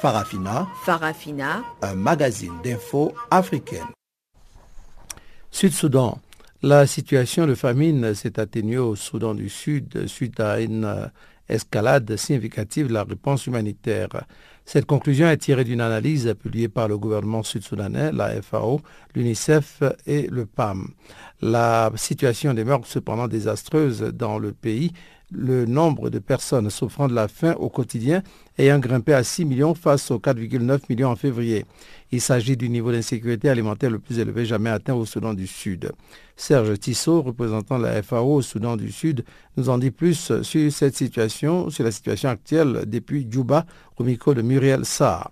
Farafina. 0.00 0.68
Farafina. 0.84 1.62
Un 1.82 1.94
magazine 1.94 2.54
d'infos 2.64 3.12
africaine. 3.30 3.86
Sud-Soudan. 5.50 6.18
La 6.62 6.86
situation 6.86 7.46
de 7.46 7.54
famine 7.54 8.14
s'est 8.14 8.40
atténuée 8.40 8.78
au 8.78 8.96
Soudan 8.96 9.34
du 9.34 9.48
Sud 9.48 10.08
suite 10.08 10.40
à 10.40 10.60
une 10.60 11.10
escalade 11.48 12.16
significative 12.16 12.88
de 12.88 12.94
la 12.94 13.04
réponse 13.04 13.46
humanitaire. 13.46 14.08
Cette 14.70 14.84
conclusion 14.84 15.26
est 15.30 15.38
tirée 15.38 15.64
d'une 15.64 15.80
analyse 15.80 16.34
publiée 16.38 16.68
par 16.68 16.88
le 16.88 16.98
gouvernement 16.98 17.42
sud-soudanais, 17.42 18.12
la 18.12 18.42
FAO, 18.42 18.82
l'UNICEF 19.14 19.82
et 20.06 20.26
le 20.26 20.44
PAM. 20.44 20.88
La 21.40 21.90
situation 21.94 22.52
demeure 22.52 22.82
cependant 22.84 23.28
désastreuse 23.28 24.02
dans 24.02 24.38
le 24.38 24.52
pays 24.52 24.92
le 25.30 25.66
nombre 25.66 26.10
de 26.10 26.18
personnes 26.18 26.70
souffrant 26.70 27.08
de 27.08 27.14
la 27.14 27.28
faim 27.28 27.54
au 27.58 27.68
quotidien 27.68 28.22
ayant 28.56 28.78
grimpé 28.78 29.12
à 29.12 29.22
6 29.22 29.44
millions 29.44 29.74
face 29.74 30.10
aux 30.10 30.18
4,9 30.18 30.80
millions 30.88 31.10
en 31.10 31.16
février. 31.16 31.66
Il 32.10 32.20
s'agit 32.20 32.56
du 32.56 32.68
niveau 32.68 32.90
d'insécurité 32.90 33.48
alimentaire 33.48 33.90
le 33.90 33.98
plus 33.98 34.18
élevé 34.18 34.46
jamais 34.46 34.70
atteint 34.70 34.94
au 34.94 35.04
Soudan 35.04 35.34
du 35.34 35.46
Sud. 35.46 35.92
Serge 36.36 36.78
Tissot, 36.78 37.22
représentant 37.22 37.78
la 37.78 38.02
FAO 38.02 38.36
au 38.36 38.42
Soudan 38.42 38.76
du 38.76 38.90
Sud, 38.90 39.24
nous 39.56 39.68
en 39.68 39.78
dit 39.78 39.90
plus 39.90 40.32
sur 40.42 40.72
cette 40.72 40.96
situation, 40.96 41.68
sur 41.70 41.84
la 41.84 41.92
situation 41.92 42.30
actuelle 42.30 42.84
depuis 42.86 43.26
Djouba 43.30 43.66
au 43.98 44.04
micro 44.04 44.34
de 44.34 44.42
Muriel 44.42 44.84
Sarr. 44.84 45.30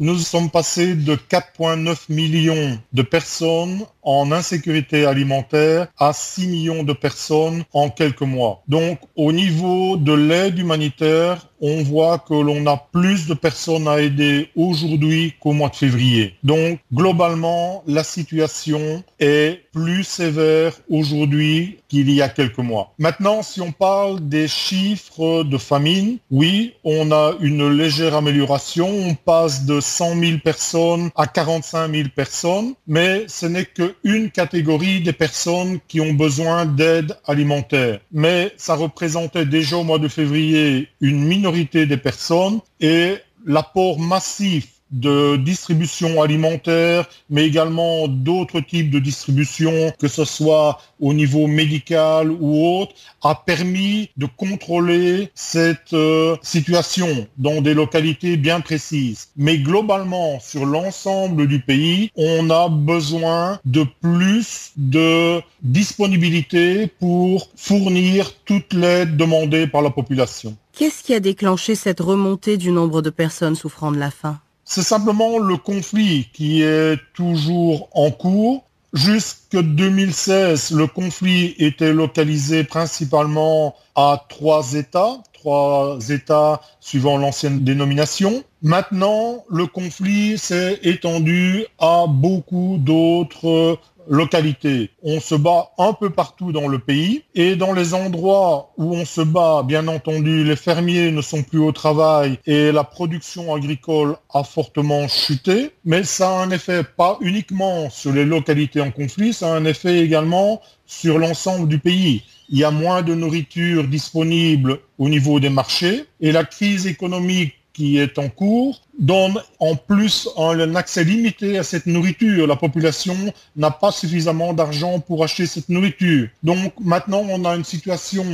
Nous 0.00 0.18
sommes 0.18 0.50
passés 0.50 0.96
de 0.96 1.14
4,9 1.14 2.12
millions 2.12 2.78
de 2.92 3.02
personnes 3.02 3.86
en 4.04 4.32
insécurité 4.32 5.04
alimentaire 5.06 5.88
à 5.98 6.12
6 6.12 6.46
millions 6.46 6.82
de 6.82 6.92
personnes 6.92 7.64
en 7.72 7.90
quelques 7.90 8.22
mois. 8.22 8.62
Donc 8.68 8.98
au 9.16 9.32
niveau 9.32 9.96
de 9.96 10.12
l'aide 10.12 10.58
humanitaire, 10.58 11.48
on 11.66 11.82
voit 11.82 12.18
que 12.18 12.34
l'on 12.34 12.66
a 12.66 12.76
plus 12.76 13.26
de 13.26 13.32
personnes 13.32 13.88
à 13.88 13.98
aider 13.98 14.50
aujourd'hui 14.54 15.32
qu'au 15.40 15.52
mois 15.52 15.70
de 15.70 15.76
février. 15.76 16.34
Donc, 16.42 16.78
globalement, 16.92 17.82
la 17.86 18.04
situation 18.04 19.02
est 19.18 19.62
plus 19.72 20.04
sévère 20.04 20.74
aujourd'hui 20.90 21.78
qu'il 21.88 22.10
y 22.10 22.20
a 22.20 22.28
quelques 22.28 22.58
mois. 22.58 22.92
Maintenant, 22.98 23.42
si 23.42 23.62
on 23.62 23.72
parle 23.72 24.28
des 24.28 24.46
chiffres 24.46 25.42
de 25.42 25.56
famine, 25.56 26.18
oui, 26.30 26.74
on 26.84 27.10
a 27.12 27.32
une 27.40 27.70
légère 27.70 28.14
amélioration. 28.14 28.86
On 28.86 29.14
passe 29.14 29.64
de 29.64 29.80
100 29.80 30.20
000 30.20 30.38
personnes 30.44 31.10
à 31.16 31.26
45 31.26 31.90
000 31.90 32.08
personnes, 32.14 32.74
mais 32.86 33.24
ce 33.26 33.46
n'est 33.46 33.64
qu'une 34.02 34.30
catégorie 34.30 35.00
des 35.00 35.12
personnes 35.12 35.78
qui 35.88 36.00
ont 36.00 36.12
besoin 36.12 36.66
d'aide 36.66 37.16
alimentaire. 37.26 38.00
Mais 38.12 38.52
ça 38.56 38.74
représentait 38.74 39.46
déjà 39.46 39.76
au 39.76 39.84
mois 39.84 39.98
de 39.98 40.08
février 40.08 40.88
une 41.00 41.24
minorité 41.24 41.86
des 41.86 41.96
personnes 41.96 42.60
et 42.80 43.16
l'apport 43.46 43.98
massif 43.98 44.73
de 44.94 45.36
distribution 45.36 46.22
alimentaire, 46.22 47.06
mais 47.28 47.46
également 47.46 48.08
d'autres 48.08 48.60
types 48.60 48.90
de 48.90 48.98
distribution, 48.98 49.92
que 49.98 50.08
ce 50.08 50.24
soit 50.24 50.80
au 51.00 51.12
niveau 51.12 51.46
médical 51.46 52.30
ou 52.30 52.80
autre, 52.80 52.92
a 53.22 53.34
permis 53.34 54.10
de 54.16 54.26
contrôler 54.26 55.30
cette 55.34 55.92
euh, 55.92 56.36
situation 56.42 57.26
dans 57.38 57.60
des 57.60 57.74
localités 57.74 58.36
bien 58.36 58.60
précises. 58.60 59.28
Mais 59.36 59.58
globalement, 59.58 60.38
sur 60.40 60.64
l'ensemble 60.64 61.46
du 61.46 61.60
pays, 61.60 62.10
on 62.16 62.50
a 62.50 62.68
besoin 62.68 63.58
de 63.64 63.84
plus 64.00 64.72
de 64.76 65.40
disponibilité 65.62 66.86
pour 66.86 67.48
fournir 67.56 68.32
toute 68.44 68.72
l'aide 68.72 69.16
demandée 69.16 69.66
par 69.66 69.82
la 69.82 69.90
population. 69.90 70.56
Qu'est-ce 70.72 71.02
qui 71.02 71.14
a 71.14 71.20
déclenché 71.20 71.74
cette 71.74 72.00
remontée 72.00 72.56
du 72.56 72.70
nombre 72.70 73.00
de 73.02 73.10
personnes 73.10 73.54
souffrant 73.54 73.92
de 73.92 73.98
la 73.98 74.10
faim? 74.10 74.40
C'est 74.64 74.82
simplement 74.82 75.38
le 75.38 75.56
conflit 75.56 76.28
qui 76.32 76.62
est 76.62 76.98
toujours 77.12 77.88
en 77.92 78.10
cours. 78.10 78.64
Jusque 78.94 79.56
2016, 79.56 80.70
le 80.70 80.86
conflit 80.86 81.54
était 81.58 81.92
localisé 81.92 82.64
principalement 82.64 83.74
à 83.96 84.24
trois 84.28 84.74
États, 84.74 85.18
trois 85.32 85.98
États 86.08 86.60
suivant 86.80 87.18
l'ancienne 87.18 87.64
dénomination. 87.64 88.44
Maintenant, 88.62 89.44
le 89.50 89.66
conflit 89.66 90.38
s'est 90.38 90.78
étendu 90.82 91.66
à 91.78 92.06
beaucoup 92.08 92.76
d'autres 92.78 93.78
localité. 94.08 94.90
On 95.02 95.20
se 95.20 95.34
bat 95.34 95.70
un 95.78 95.92
peu 95.92 96.10
partout 96.10 96.52
dans 96.52 96.68
le 96.68 96.78
pays 96.78 97.22
et 97.34 97.56
dans 97.56 97.72
les 97.72 97.94
endroits 97.94 98.72
où 98.76 98.94
on 98.94 99.04
se 99.04 99.20
bat, 99.20 99.62
bien 99.64 99.88
entendu, 99.88 100.44
les 100.44 100.56
fermiers 100.56 101.10
ne 101.10 101.22
sont 101.22 101.42
plus 101.42 101.58
au 101.58 101.72
travail 101.72 102.38
et 102.46 102.72
la 102.72 102.84
production 102.84 103.54
agricole 103.54 104.16
a 104.32 104.44
fortement 104.44 105.08
chuté. 105.08 105.70
Mais 105.84 106.04
ça 106.04 106.28
a 106.28 106.42
un 106.42 106.50
effet 106.50 106.82
pas 106.84 107.18
uniquement 107.20 107.90
sur 107.90 108.12
les 108.12 108.24
localités 108.24 108.80
en 108.80 108.90
conflit, 108.90 109.32
ça 109.32 109.52
a 109.52 109.56
un 109.56 109.64
effet 109.64 110.00
également 110.00 110.60
sur 110.86 111.18
l'ensemble 111.18 111.68
du 111.68 111.78
pays. 111.78 112.22
Il 112.50 112.58
y 112.58 112.64
a 112.64 112.70
moins 112.70 113.02
de 113.02 113.14
nourriture 113.14 113.84
disponible 113.84 114.78
au 114.98 115.08
niveau 115.08 115.40
des 115.40 115.50
marchés 115.50 116.04
et 116.20 116.30
la 116.30 116.44
crise 116.44 116.86
économique 116.86 117.54
qui 117.72 117.98
est 117.98 118.18
en 118.18 118.28
cours 118.28 118.83
donne 118.98 119.40
en 119.58 119.76
plus 119.76 120.28
un 120.36 120.74
accès 120.74 121.04
limité 121.04 121.58
à 121.58 121.62
cette 121.62 121.86
nourriture. 121.86 122.46
La 122.46 122.56
population 122.56 123.16
n'a 123.56 123.70
pas 123.70 123.92
suffisamment 123.92 124.52
d'argent 124.52 125.00
pour 125.00 125.24
acheter 125.24 125.46
cette 125.46 125.68
nourriture. 125.68 126.28
Donc 126.42 126.72
maintenant, 126.80 127.24
on 127.28 127.44
a 127.44 127.56
une 127.56 127.64
situation 127.64 128.24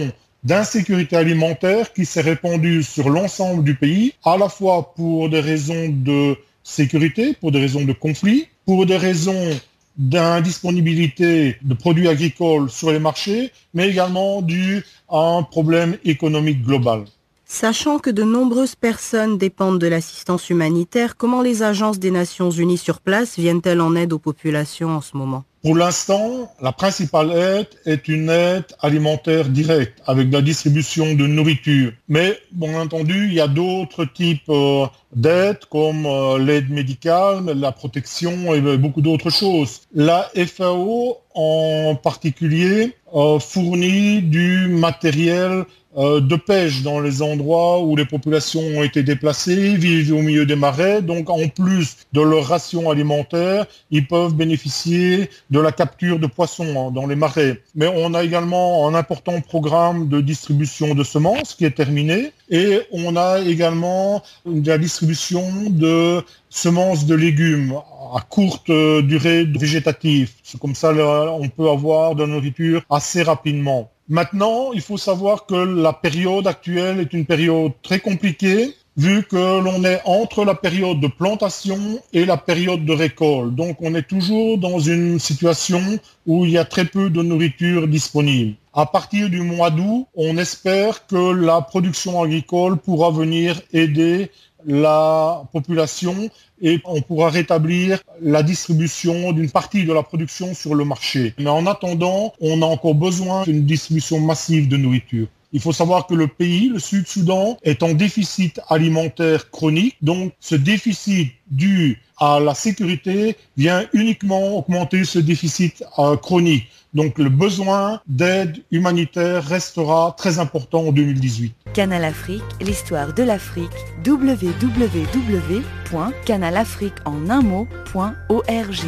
d'insécurité 0.43 1.17
alimentaire 1.17 1.93
qui 1.93 2.05
s'est 2.05 2.21
répandue 2.21 2.83
sur 2.83 3.11
l'ensemble 3.11 3.63
du 3.63 3.75
pays, 3.75 4.15
à 4.25 4.37
la 4.37 4.49
fois 4.49 4.95
pour 4.95 5.29
des 5.29 5.41
raisons 5.41 5.89
de 5.89 6.37
sécurité, 6.63 7.35
pour 7.35 7.53
des 7.53 7.61
raisons 7.61 7.85
de 7.85 7.93
conflit, 7.93 8.47
pour 8.65 8.87
des 8.87 8.97
raisons 8.97 9.61
d'indisponibilité 9.97 11.57
de 11.63 11.75
produits 11.75 12.09
agricoles 12.09 12.71
sur 12.71 12.91
les 12.91 12.99
marchés, 12.99 13.53
mais 13.75 13.89
également 13.91 14.41
dû 14.41 14.83
à 15.11 15.19
un 15.19 15.43
problème 15.43 15.99
économique 16.05 16.63
global. 16.63 17.05
Sachant 17.53 17.99
que 17.99 18.11
de 18.11 18.23
nombreuses 18.23 18.77
personnes 18.77 19.37
dépendent 19.37 19.81
de 19.81 19.89
l'assistance 19.89 20.51
humanitaire, 20.51 21.17
comment 21.17 21.43
les 21.43 21.65
agences 21.65 21.99
des 21.99 22.13
Nations 22.13 22.53
Unies 22.53 22.79
sur 22.79 23.01
place 23.01 23.37
viennent-elles 23.37 23.81
en 23.81 23.97
aide 23.97 24.13
aux 24.13 24.21
populations 24.21 24.91
en 24.91 25.01
ce 25.01 25.17
moment? 25.17 25.43
Pour 25.63 25.75
l'instant, 25.75 26.49
la 26.63 26.71
principale 26.71 27.33
aide 27.33 27.67
est 27.87 28.07
une 28.07 28.31
aide 28.31 28.67
alimentaire 28.81 29.49
directe 29.49 30.01
avec 30.07 30.33
la 30.33 30.43
distribution 30.43 31.15
de 31.15 31.27
nourriture. 31.27 31.93
Mais, 32.09 32.39
bien 32.53 32.81
entendu, 32.81 33.27
il 33.27 33.35
y 33.35 33.41
a 33.41 33.49
d'autres 33.49 34.05
types 34.05 34.49
euh, 34.49 34.87
d'aides 35.15 35.65
comme 35.71 36.07
euh, 36.07 36.39
l'aide 36.39 36.71
médicale, 36.71 37.47
la 37.47 37.73
protection 37.73 38.55
et 38.55 38.79
beaucoup 38.79 39.03
d'autres 39.03 39.31
choses. 39.31 39.81
La 39.93 40.31
FAO 40.47 41.19
en 41.35 41.97
particulier 41.97 42.97
euh, 43.15 43.39
fournit 43.39 44.23
du 44.23 44.69
matériel 44.69 45.65
euh, 45.97 46.21
de 46.21 46.37
pêche 46.37 46.83
dans 46.83 47.01
les 47.01 47.21
endroits 47.21 47.83
où 47.83 47.97
les 47.97 48.05
populations 48.05 48.61
ont 48.61 48.85
été 48.85 49.03
déplacées, 49.03 49.75
vivent 49.77 50.15
au 50.15 50.23
milieu 50.23 50.47
des 50.47 50.55
marais. 50.55 51.03
Donc, 51.03 51.29
en 51.29 51.49
plus 51.49 51.97
de 52.13 52.21
leur 52.21 52.47
ration 52.47 52.91
alimentaire, 52.91 53.67
ils 53.91 54.07
peuvent 54.07 54.35
bénéficier 54.35 55.31
de 55.51 55.59
la 55.59 55.73
capture 55.73 56.21
de 56.21 56.29
poissons 56.29 56.79
hein, 56.79 56.93
dans 56.93 57.07
les 57.07 57.17
marais. 57.17 57.61
Mais 57.75 57.89
on 57.89 58.15
a 58.15 58.23
également 58.23 58.87
un 58.87 58.95
important 58.95 59.41
programme 59.41 60.09
de 60.09 60.21
distribution 60.21 60.95
de 60.95 61.03
semences 61.03 61.55
qui 61.55 61.65
est 61.65 61.77
terminé. 61.77 62.33
Et 62.51 62.81
on 62.93 63.17
a 63.17 63.41
également 63.41 64.23
la 64.47 64.79
distribution 64.79 65.43
de 65.71 66.23
semences 66.51 67.05
de 67.07 67.17
légumes 67.17 67.75
à 68.15 68.21
courte 68.21 68.71
durée 68.71 69.45
végétative. 69.45 70.31
C'est 70.45 70.61
comme 70.61 70.75
ça 70.75 70.93
on 70.93 71.49
peut 71.49 71.69
avoir 71.69 72.15
de 72.15 72.23
la 72.23 72.29
nourriture 72.29 72.83
assez 72.91 73.23
rapidement. 73.23 73.91
Maintenant, 74.11 74.73
il 74.73 74.81
faut 74.81 74.99
savoir 74.99 75.47
que 75.47 75.55
la 75.55 75.93
période 75.93 76.49
actuelle 76.49 76.99
est 76.99 77.13
une 77.13 77.27
période 77.27 77.71
très 77.81 78.01
compliquée 78.01 78.75
vu 78.97 79.23
que 79.23 79.61
l'on 79.61 79.85
est 79.85 80.03
entre 80.05 80.45
la 80.45 80.57
période 80.57 80.99
de 80.99 81.07
plantation 81.07 81.79
et 82.13 82.25
la 82.25 82.37
période 82.37 82.85
de 82.85 82.93
récolte. 82.93 83.55
Donc 83.55 83.77
on 83.81 83.95
est 83.95 84.09
toujours 84.09 84.59
dans 84.59 84.81
une 84.81 85.21
situation 85.21 85.81
où 86.27 86.45
il 86.45 86.51
y 86.51 86.59
a 86.59 86.65
très 86.65 86.87
peu 86.87 87.09
de 87.09 87.23
nourriture 87.23 87.87
disponible. 87.87 88.57
À 88.75 88.85
partir 88.85 89.31
du 89.31 89.43
mois 89.43 89.71
d'août, 89.71 90.09
on 90.17 90.37
espère 90.39 91.07
que 91.07 91.33
la 91.33 91.61
production 91.61 92.21
agricole 92.21 92.79
pourra 92.79 93.13
venir 93.13 93.61
aider 93.73 94.33
la 94.67 95.45
population 95.53 96.29
et 96.63 96.81
on 96.85 97.01
pourra 97.01 97.31
rétablir 97.31 98.01
la 98.21 98.43
distribution 98.43 99.33
d'une 99.33 99.51
partie 99.51 99.85
de 99.85 99.93
la 99.93 100.03
production 100.03 100.55
sur 100.55 100.75
le 100.75 100.85
marché. 100.85 101.35
Mais 101.39 101.49
en 101.49 101.67
attendant, 101.67 102.35
on 102.41 102.63
a 102.63 102.67
encore 102.67 102.95
besoin 102.95 103.45
d'une 103.45 103.65
distribution 103.65 104.21
massive 104.21 104.69
de 104.69 104.77
nourriture. 104.77 105.27
Il 105.53 105.61
faut 105.61 105.73
savoir 105.73 106.07
que 106.07 106.15
le 106.15 106.29
pays, 106.29 106.69
le 106.69 106.79
Sud-Soudan, 106.79 107.59
est 107.63 107.83
en 107.83 107.93
déficit 107.95 108.61
alimentaire 108.69 109.51
chronique. 109.51 109.97
Donc 110.01 110.33
ce 110.39 110.55
déficit 110.55 111.33
dû 111.51 112.01
à 112.19 112.39
la 112.39 112.55
sécurité 112.55 113.37
vient 113.57 113.85
uniquement 113.93 114.59
augmenter 114.59 115.05
ce 115.05 115.19
déficit 115.19 115.83
euh, 115.99 116.17
chronique. 116.17 116.69
Donc 116.95 117.19
le 117.19 117.29
besoin 117.29 118.01
d'aide 118.07 118.63
humanitaire 118.71 119.45
restera 119.45 120.15
très 120.17 120.39
important 120.39 120.87
en 120.87 120.93
2018. 120.93 121.55
Canal 121.73 122.05
Afrique, 122.05 122.45
l'histoire 122.61 123.13
de 123.15 123.23
l'Afrique, 123.23 123.71
www.canalafrique 124.05 126.95
en 127.05 127.31
un 127.31 127.43
mot.org. 127.43 128.81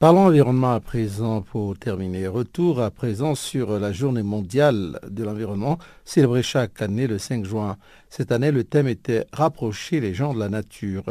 Parlons 0.00 0.26
environnement 0.26 0.72
à 0.72 0.80
présent 0.80 1.40
pour 1.40 1.78
terminer. 1.78 2.26
Retour 2.26 2.82
à 2.82 2.90
présent 2.90 3.36
sur 3.36 3.78
la 3.78 3.92
journée 3.92 4.24
mondiale 4.24 4.98
de 5.08 5.22
l'environnement 5.22 5.78
célébrée 6.04 6.42
chaque 6.42 6.82
année 6.82 7.06
le 7.06 7.18
5 7.18 7.44
juin. 7.44 7.76
Cette 8.10 8.32
année, 8.32 8.50
le 8.50 8.64
thème 8.64 8.88
était 8.88 9.24
Rapprocher 9.32 10.00
les 10.00 10.12
gens 10.12 10.34
de 10.34 10.40
la 10.40 10.48
nature. 10.48 11.04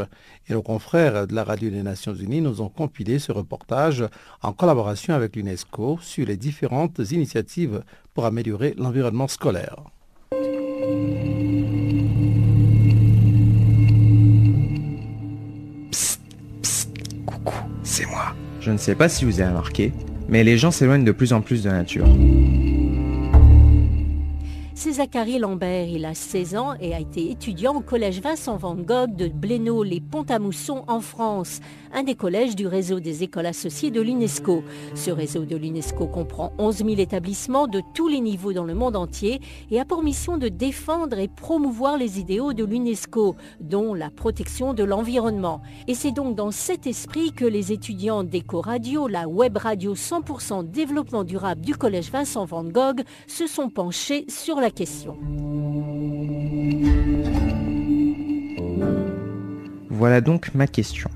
Et 0.50 0.54
nos 0.54 0.62
confrères 0.62 1.28
de 1.28 1.34
la 1.34 1.46
Radio 1.46 1.70
des 1.70 1.82
Nations 1.82 2.14
Unies 2.14 2.42
nous 2.42 2.62
ont 2.62 2.68
compilé 2.68 3.20
ce 3.20 3.32
reportage 3.32 4.04
en 4.42 4.52
collaboration 4.52 5.14
avec 5.14 5.38
l'UNESCO 5.38 6.00
sur 6.02 6.28
les 6.28 6.38
différentes 6.38 7.00
initiatives 7.00 7.84
pour 8.14 8.26
améliorer 8.26 8.76
l'environnement 8.78 9.30
scolaire. 9.30 9.78
Psst, 15.90 16.22
psst, 16.62 16.90
coucou, 17.26 17.56
c'est 17.82 18.06
moi. 18.06 18.36
Je 18.64 18.72
ne 18.72 18.78
sais 18.78 18.96
pas 18.96 19.10
si 19.10 19.26
vous 19.26 19.42
avez 19.42 19.50
remarqué, 19.50 19.92
mais 20.30 20.46
les 20.46 20.58
gens 20.58 20.72
s'éloignent 20.72 21.04
de 21.04 21.12
plus 21.12 21.34
en 21.34 21.42
plus 21.42 21.64
de 21.64 21.70
la 21.70 21.76
nature. 21.76 22.06
C'est 24.76 24.94
Zachary 24.94 25.38
Lambert, 25.38 25.88
il 25.88 26.04
a 26.04 26.16
16 26.16 26.56
ans 26.56 26.74
et 26.80 26.96
a 26.96 27.00
été 27.00 27.30
étudiant 27.30 27.76
au 27.76 27.82
collège 27.82 28.22
Vincent 28.22 28.58
Van 28.58 28.74
Gogh 28.74 29.16
de 29.16 29.28
Blénaud, 29.28 29.84
les 29.84 30.02
Pont-à-Mousson 30.02 30.84
en 30.88 31.00
France, 31.00 31.60
un 31.94 32.02
des 32.02 32.16
collèges 32.16 32.56
du 32.56 32.66
réseau 32.66 33.00
des 33.00 33.22
écoles 33.22 33.46
associées 33.46 33.92
de 33.92 34.02
l'UNESCO. 34.02 34.64
Ce 34.96 35.12
réseau 35.12 35.46
de 35.46 35.56
l'UNESCO 35.56 36.08
comprend 36.08 36.54
11 36.58 36.78
000 36.78 36.90
établissements 36.98 37.68
de 37.68 37.84
tous 37.94 38.08
les 38.08 38.20
niveaux 38.20 38.52
dans 38.52 38.64
le 38.64 38.74
monde 38.74 38.96
entier 38.96 39.42
et 39.70 39.80
a 39.80 39.86
pour 39.86 40.02
mission 40.02 40.38
de 40.38 40.50
défendre 40.50 41.20
et 41.20 41.28
promouvoir 41.28 41.98
les 41.98 42.20
idéaux 42.20 42.54
de 42.54 42.66
l'UNESCO, 42.66 43.36
dont 43.62 43.94
la 43.94 44.10
protection 44.10 44.74
de 44.74 44.84
l'environnement. 44.84 45.62
Et 45.88 45.94
c'est 45.94 46.12
donc 46.12 46.36
dans 46.36 46.52
cet 46.52 46.88
esprit 46.88 47.32
que 47.32 47.46
les 47.46 47.72
étudiants 47.72 48.24
d'Eco 48.24 48.60
Radio, 48.60 49.08
la 49.08 49.28
web 49.28 49.56
radio 49.56 49.94
100% 49.94 50.68
développement 50.68 51.24
durable 51.24 51.62
du 51.62 51.76
collège 51.76 52.10
Vincent 52.12 52.46
Van 52.46 52.64
Gogh, 52.64 53.04
se 53.28 53.46
sont 53.46 53.70
penchés 53.70 54.26
sur 54.28 54.63
question. 54.72 55.18
Voilà 59.90 60.22
donc 60.22 60.54
ma 60.54 60.68
question. 60.68 61.10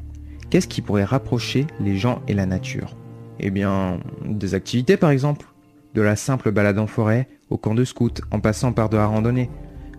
Qu'est-ce 0.50 0.68
qui 0.68 0.82
pourrait 0.82 1.04
rapprocher 1.04 1.68
les 1.80 1.98
gens 1.98 2.22
et 2.28 2.34
la 2.34 2.46
nature? 2.46 2.96
Eh 3.40 3.50
bien, 3.50 4.00
des 4.26 4.54
activités 4.54 4.98
par 4.98 5.10
exemple. 5.10 5.46
De 5.94 6.02
la 6.02 6.16
simple 6.16 6.52
balade 6.52 6.80
en 6.80 6.88
forêt 6.88 7.28
au 7.50 7.58
camp 7.58 7.74
de 7.74 7.84
scout 7.84 8.22
en 8.32 8.40
passant 8.40 8.72
par 8.72 8.90
de 8.90 8.98
la 8.98 9.08
randonnée. 9.08 9.50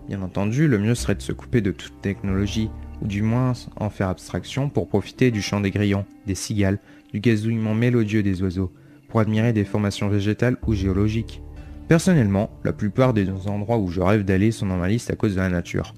Bien 0.07 0.21
entendu, 0.21 0.67
le 0.67 0.79
mieux 0.79 0.95
serait 0.95 1.15
de 1.15 1.21
se 1.21 1.33
couper 1.33 1.61
de 1.61 1.71
toute 1.71 2.01
technologie, 2.01 2.71
ou 3.01 3.07
du 3.07 3.21
moins 3.21 3.53
en 3.75 3.89
faire 3.89 4.09
abstraction 4.09 4.69
pour 4.69 4.87
profiter 4.87 5.29
du 5.29 5.41
chant 5.41 5.61
des 5.61 5.71
grillons, 5.71 6.05
des 6.25 6.35
cigales, 6.35 6.79
du 7.13 7.19
gazouillement 7.19 7.75
mélodieux 7.75 8.23
des 8.23 8.41
oiseaux, 8.41 8.71
pour 9.07 9.19
admirer 9.19 9.53
des 9.53 9.65
formations 9.65 10.09
végétales 10.09 10.57
ou 10.65 10.73
géologiques. 10.73 11.43
Personnellement, 11.89 12.51
la 12.63 12.71
plupart 12.71 13.15
des 13.15 13.31
endroits 13.47 13.79
où 13.79 13.87
je 13.87 13.99
rêve 13.99 14.23
d'aller 14.23 14.51
sont 14.51 14.67
dans 14.67 14.77
ma 14.77 14.87
liste 14.87 15.09
à 15.09 15.15
cause 15.15 15.33
de 15.33 15.39
la 15.39 15.49
nature. 15.49 15.95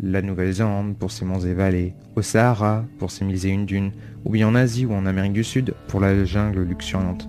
La 0.00 0.22
Nouvelle-Zélande 0.22 0.96
pour 0.96 1.10
ses 1.10 1.26
monts 1.26 1.40
et 1.40 1.52
vallées, 1.52 1.92
au 2.16 2.22
Sahara 2.22 2.86
pour 2.98 3.10
ses 3.10 3.26
mille 3.26 3.44
et 3.44 3.50
une 3.50 3.66
dunes, 3.66 3.92
ou 4.24 4.30
bien 4.30 4.48
en 4.48 4.54
Asie 4.54 4.86
ou 4.86 4.94
en 4.94 5.04
Amérique 5.04 5.34
du 5.34 5.44
Sud 5.44 5.74
pour 5.88 6.00
la 6.00 6.24
jungle 6.24 6.62
luxuriante. 6.62 7.28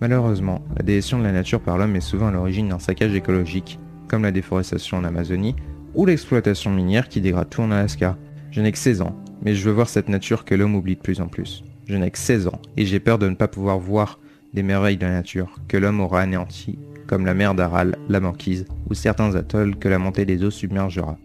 Malheureusement, 0.00 0.64
la 0.78 0.82
délaissation 0.82 1.18
de 1.18 1.24
la 1.24 1.32
nature 1.32 1.60
par 1.60 1.76
l'homme 1.76 1.94
est 1.94 2.00
souvent 2.00 2.28
à 2.28 2.30
l'origine 2.30 2.70
d'un 2.70 2.78
saccage 2.78 3.14
écologique, 3.14 3.78
comme 4.08 4.22
la 4.22 4.32
déforestation 4.32 4.96
en 4.96 5.04
Amazonie 5.04 5.56
ou 5.94 6.06
l'exploitation 6.06 6.70
minière 6.70 7.10
qui 7.10 7.20
dégrade 7.20 7.50
tout 7.50 7.60
en 7.60 7.70
Alaska. 7.70 8.16
Je 8.50 8.62
n'ai 8.62 8.72
que 8.72 8.78
16 8.78 9.02
ans, 9.02 9.14
mais 9.42 9.54
je 9.54 9.62
veux 9.62 9.74
voir 9.74 9.90
cette 9.90 10.08
nature 10.08 10.46
que 10.46 10.54
l'homme 10.54 10.74
oublie 10.74 10.96
de 10.96 11.02
plus 11.02 11.20
en 11.20 11.28
plus. 11.28 11.64
Je 11.86 11.96
n'ai 11.96 12.10
que 12.10 12.18
16 12.18 12.46
ans 12.46 12.62
et 12.78 12.86
j'ai 12.86 12.98
peur 12.98 13.18
de 13.18 13.28
ne 13.28 13.34
pas 13.34 13.48
pouvoir 13.48 13.78
voir 13.78 14.18
des 14.54 14.62
merveilles 14.62 14.96
de 14.96 15.04
la 15.04 15.12
nature 15.12 15.60
que 15.68 15.76
l'homme 15.76 16.00
aura 16.00 16.22
anéanties 16.22 16.78
comme 17.06 17.26
la 17.26 17.34
mer 17.34 17.54
d'Aral, 17.54 17.96
la 18.08 18.20
banquise 18.20 18.66
ou 18.88 18.94
certains 18.94 19.34
atolls 19.34 19.76
que 19.76 19.88
la 19.88 19.98
montée 19.98 20.24
des 20.24 20.42
eaux 20.44 20.50
submergera. 20.50 21.16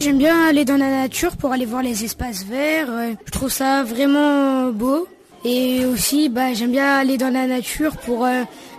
J'aime 0.00 0.18
bien 0.18 0.48
aller 0.48 0.64
dans 0.64 0.76
la 0.76 0.90
nature 0.90 1.36
pour 1.36 1.52
aller 1.52 1.64
voir 1.64 1.82
les 1.82 2.04
espaces 2.04 2.44
verts. 2.44 2.90
Je 3.24 3.30
trouve 3.30 3.50
ça 3.50 3.82
vraiment 3.82 4.70
beau. 4.70 5.08
Et 5.46 5.84
aussi, 5.84 6.28
bah, 6.28 6.54
j'aime 6.54 6.72
bien 6.72 6.98
aller 6.98 7.18
dans 7.18 7.32
la 7.32 7.46
nature 7.46 7.96
pour 7.98 8.26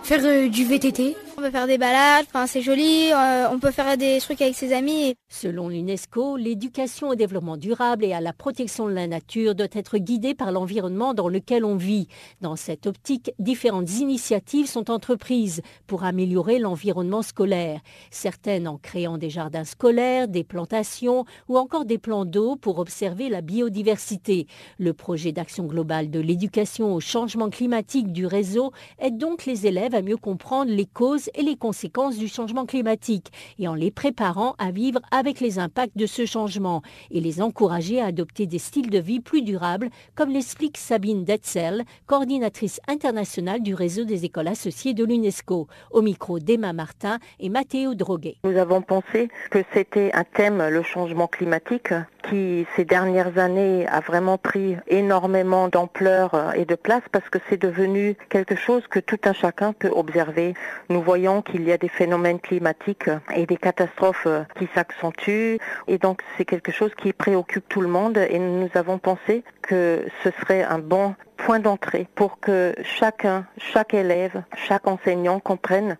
faire 0.02 0.48
du 0.48 0.64
VTT. 0.64 1.16
On 1.38 1.42
peut 1.42 1.50
faire 1.50 1.66
des 1.66 1.78
balades, 1.78 2.24
enfin, 2.32 2.46
c'est 2.46 2.62
joli, 2.62 3.10
euh, 3.12 3.48
on 3.50 3.58
peut 3.58 3.70
faire 3.70 3.96
des 3.98 4.20
trucs 4.20 4.40
avec 4.40 4.54
ses 4.54 4.72
amis. 4.72 5.14
Selon 5.28 5.68
l'UNESCO, 5.68 6.36
l'éducation 6.36 7.08
au 7.08 7.16
développement 7.16 7.56
durable 7.56 8.04
et 8.04 8.12
à 8.12 8.20
la 8.20 8.32
protection 8.32 8.86
de 8.86 8.92
la 8.92 9.08
nature 9.08 9.56
doit 9.56 9.66
être 9.72 9.98
guidée 9.98 10.34
par 10.34 10.52
l'environnement 10.52 11.14
dans 11.14 11.28
lequel 11.28 11.64
on 11.64 11.74
vit. 11.74 12.06
Dans 12.42 12.54
cette 12.54 12.86
optique, 12.86 13.32
différentes 13.40 13.98
initiatives 13.98 14.68
sont 14.68 14.88
entreprises 14.88 15.62
pour 15.88 16.04
améliorer 16.04 16.60
l'environnement 16.60 17.22
scolaire. 17.22 17.80
Certaines 18.12 18.68
en 18.68 18.78
créant 18.78 19.18
des 19.18 19.28
jardins 19.28 19.64
scolaires, 19.64 20.28
des 20.28 20.44
plantations 20.44 21.24
ou 21.48 21.58
encore 21.58 21.86
des 21.86 21.98
plans 21.98 22.24
d'eau 22.24 22.54
pour 22.54 22.78
observer 22.78 23.28
la 23.28 23.40
biodiversité. 23.40 24.46
Le 24.78 24.92
projet 24.92 25.32
d'action 25.32 25.64
globale 25.64 26.08
de 26.08 26.20
l'éducation 26.20 26.94
au 26.94 27.00
changement 27.00 27.50
climatique 27.50 28.12
du 28.12 28.26
réseau 28.26 28.70
aide 29.00 29.18
donc 29.18 29.44
les 29.44 29.66
élèves 29.66 29.96
à 29.96 30.02
mieux 30.02 30.16
comprendre 30.16 30.70
les 30.70 30.86
causes 30.86 31.30
et 31.34 31.42
les 31.42 31.56
conséquences 31.56 32.16
du 32.16 32.28
changement 32.28 32.64
climatique 32.64 33.32
et 33.58 33.66
en 33.66 33.74
les 33.74 33.90
préparant 33.90 34.54
à 34.58 34.70
vivre 34.70 35.00
avec 35.16 35.40
les 35.40 35.58
impacts 35.58 35.96
de 35.96 36.06
ce 36.06 36.26
changement 36.26 36.82
et 37.10 37.20
les 37.20 37.40
encourager 37.40 38.00
à 38.00 38.06
adopter 38.06 38.46
des 38.46 38.58
styles 38.58 38.90
de 38.90 38.98
vie 38.98 39.20
plus 39.20 39.42
durables, 39.42 39.88
comme 40.14 40.30
l'explique 40.30 40.76
Sabine 40.76 41.24
Detzel, 41.24 41.84
coordinatrice 42.06 42.80
internationale 42.86 43.62
du 43.62 43.74
réseau 43.74 44.04
des 44.04 44.24
écoles 44.24 44.48
associées 44.48 44.94
de 44.94 45.04
l'UNESCO, 45.04 45.68
au 45.90 46.02
micro 46.02 46.38
d'Emma 46.38 46.72
Martin 46.72 47.18
et 47.40 47.48
Matteo 47.48 47.94
Droguet. 47.94 48.36
Nous 48.44 48.56
avons 48.58 48.82
pensé 48.82 49.28
que 49.50 49.60
c'était 49.72 50.10
un 50.12 50.24
thème, 50.24 50.62
le 50.68 50.82
changement 50.82 51.26
climatique, 51.26 51.92
qui 52.28 52.66
ces 52.74 52.84
dernières 52.84 53.38
années 53.38 53.86
a 53.86 54.00
vraiment 54.00 54.36
pris 54.36 54.76
énormément 54.88 55.68
d'ampleur 55.68 56.54
et 56.54 56.64
de 56.64 56.74
place 56.74 57.02
parce 57.12 57.28
que 57.28 57.38
c'est 57.48 57.60
devenu 57.60 58.16
quelque 58.28 58.56
chose 58.56 58.82
que 58.88 58.98
tout 58.98 59.18
un 59.24 59.32
chacun 59.32 59.72
peut 59.72 59.90
observer. 59.94 60.54
Nous 60.90 61.00
voyons 61.00 61.40
qu'il 61.40 61.62
y 61.62 61.72
a 61.72 61.78
des 61.78 61.88
phénomènes 61.88 62.40
climatiques 62.40 63.10
et 63.34 63.46
des 63.46 63.56
catastrophes 63.56 64.26
qui 64.58 64.68
s'accentuent 64.74 65.05
et 65.28 65.98
donc 65.98 66.22
c'est 66.36 66.44
quelque 66.44 66.72
chose 66.72 66.94
qui 66.94 67.12
préoccupe 67.12 67.68
tout 67.68 67.80
le 67.80 67.88
monde. 67.88 68.18
Et 68.18 68.38
nous 68.38 68.68
avons 68.74 68.98
pensé 68.98 69.44
que 69.62 70.04
ce 70.22 70.30
serait 70.40 70.62
un 70.62 70.78
bon 70.78 71.14
point 71.36 71.58
d'entrée 71.58 72.06
pour 72.14 72.40
que 72.40 72.74
chacun, 72.82 73.46
chaque 73.58 73.94
élève, 73.94 74.42
chaque 74.56 74.86
enseignant 74.86 75.40
comprenne 75.40 75.96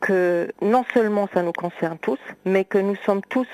que 0.00 0.52
non 0.62 0.84
seulement 0.94 1.28
ça 1.34 1.42
nous 1.42 1.52
concerne 1.52 1.98
tous, 1.98 2.20
mais 2.44 2.64
que 2.64 2.78
nous 2.78 2.96
sommes 2.96 3.22
tous 3.28 3.48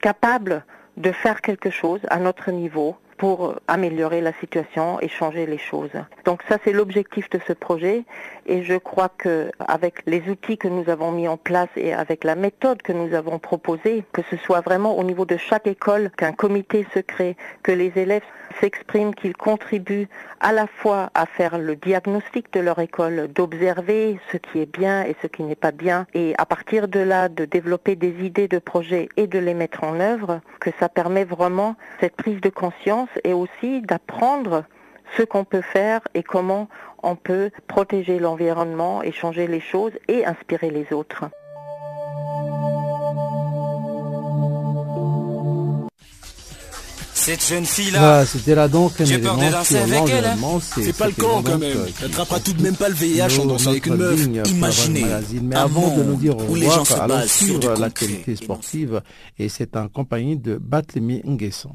capables 0.00 0.64
de 0.96 1.12
faire 1.12 1.40
quelque 1.40 1.70
chose 1.70 2.00
à 2.08 2.18
notre 2.18 2.50
niveau 2.50 2.96
pour 3.16 3.54
améliorer 3.66 4.20
la 4.20 4.32
situation 4.34 5.00
et 5.00 5.08
changer 5.08 5.46
les 5.46 5.58
choses. 5.58 5.90
Donc 6.24 6.42
ça 6.48 6.58
c'est 6.64 6.72
l'objectif 6.72 7.30
de 7.30 7.40
ce 7.46 7.52
projet 7.52 8.04
et 8.46 8.62
je 8.62 8.74
crois 8.74 9.08
que 9.08 9.50
avec 9.66 10.02
les 10.06 10.22
outils 10.28 10.58
que 10.58 10.68
nous 10.68 10.88
avons 10.88 11.12
mis 11.12 11.28
en 11.28 11.36
place 11.36 11.68
et 11.76 11.92
avec 11.92 12.24
la 12.24 12.34
méthode 12.34 12.82
que 12.82 12.92
nous 12.92 13.14
avons 13.14 13.38
proposée, 13.38 14.04
que 14.12 14.22
ce 14.30 14.36
soit 14.36 14.60
vraiment 14.60 14.96
au 14.96 15.04
niveau 15.04 15.24
de 15.24 15.36
chaque 15.36 15.66
école 15.66 16.10
qu'un 16.16 16.32
comité 16.32 16.86
se 16.94 17.00
crée, 17.00 17.36
que 17.62 17.72
les 17.72 17.92
élèves 17.96 18.22
s'expriment, 18.60 19.14
qu'ils 19.14 19.36
contribuent 19.36 20.08
à 20.40 20.52
la 20.52 20.66
fois 20.66 21.10
à 21.14 21.26
faire 21.26 21.58
le 21.58 21.76
diagnostic 21.76 22.52
de 22.52 22.60
leur 22.60 22.78
école, 22.78 23.28
d'observer 23.28 24.18
ce 24.32 24.36
qui 24.36 24.60
est 24.60 24.72
bien 24.72 25.04
et 25.04 25.16
ce 25.22 25.26
qui 25.26 25.42
n'est 25.42 25.54
pas 25.54 25.72
bien, 25.72 26.06
et 26.14 26.34
à 26.38 26.46
partir 26.46 26.88
de 26.88 27.00
là 27.00 27.28
de 27.28 27.44
développer 27.44 27.96
des 27.96 28.24
idées 28.24 28.48
de 28.48 28.58
projets 28.58 29.08
et 29.16 29.26
de 29.26 29.38
les 29.38 29.54
mettre 29.54 29.84
en 29.84 30.00
œuvre, 30.00 30.40
que 30.60 30.70
ça 30.78 30.88
permet 30.88 31.24
vraiment 31.24 31.76
cette 32.00 32.16
prise 32.16 32.40
de 32.40 32.50
conscience 32.50 33.08
et 33.24 33.32
aussi 33.32 33.82
d'apprendre 33.82 34.64
ce 35.16 35.22
qu'on 35.22 35.44
peut 35.44 35.62
faire 35.62 36.00
et 36.14 36.22
comment 36.22 36.68
on 37.02 37.16
peut 37.16 37.50
protéger 37.68 38.18
l'environnement 38.18 39.02
et 39.02 39.12
changer 39.12 39.46
les 39.46 39.60
choses 39.60 39.92
et 40.08 40.24
inspirer 40.26 40.70
les 40.70 40.92
autres. 40.92 41.24
Cette 47.14 47.44
jeune 47.44 47.64
fille-là. 47.64 47.98
Voilà, 47.98 48.26
c'était 48.26 48.54
là 48.54 48.68
donc 48.68 49.00
un 49.00 49.04
J'ai 49.04 49.18
peur 49.18 49.36
de 49.36 49.50
danser 49.50 49.78
avec 49.78 50.02
elle. 50.10 50.26
hein. 50.26 50.36
C'est 50.60 50.96
pas 50.96 51.06
le 51.08 51.12
camp 51.12 51.42
quand 51.42 51.58
même. 51.58 51.76
T'attraperas 52.00 52.38
tout 52.40 52.52
de 52.52 52.62
même 52.62 52.76
pas 52.76 52.88
le 52.88 52.94
VIH 52.94 53.40
en 53.40 53.46
dansant 53.46 53.70
avec 53.70 53.86
une 53.86 53.96
meuf. 53.96 54.20
Imaginez. 54.48 55.04
Mais 55.42 55.56
avant 55.56 55.96
de 55.96 56.02
nous 56.04 56.14
dire 56.16 56.36
au 56.36 56.40
revoir, 56.40 56.84
allons 57.02 57.26
suivre 57.26 57.74
l'actualité 57.80 58.36
sportive 58.36 59.00
et 59.38 59.48
c'est 59.48 59.76
en 59.76 59.88
compagnie 59.88 60.36
de 60.36 60.56
Batlemi 60.56 61.20
Nguesson. 61.24 61.70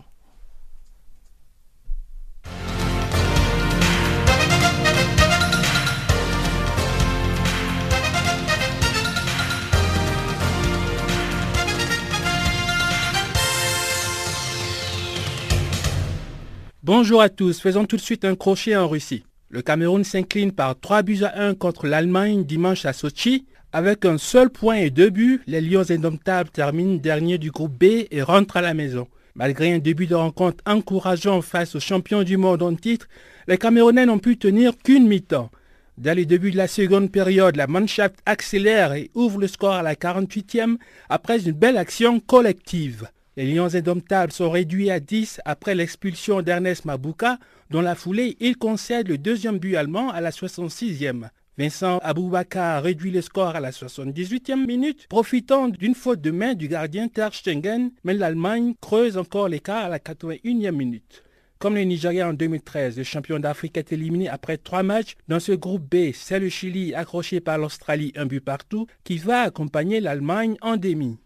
Bonjour 16.83 17.21
à 17.21 17.29
tous, 17.29 17.61
faisons 17.61 17.85
tout 17.85 17.95
de 17.95 18.01
suite 18.01 18.25
un 18.25 18.33
crochet 18.33 18.75
en 18.75 18.87
Russie. 18.87 19.23
Le 19.49 19.61
Cameroun 19.61 20.03
s'incline 20.03 20.51
par 20.51 20.79
3 20.79 21.03
buts 21.03 21.23
à 21.23 21.39
1 21.39 21.53
contre 21.53 21.85
l'Allemagne 21.85 22.43
dimanche 22.43 22.85
à 22.85 22.93
Sochi. 22.93 23.45
Avec 23.71 24.03
un 24.03 24.17
seul 24.17 24.49
point 24.49 24.77
et 24.77 24.89
deux 24.89 25.11
buts, 25.11 25.43
les 25.45 25.61
Lions 25.61 25.91
indomptables 25.91 26.49
terminent 26.49 26.95
dernier 26.95 27.37
du 27.37 27.51
groupe 27.51 27.77
B 27.77 28.07
et 28.09 28.23
rentrent 28.23 28.57
à 28.57 28.61
la 28.61 28.73
maison. 28.73 29.07
Malgré 29.35 29.71
un 29.71 29.77
début 29.77 30.07
de 30.07 30.15
rencontre 30.15 30.63
encourageant 30.65 31.43
face 31.43 31.75
aux 31.75 31.79
champions 31.79 32.23
du 32.23 32.37
monde 32.37 32.63
en 32.63 32.73
titre, 32.73 33.07
les 33.47 33.59
Camerounais 33.59 34.07
n'ont 34.07 34.17
pu 34.17 34.39
tenir 34.39 34.75
qu'une 34.75 35.07
mi-temps. 35.07 35.51
Dès 35.99 36.15
le 36.15 36.25
début 36.25 36.49
de 36.49 36.57
la 36.57 36.67
seconde 36.67 37.11
période, 37.11 37.57
la 37.57 37.67
Mannschaft 37.67 38.15
accélère 38.25 38.93
et 38.93 39.11
ouvre 39.13 39.39
le 39.39 39.47
score 39.47 39.73
à 39.73 39.83
la 39.83 39.93
48e 39.93 40.77
après 41.09 41.43
une 41.45 41.51
belle 41.51 41.77
action 41.77 42.19
collective. 42.19 43.07
Les 43.37 43.45
Lions 43.45 43.75
indomptables 43.75 44.33
sont 44.33 44.49
réduits 44.49 44.91
à 44.91 44.99
10 44.99 45.39
après 45.45 45.73
l'expulsion 45.73 46.41
d'Ernest 46.41 46.83
Mabouka, 46.83 47.39
dont 47.69 47.79
la 47.79 47.95
foulée, 47.95 48.35
il 48.41 48.57
concède 48.57 49.07
le 49.07 49.17
deuxième 49.17 49.57
but 49.57 49.77
allemand 49.77 50.09
à 50.09 50.19
la 50.19 50.31
66e. 50.31 51.29
Vincent 51.57 51.99
Aboubakar 51.99 52.83
réduit 52.83 53.11
le 53.11 53.21
score 53.21 53.55
à 53.55 53.61
la 53.61 53.71
78e 53.71 54.65
minute, 54.65 55.07
profitant 55.07 55.69
d'une 55.69 55.95
faute 55.95 56.19
de 56.19 56.31
main 56.31 56.55
du 56.55 56.67
gardien 56.67 57.07
Ter 57.07 57.33
Stegen, 57.33 57.91
mais 58.03 58.15
l'Allemagne 58.15 58.73
creuse 58.81 59.17
encore 59.17 59.47
l'écart 59.47 59.85
à 59.85 59.89
la 59.89 59.99
81e 59.99 60.71
minute. 60.71 61.23
Comme 61.57 61.75
le 61.75 61.83
Nigeria 61.83 62.27
en 62.27 62.33
2013, 62.33 62.97
le 62.97 63.03
champion 63.03 63.39
d'Afrique 63.39 63.77
est 63.77 63.93
éliminé 63.93 64.27
après 64.27 64.57
trois 64.57 64.83
matchs. 64.83 65.15
Dans 65.29 65.39
ce 65.39 65.53
groupe 65.53 65.89
B, 65.89 66.11
c'est 66.13 66.39
le 66.39 66.49
Chili 66.49 66.93
accroché 66.93 67.39
par 67.39 67.57
l'Australie 67.57 68.11
un 68.17 68.25
but 68.25 68.41
partout 68.41 68.87
qui 69.05 69.19
va 69.19 69.41
accompagner 69.43 70.01
l'Allemagne 70.01 70.57
en 70.61 70.75
demi. 70.75 71.17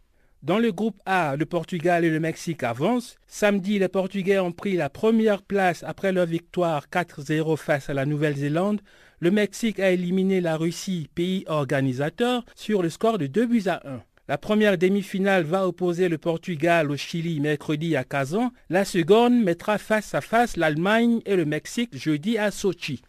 Dans 0.43 0.59
le 0.59 0.71
groupe 0.71 1.01
A, 1.05 1.35
le 1.35 1.45
Portugal 1.45 2.05
et 2.05 2.09
le 2.09 2.19
Mexique 2.19 2.63
avancent. 2.63 3.15
Samedi, 3.27 3.79
les 3.79 3.87
Portugais 3.87 4.37
ont 4.37 4.51
pris 4.51 4.75
la 4.75 4.89
première 4.89 5.41
place 5.41 5.83
après 5.83 6.11
leur 6.11 6.27
victoire 6.27 6.85
4-0 6.91 7.57
face 7.57 7.89
à 7.89 7.93
la 7.93 8.05
Nouvelle-Zélande. 8.05 8.81
Le 9.19 9.31
Mexique 9.31 9.79
a 9.79 9.89
éliminé 9.89 10.41
la 10.41 10.55
Russie, 10.55 11.09
pays 11.15 11.45
organisateur, 11.47 12.45
sur 12.53 12.83
le 12.83 12.89
score 12.89 13.17
de 13.17 13.27
2 13.27 13.45
buts 13.47 13.63
à 13.65 13.81
1. 13.89 14.03
La 14.27 14.37
première 14.37 14.77
demi-finale 14.77 15.43
va 15.43 15.67
opposer 15.67 16.09
le 16.09 16.17
Portugal 16.17 16.91
au 16.91 16.97
Chili 16.97 17.39
mercredi 17.39 17.95
à 17.95 18.03
Kazan. 18.03 18.51
La 18.69 18.83
seconde 18.83 19.41
mettra 19.41 19.77
face 19.77 20.15
à 20.15 20.21
face 20.21 20.57
l'Allemagne 20.57 21.21
et 21.25 21.35
le 21.35 21.45
Mexique 21.45 21.95
jeudi 21.95 22.37
à 22.37 22.51
Sochi. 22.51 23.01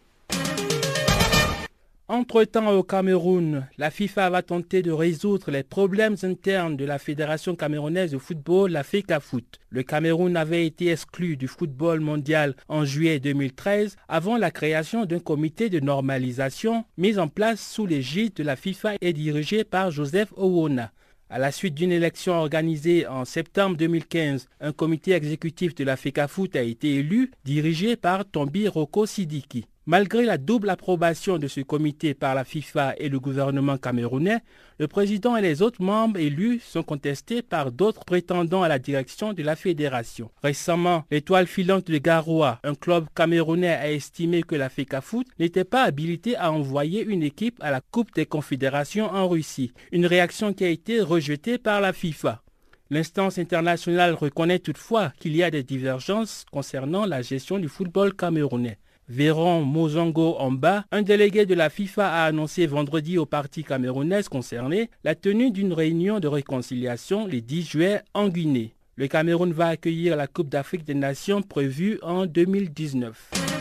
Entre-temps 2.09 2.71
au 2.71 2.83
Cameroun, 2.83 3.67
la 3.77 3.91
FIFA 3.91 4.29
va 4.29 4.41
tenter 4.41 4.81
de 4.81 4.93
résoudre 4.93 5.51
les 5.51 5.63
problèmes 5.63 6.15
internes 6.23 6.77
de 6.77 6.85
la 6.85 6.99
Fédération 6.99 7.53
camerounaise 7.53 8.11
de 8.11 8.17
football, 8.17 8.71
la 8.71 8.83
FECAFOOT. 8.83 9.41
Le 9.69 9.83
Cameroun 9.83 10.37
avait 10.37 10.65
été 10.65 10.87
exclu 10.87 11.35
du 11.35 11.49
football 11.49 11.99
mondial 11.99 12.55
en 12.69 12.85
juillet 12.85 13.19
2013 13.19 13.97
avant 14.07 14.37
la 14.37 14.51
création 14.51 15.03
d'un 15.03 15.19
comité 15.19 15.69
de 15.69 15.81
normalisation 15.81 16.85
mis 16.97 17.19
en 17.19 17.27
place 17.27 17.59
sous 17.59 17.85
l'égide 17.85 18.35
de 18.35 18.43
la 18.43 18.55
FIFA 18.55 18.93
et 19.01 19.11
dirigé 19.11 19.65
par 19.65 19.91
Joseph 19.91 20.31
Owona. 20.37 20.93
À 21.29 21.39
la 21.39 21.51
suite 21.51 21.73
d'une 21.73 21.91
élection 21.91 22.35
organisée 22.35 23.05
en 23.05 23.25
septembre 23.25 23.75
2015, 23.75 24.47
un 24.61 24.71
comité 24.71 25.11
exécutif 25.11 25.75
de 25.75 25.83
la 25.83 25.97
FECAFOOT 25.97 26.55
a 26.55 26.61
été 26.61 26.95
élu, 26.95 27.31
dirigé 27.43 27.97
par 27.97 28.23
Tombi 28.23 28.69
Roko 28.69 29.05
Sidiki. 29.05 29.65
Malgré 29.89 30.25
la 30.25 30.37
double 30.37 30.69
approbation 30.69 31.37
de 31.37 31.47
ce 31.47 31.61
comité 31.61 32.13
par 32.13 32.35
la 32.35 32.43
FIFA 32.43 32.95
et 32.97 33.07
le 33.07 33.21
gouvernement 33.21 33.77
camerounais, 33.77 34.39
le 34.79 34.89
président 34.89 35.37
et 35.37 35.41
les 35.41 35.61
autres 35.61 35.81
membres 35.81 36.19
élus 36.19 36.59
sont 36.59 36.83
contestés 36.83 37.41
par 37.41 37.71
d'autres 37.71 38.03
prétendants 38.03 38.63
à 38.63 38.67
la 38.67 38.79
direction 38.79 39.31
de 39.31 39.41
la 39.43 39.55
fédération. 39.55 40.29
Récemment, 40.43 41.05
l'étoile 41.09 41.47
filante 41.47 41.89
de 41.89 41.99
Garoua, 41.99 42.59
un 42.65 42.75
club 42.75 43.05
camerounais, 43.15 43.69
a 43.69 43.89
estimé 43.89 44.43
que 44.43 44.55
la 44.55 44.67
FECAFOOT 44.67 45.23
n'était 45.39 45.63
pas 45.63 45.83
habilitée 45.83 46.35
à 46.35 46.51
envoyer 46.51 47.05
une 47.05 47.23
équipe 47.23 47.57
à 47.61 47.71
la 47.71 47.79
Coupe 47.79 48.13
des 48.13 48.25
Confédérations 48.25 49.09
en 49.09 49.29
Russie, 49.29 49.71
une 49.93 50.05
réaction 50.05 50.51
qui 50.51 50.65
a 50.65 50.69
été 50.69 50.99
rejetée 50.99 51.57
par 51.57 51.79
la 51.79 51.93
FIFA. 51.93 52.43
L'instance 52.89 53.37
internationale 53.37 54.15
reconnaît 54.15 54.59
toutefois 54.59 55.13
qu'il 55.17 55.33
y 55.33 55.43
a 55.43 55.51
des 55.51 55.63
divergences 55.63 56.43
concernant 56.51 57.05
la 57.05 57.21
gestion 57.21 57.57
du 57.57 57.69
football 57.69 58.13
camerounais. 58.13 58.79
Véron 59.09 59.63
Mozongo 59.63 60.35
Amba, 60.37 60.83
un 60.91 61.01
délégué 61.01 61.45
de 61.45 61.53
la 61.53 61.69
FIFA 61.69 62.09
a 62.09 62.25
annoncé 62.25 62.67
vendredi 62.67 63.17
aux 63.17 63.25
partis 63.25 63.63
camerounaises 63.63 64.27
concernées 64.27 64.89
la 65.05 65.15
tenue 65.15 65.49
d'une 65.49 65.71
réunion 65.71 66.19
de 66.19 66.27
réconciliation 66.27 67.25
le 67.25 67.39
10 67.39 67.69
juillet 67.69 68.01
en 68.13 68.27
Guinée. 68.27 68.75
Le 68.97 69.07
Cameroun 69.07 69.53
va 69.53 69.67
accueillir 69.67 70.17
la 70.17 70.27
Coupe 70.27 70.49
d'Afrique 70.49 70.83
des 70.83 70.93
Nations 70.93 71.41
prévue 71.41 71.99
en 72.01 72.25
2019. 72.25 73.56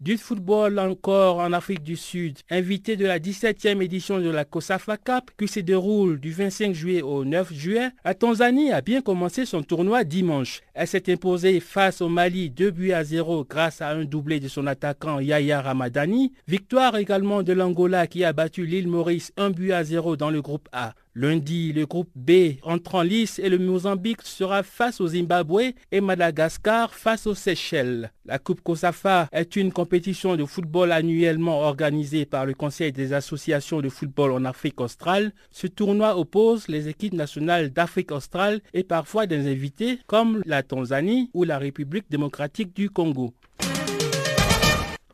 Du 0.00 0.16
football 0.16 0.78
encore 0.78 1.40
en 1.40 1.52
Afrique 1.52 1.82
du 1.82 1.94
Sud, 1.94 2.38
invité 2.48 2.96
de 2.96 3.04
la 3.04 3.18
17e 3.18 3.82
édition 3.82 4.18
de 4.18 4.30
la 4.30 4.46
COSAFA 4.46 4.96
Cup 4.96 5.30
qui 5.38 5.46
se 5.46 5.60
déroule 5.60 6.18
du 6.18 6.32
25 6.32 6.72
juillet 6.72 7.02
au 7.02 7.26
9 7.26 7.52
juillet, 7.52 7.90
la 8.02 8.14
Tanzanie 8.14 8.72
a 8.72 8.80
bien 8.80 9.02
commencé 9.02 9.44
son 9.44 9.62
tournoi 9.62 10.04
dimanche. 10.04 10.62
Elle 10.72 10.86
s'est 10.86 11.12
imposée 11.12 11.60
face 11.60 12.00
au 12.00 12.08
Mali 12.08 12.48
2 12.48 12.70
buts 12.70 12.92
à 12.92 13.04
0 13.04 13.44
grâce 13.44 13.82
à 13.82 13.90
un 13.90 14.06
doublé 14.06 14.40
de 14.40 14.48
son 14.48 14.66
attaquant 14.66 15.20
Yaya 15.20 15.60
Ramadani. 15.60 16.32
Victoire 16.48 16.96
également 16.96 17.42
de 17.42 17.52
l'Angola 17.52 18.06
qui 18.06 18.24
a 18.24 18.32
battu 18.32 18.64
l'île 18.64 18.88
Maurice 18.88 19.32
1 19.36 19.50
but 19.50 19.72
à 19.72 19.84
0 19.84 20.16
dans 20.16 20.30
le 20.30 20.40
groupe 20.40 20.70
A. 20.72 20.94
Lundi, 21.16 21.72
le 21.72 21.86
groupe 21.86 22.10
B 22.14 22.58
entre 22.62 22.94
en 22.94 23.02
lice 23.02 23.40
et 23.40 23.48
le 23.48 23.58
Mozambique 23.58 24.22
sera 24.22 24.62
face 24.62 25.00
au 25.00 25.08
Zimbabwe 25.08 25.72
et 25.90 26.00
Madagascar 26.00 26.94
face 26.94 27.26
aux 27.26 27.34
Seychelles. 27.34 28.12
La 28.26 28.38
Coupe 28.38 28.60
COSAFA 28.60 29.28
est 29.32 29.56
une 29.56 29.72
compétition 29.72 30.36
de 30.36 30.44
football 30.44 30.92
annuellement 30.92 31.62
organisée 31.62 32.26
par 32.26 32.46
le 32.46 32.54
Conseil 32.54 32.92
des 32.92 33.12
associations 33.12 33.80
de 33.80 33.88
football 33.88 34.30
en 34.30 34.44
Afrique 34.44 34.80
australe. 34.80 35.32
Ce 35.50 35.66
tournoi 35.66 36.16
oppose 36.16 36.68
les 36.68 36.86
équipes 36.86 37.14
nationales 37.14 37.70
d'Afrique 37.70 38.12
australe 38.12 38.60
et 38.72 38.84
parfois 38.84 39.26
des 39.26 39.50
invités 39.50 39.98
comme 40.06 40.42
la 40.46 40.62
Tanzanie 40.62 41.28
ou 41.34 41.42
la 41.42 41.58
République 41.58 42.08
démocratique 42.08 42.72
du 42.72 42.88
Congo. 42.88 43.34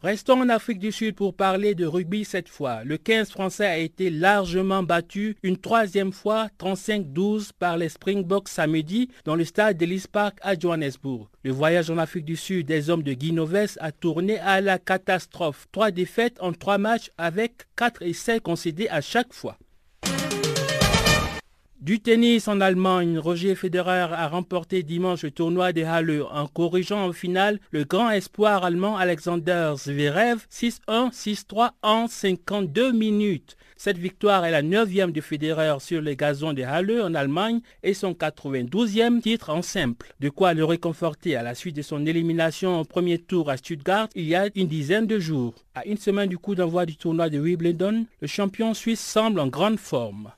Restons 0.07 0.41
en 0.41 0.49
Afrique 0.51 0.79
du 0.79 0.93
Sud 0.93 1.17
pour 1.17 1.35
parler 1.35 1.75
de 1.75 1.85
rugby 1.85 2.25
cette 2.25 2.49
fois. 2.49 2.85
Le 2.85 2.97
15 2.97 3.29
français 3.29 3.67
a 3.67 3.79
été 3.79 4.09
largement 4.09 4.85
battu 4.85 5.37
une 5.43 5.57
troisième 5.57 6.13
fois 6.13 6.47
35-12 6.61 7.51
par 7.59 7.77
les 7.77 7.89
Springboks 7.89 8.49
samedi 8.49 9.11
dans 9.25 9.35
le 9.35 9.45
stade 9.45 9.79
d'Ellis 9.79 10.05
Park 10.07 10.39
à 10.43 10.57
Johannesburg. 10.57 11.29
Le 11.43 11.51
voyage 11.51 11.91
en 11.91 11.99
Afrique 11.99 12.25
du 12.25 12.37
Sud 12.37 12.69
des 12.69 12.89
hommes 12.89 13.03
de 13.03 13.15
Guinoves 13.15 13.79
a 13.81 13.91
tourné 13.91 14.39
à 14.39 14.61
la 14.61 14.79
catastrophe. 14.79 15.67
Trois 15.73 15.91
défaites 15.91 16.41
en 16.41 16.53
trois 16.53 16.79
matchs 16.79 17.11
avec 17.19 17.65
quatre 17.75 18.03
essais 18.03 18.39
concédés 18.39 18.87
à 18.89 19.01
chaque 19.01 19.33
fois. 19.33 19.59
Du 21.87 22.01
tennis 22.01 22.49
en 22.49 22.61
Allemagne, 22.61 23.17
Roger 23.17 23.55
Federer 23.55 24.09
a 24.11 24.27
remporté 24.27 24.83
dimanche 24.83 25.23
le 25.23 25.31
tournoi 25.31 25.73
des 25.73 25.85
Halle 25.85 26.25
en 26.33 26.49
corrigeant 26.49 27.07
au 27.07 27.13
final 27.13 27.61
le 27.71 27.85
grand 27.85 28.11
espoir 28.11 28.65
allemand 28.65 28.97
Alexander 28.97 29.75
Zverev 29.77 30.39
6-1, 30.51 31.13
6-3 31.13 31.71
en 31.83 32.09
52 32.09 32.91
minutes. 32.91 33.57
Cette 33.77 33.99
victoire 33.99 34.45
est 34.45 34.51
la 34.51 34.63
neuvième 34.63 35.13
de 35.13 35.21
Federer 35.21 35.77
sur 35.79 36.01
les 36.01 36.17
gazons 36.17 36.53
des 36.53 36.65
Halle 36.65 37.01
en 37.01 37.15
Allemagne 37.15 37.61
et 37.85 37.95
son 37.95 38.15
92e 38.15 39.21
titre 39.21 39.51
en 39.51 39.63
simple. 39.63 40.13
De 40.19 40.29
quoi 40.29 40.55
le 40.55 40.65
réconforter 40.65 41.37
à 41.37 41.45
la 41.45 41.55
suite 41.55 41.77
de 41.77 41.83
son 41.83 42.05
élimination 42.05 42.81
au 42.81 42.85
premier 42.85 43.19
tour 43.19 43.49
à 43.49 43.59
Stuttgart 43.59 44.09
il 44.17 44.25
y 44.25 44.35
a 44.35 44.49
une 44.57 44.67
dizaine 44.67 45.07
de 45.07 45.21
jours. 45.21 45.55
À 45.77 45.87
une 45.87 45.99
semaine 45.99 46.29
du 46.29 46.39
coup 46.39 46.57
d'envoi 46.57 46.85
du 46.85 46.97
tournoi 46.97 47.31
de 47.31 47.39
Wimbledon, 47.39 48.07
le 48.21 48.27
champion 48.27 48.75
suisse 48.75 48.99
semble 48.99 49.39
en 49.39 49.47
grande 49.47 49.79
forme. 49.79 50.33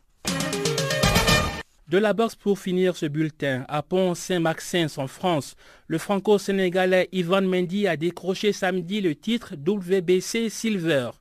De 1.89 1.97
la 1.97 2.12
boxe 2.12 2.34
pour 2.34 2.59
finir 2.59 2.97
ce 2.97 3.07
bulletin, 3.07 3.64
à 3.66 3.82
Pont-Saint-Maxence 3.82 4.99
en 4.99 5.07
France, 5.07 5.55
le 5.86 5.97
franco-sénégalais 5.97 7.09
Ivan 7.12 7.41
Mendy 7.41 7.86
a 7.86 7.97
décroché 7.97 8.53
samedi 8.53 9.01
le 9.01 9.14
titre 9.14 9.55
WBC 9.55 10.51
Silver. 10.51 11.12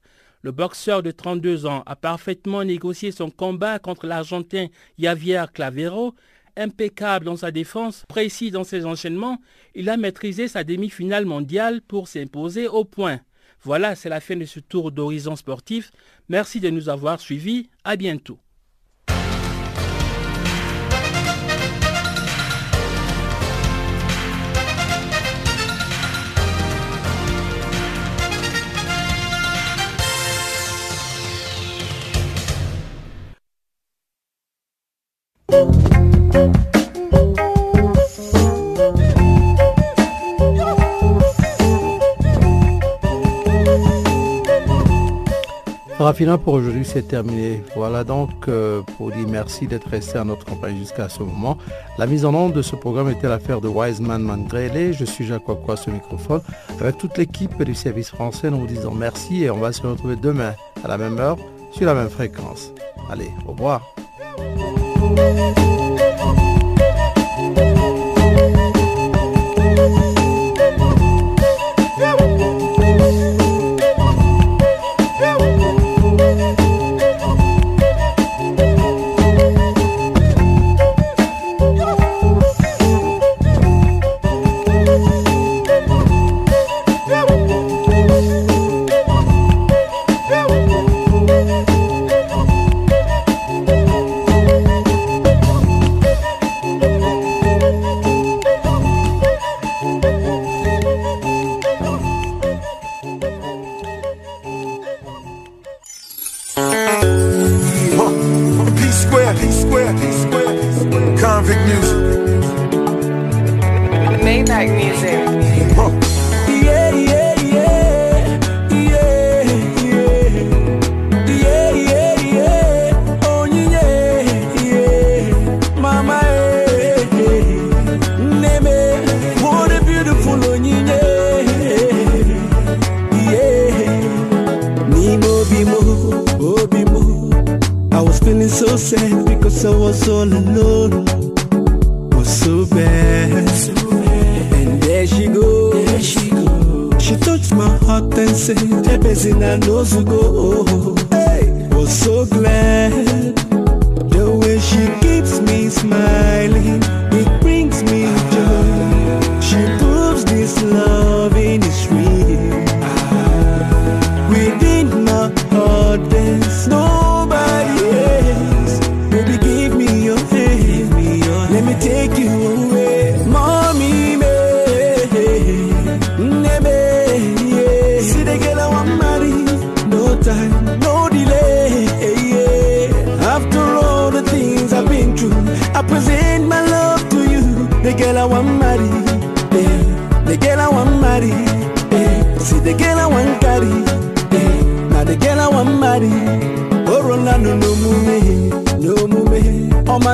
Le 0.41 0.51
boxeur 0.51 1.03
de 1.03 1.11
32 1.11 1.68
ans 1.68 1.84
a 1.86 1.95
parfaitement 1.95 2.65
négocié 2.65 3.13
son 3.13 3.30
combat 3.30 3.80
contre 3.80 4.07
l'Argentin 4.07 4.68
Javier 4.99 5.45
Clavero. 5.53 6.13
Impeccable 6.57 7.24
dans 7.24 7.38
sa 7.38 7.51
défense, 7.51 8.03
précis 8.09 8.51
dans 8.51 8.65
ses 8.65 8.86
enchaînements, 8.86 9.39
il 9.74 9.88
a 9.88 9.95
maîtrisé 9.95 10.49
sa 10.49 10.65
demi-finale 10.65 11.26
mondiale 11.26 11.82
pour 11.82 12.09
s'imposer 12.09 12.68
au 12.68 12.84
point. 12.84 13.22
Voilà, 13.61 13.95
c'est 13.95 14.09
la 14.09 14.20
fin 14.20 14.36
de 14.36 14.43
ce 14.43 14.59
tour 14.59 14.91
d'horizon 14.91 15.38
sportif. 15.38 15.91
Merci 16.28 16.59
de 16.59 16.70
nous 16.70 16.89
avoir 16.89 17.22
suivis. 17.22 17.70
À 17.86 17.95
bientôt. 17.95 18.38
Rafina 46.08 46.38
pour 46.38 46.53
aujourd'hui 46.53 46.86
c'est 46.86 47.05
terminé. 47.05 47.62
Voilà 47.76 48.05
donc 48.05 48.47
euh, 48.47 48.82
pour 48.95 49.12
dire 49.12 49.28
merci 49.28 49.68
d'être 49.68 49.89
resté 49.89 50.18
à 50.18 50.24
notre 50.24 50.45
compagnie 50.45 50.80
jusqu'à 50.80 51.10
ce 51.10 51.22
moment. 51.22 51.58
La 51.97 52.05
mise 52.05 52.24
en 52.24 52.34
onde 52.34 52.53
de 52.53 52.62
ce 52.62 52.78
programme 52.78 53.10
était 53.10 53.28
l'affaire 53.28 53.60
de 53.60 53.68
Wiseman 53.68 54.22
Mandrele. 54.22 54.93
Je 54.93 55.03
suis 55.03 55.26
Jacques 55.26 55.49
Aqua, 55.49 55.76
ce 55.76 55.89
microphone. 55.89 56.39
Avec 56.80 56.97
toute 56.97 57.18
l'équipe 57.18 57.62
du 57.62 57.76
service 57.76 58.10
français, 58.10 58.49
nous 58.49 58.60
vous 58.60 58.68
disons 58.68 58.93
merci 58.93 59.43
et 59.43 59.51
on 59.51 59.58
va 59.58 59.74
se 59.74 59.86
retrouver 59.86 60.16
demain 60.16 60.53
à 60.82 60.88
la 60.88 60.97
même 60.97 61.20
heure 61.20 61.36
sur 61.74 61.86
la 61.86 61.93
même 61.93 62.10
fréquence. 62.10 62.72
Allez, 63.12 63.32
au 63.45 63.51
revoir. 63.51 63.82
Música 65.18 65.76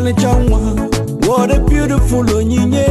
ọmalịcha 0.04 0.34
nwa 0.34 0.60
what 1.28 1.52
a 1.52 1.60
beautiful 1.60 2.36
onyinye 2.36 2.86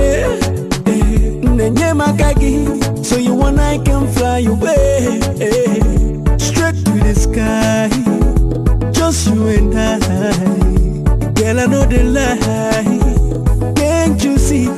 eh, 0.87 1.43
na-enye 1.57 1.89
m 1.95 2.01
aka 2.01 3.05
so 3.05 3.17
you 3.19 3.35
want 3.35 3.59
I 3.59 3.77
can 3.79 4.07
fly 4.15 4.47
away 4.47 5.21
eh, 5.41 5.83
straight 6.39 6.77
to 6.85 6.93
the 7.05 7.15
sky 7.15 7.91
just 8.93 9.27
you 9.29 9.47
and 9.49 9.75
I 9.79 9.99
girl 11.35 11.61
I 11.61 11.67
know 11.67 11.85
the 11.85 12.03
lie 12.03 13.75
can't 13.75 14.25
you 14.25 14.39
see 14.39 14.71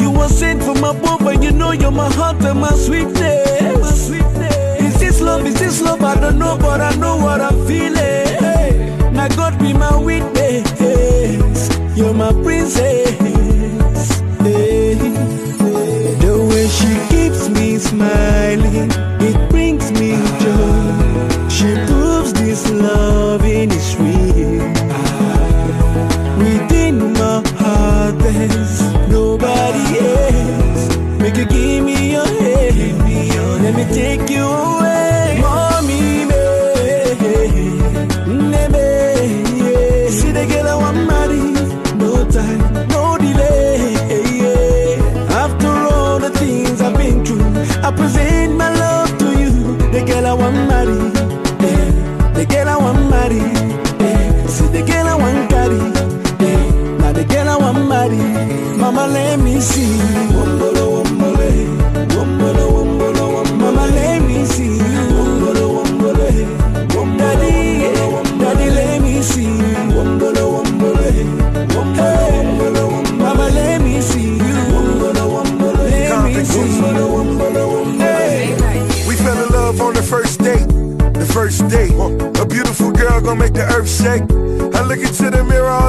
you 0.00 0.10
were 0.10 0.28
sent 0.28 0.62
for 0.64 0.74
my 0.74 0.92
boy, 0.92 1.16
but 1.20 1.42
you 1.44 1.52
know 1.52 1.70
you're 1.72 1.92
my 1.92 2.12
heart 2.14 2.42
and 2.44 2.60
my 2.60 2.70
sweetness 2.70 4.10
Is 4.80 4.98
this 4.98 5.20
love? 5.20 5.46
Is 5.46 5.54
this 5.60 5.80
love? 5.80 6.02
I 6.02 6.14
don't 6.20 6.38
know, 6.38 6.56
but 6.58 6.80
I 6.80 6.94
know 6.96 7.16
what 7.16 7.40
I'm 7.40 7.66
feeling. 7.66 8.26
Hey. 8.42 9.10
Now 9.12 9.28
God 9.28 9.58
be 9.58 9.72
my 9.72 9.96
witness. 9.96 10.45
You're 11.96 12.12
my 12.12 12.30
princess. 12.42 13.08
Hey. 14.40 14.96
The 16.20 16.46
way 16.50 16.68
she 16.68 16.92
keeps 17.08 17.48
me 17.48 17.78
smiling, 17.78 18.90
it 19.18 19.50
brings 19.50 19.90
me 19.92 20.10
joy. 20.42 21.48
She 21.48 21.74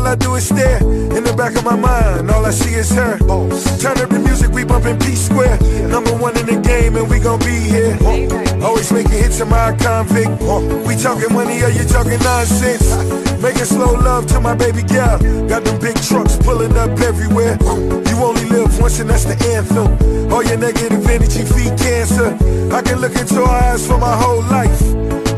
all 0.07 0.13
I 0.13 0.15
do 0.15 0.35
is 0.35 0.47
stare 0.47 0.79
in 0.79 1.23
the 1.23 1.33
back 1.35 1.55
of 1.55 1.65
my 1.65 1.75
mind. 1.75 2.31
All 2.31 2.45
I 2.45 2.51
see 2.51 2.75
is 2.75 2.89
her. 2.91 3.17
Turn 3.79 3.97
up 3.99 4.09
the 4.09 4.21
music, 4.23 4.51
we 4.51 4.63
bumpin' 4.63 4.97
P 4.99 5.15
Square. 5.15 5.59
Number 5.89 6.15
one 6.15 6.37
in 6.37 6.45
the 6.45 6.59
game, 6.61 6.95
and 6.95 7.09
we 7.09 7.19
gon' 7.19 7.39
be 7.39 7.59
here. 7.67 7.97
Always 8.63 8.91
making 8.91 9.19
hits 9.19 9.41
in 9.41 9.49
my 9.49 9.75
convict. 9.75 10.31
We 10.87 10.95
talking 10.95 11.33
money, 11.33 11.61
or 11.61 11.69
you 11.69 11.83
talking 11.83 12.19
nonsense? 12.23 12.87
Making 13.41 13.65
slow 13.65 13.93
love 13.99 14.27
to 14.27 14.39
my 14.39 14.55
baby 14.55 14.81
gal. 14.83 15.19
Got 15.47 15.65
them 15.65 15.77
big 15.79 15.99
trucks 16.01 16.37
pulling 16.37 16.77
up 16.77 16.91
everywhere. 17.01 17.57
You 18.07 18.15
only 18.23 18.45
live 18.47 18.79
once, 18.79 18.99
and 18.99 19.09
that's 19.09 19.25
the 19.25 19.35
anthem. 19.51 19.91
All 20.31 20.43
your 20.43 20.57
negative 20.57 21.05
energy 21.05 21.43
feed 21.43 21.77
cancer. 21.77 22.31
I 22.71 22.81
can 22.81 22.99
look 23.01 23.15
into 23.15 23.43
her 23.43 23.43
eyes 23.43 23.85
for 23.85 23.97
my 23.97 24.15
whole 24.15 24.43
life. 24.43 24.79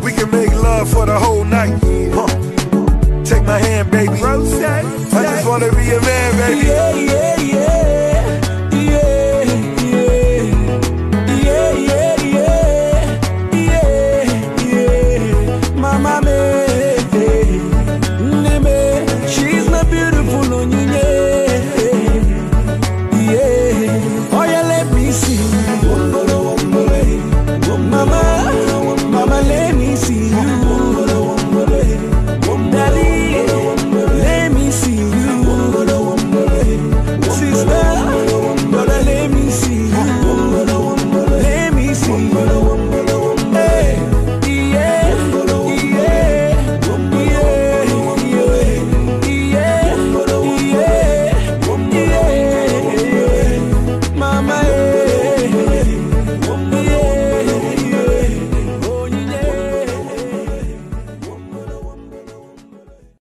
We 0.03 0.13
can 0.13 0.29
make 0.29 0.53
love 0.53 0.89
for 0.89 1.07
the 1.07 1.17
whole 1.17 1.43
night. 1.43 1.73
Huh. 2.13 2.48
Take 3.29 3.43
my 3.45 3.59
hand, 3.59 3.91
baby. 3.91 4.09
I 4.09 5.23
just 5.23 5.47
wanna 5.47 5.69
be 5.69 5.91
a 5.91 6.01
man, 6.01 6.37
baby. 6.39 6.67
Yeah, 6.67 6.95
yeah, 6.95 7.39
yeah. 7.41 7.58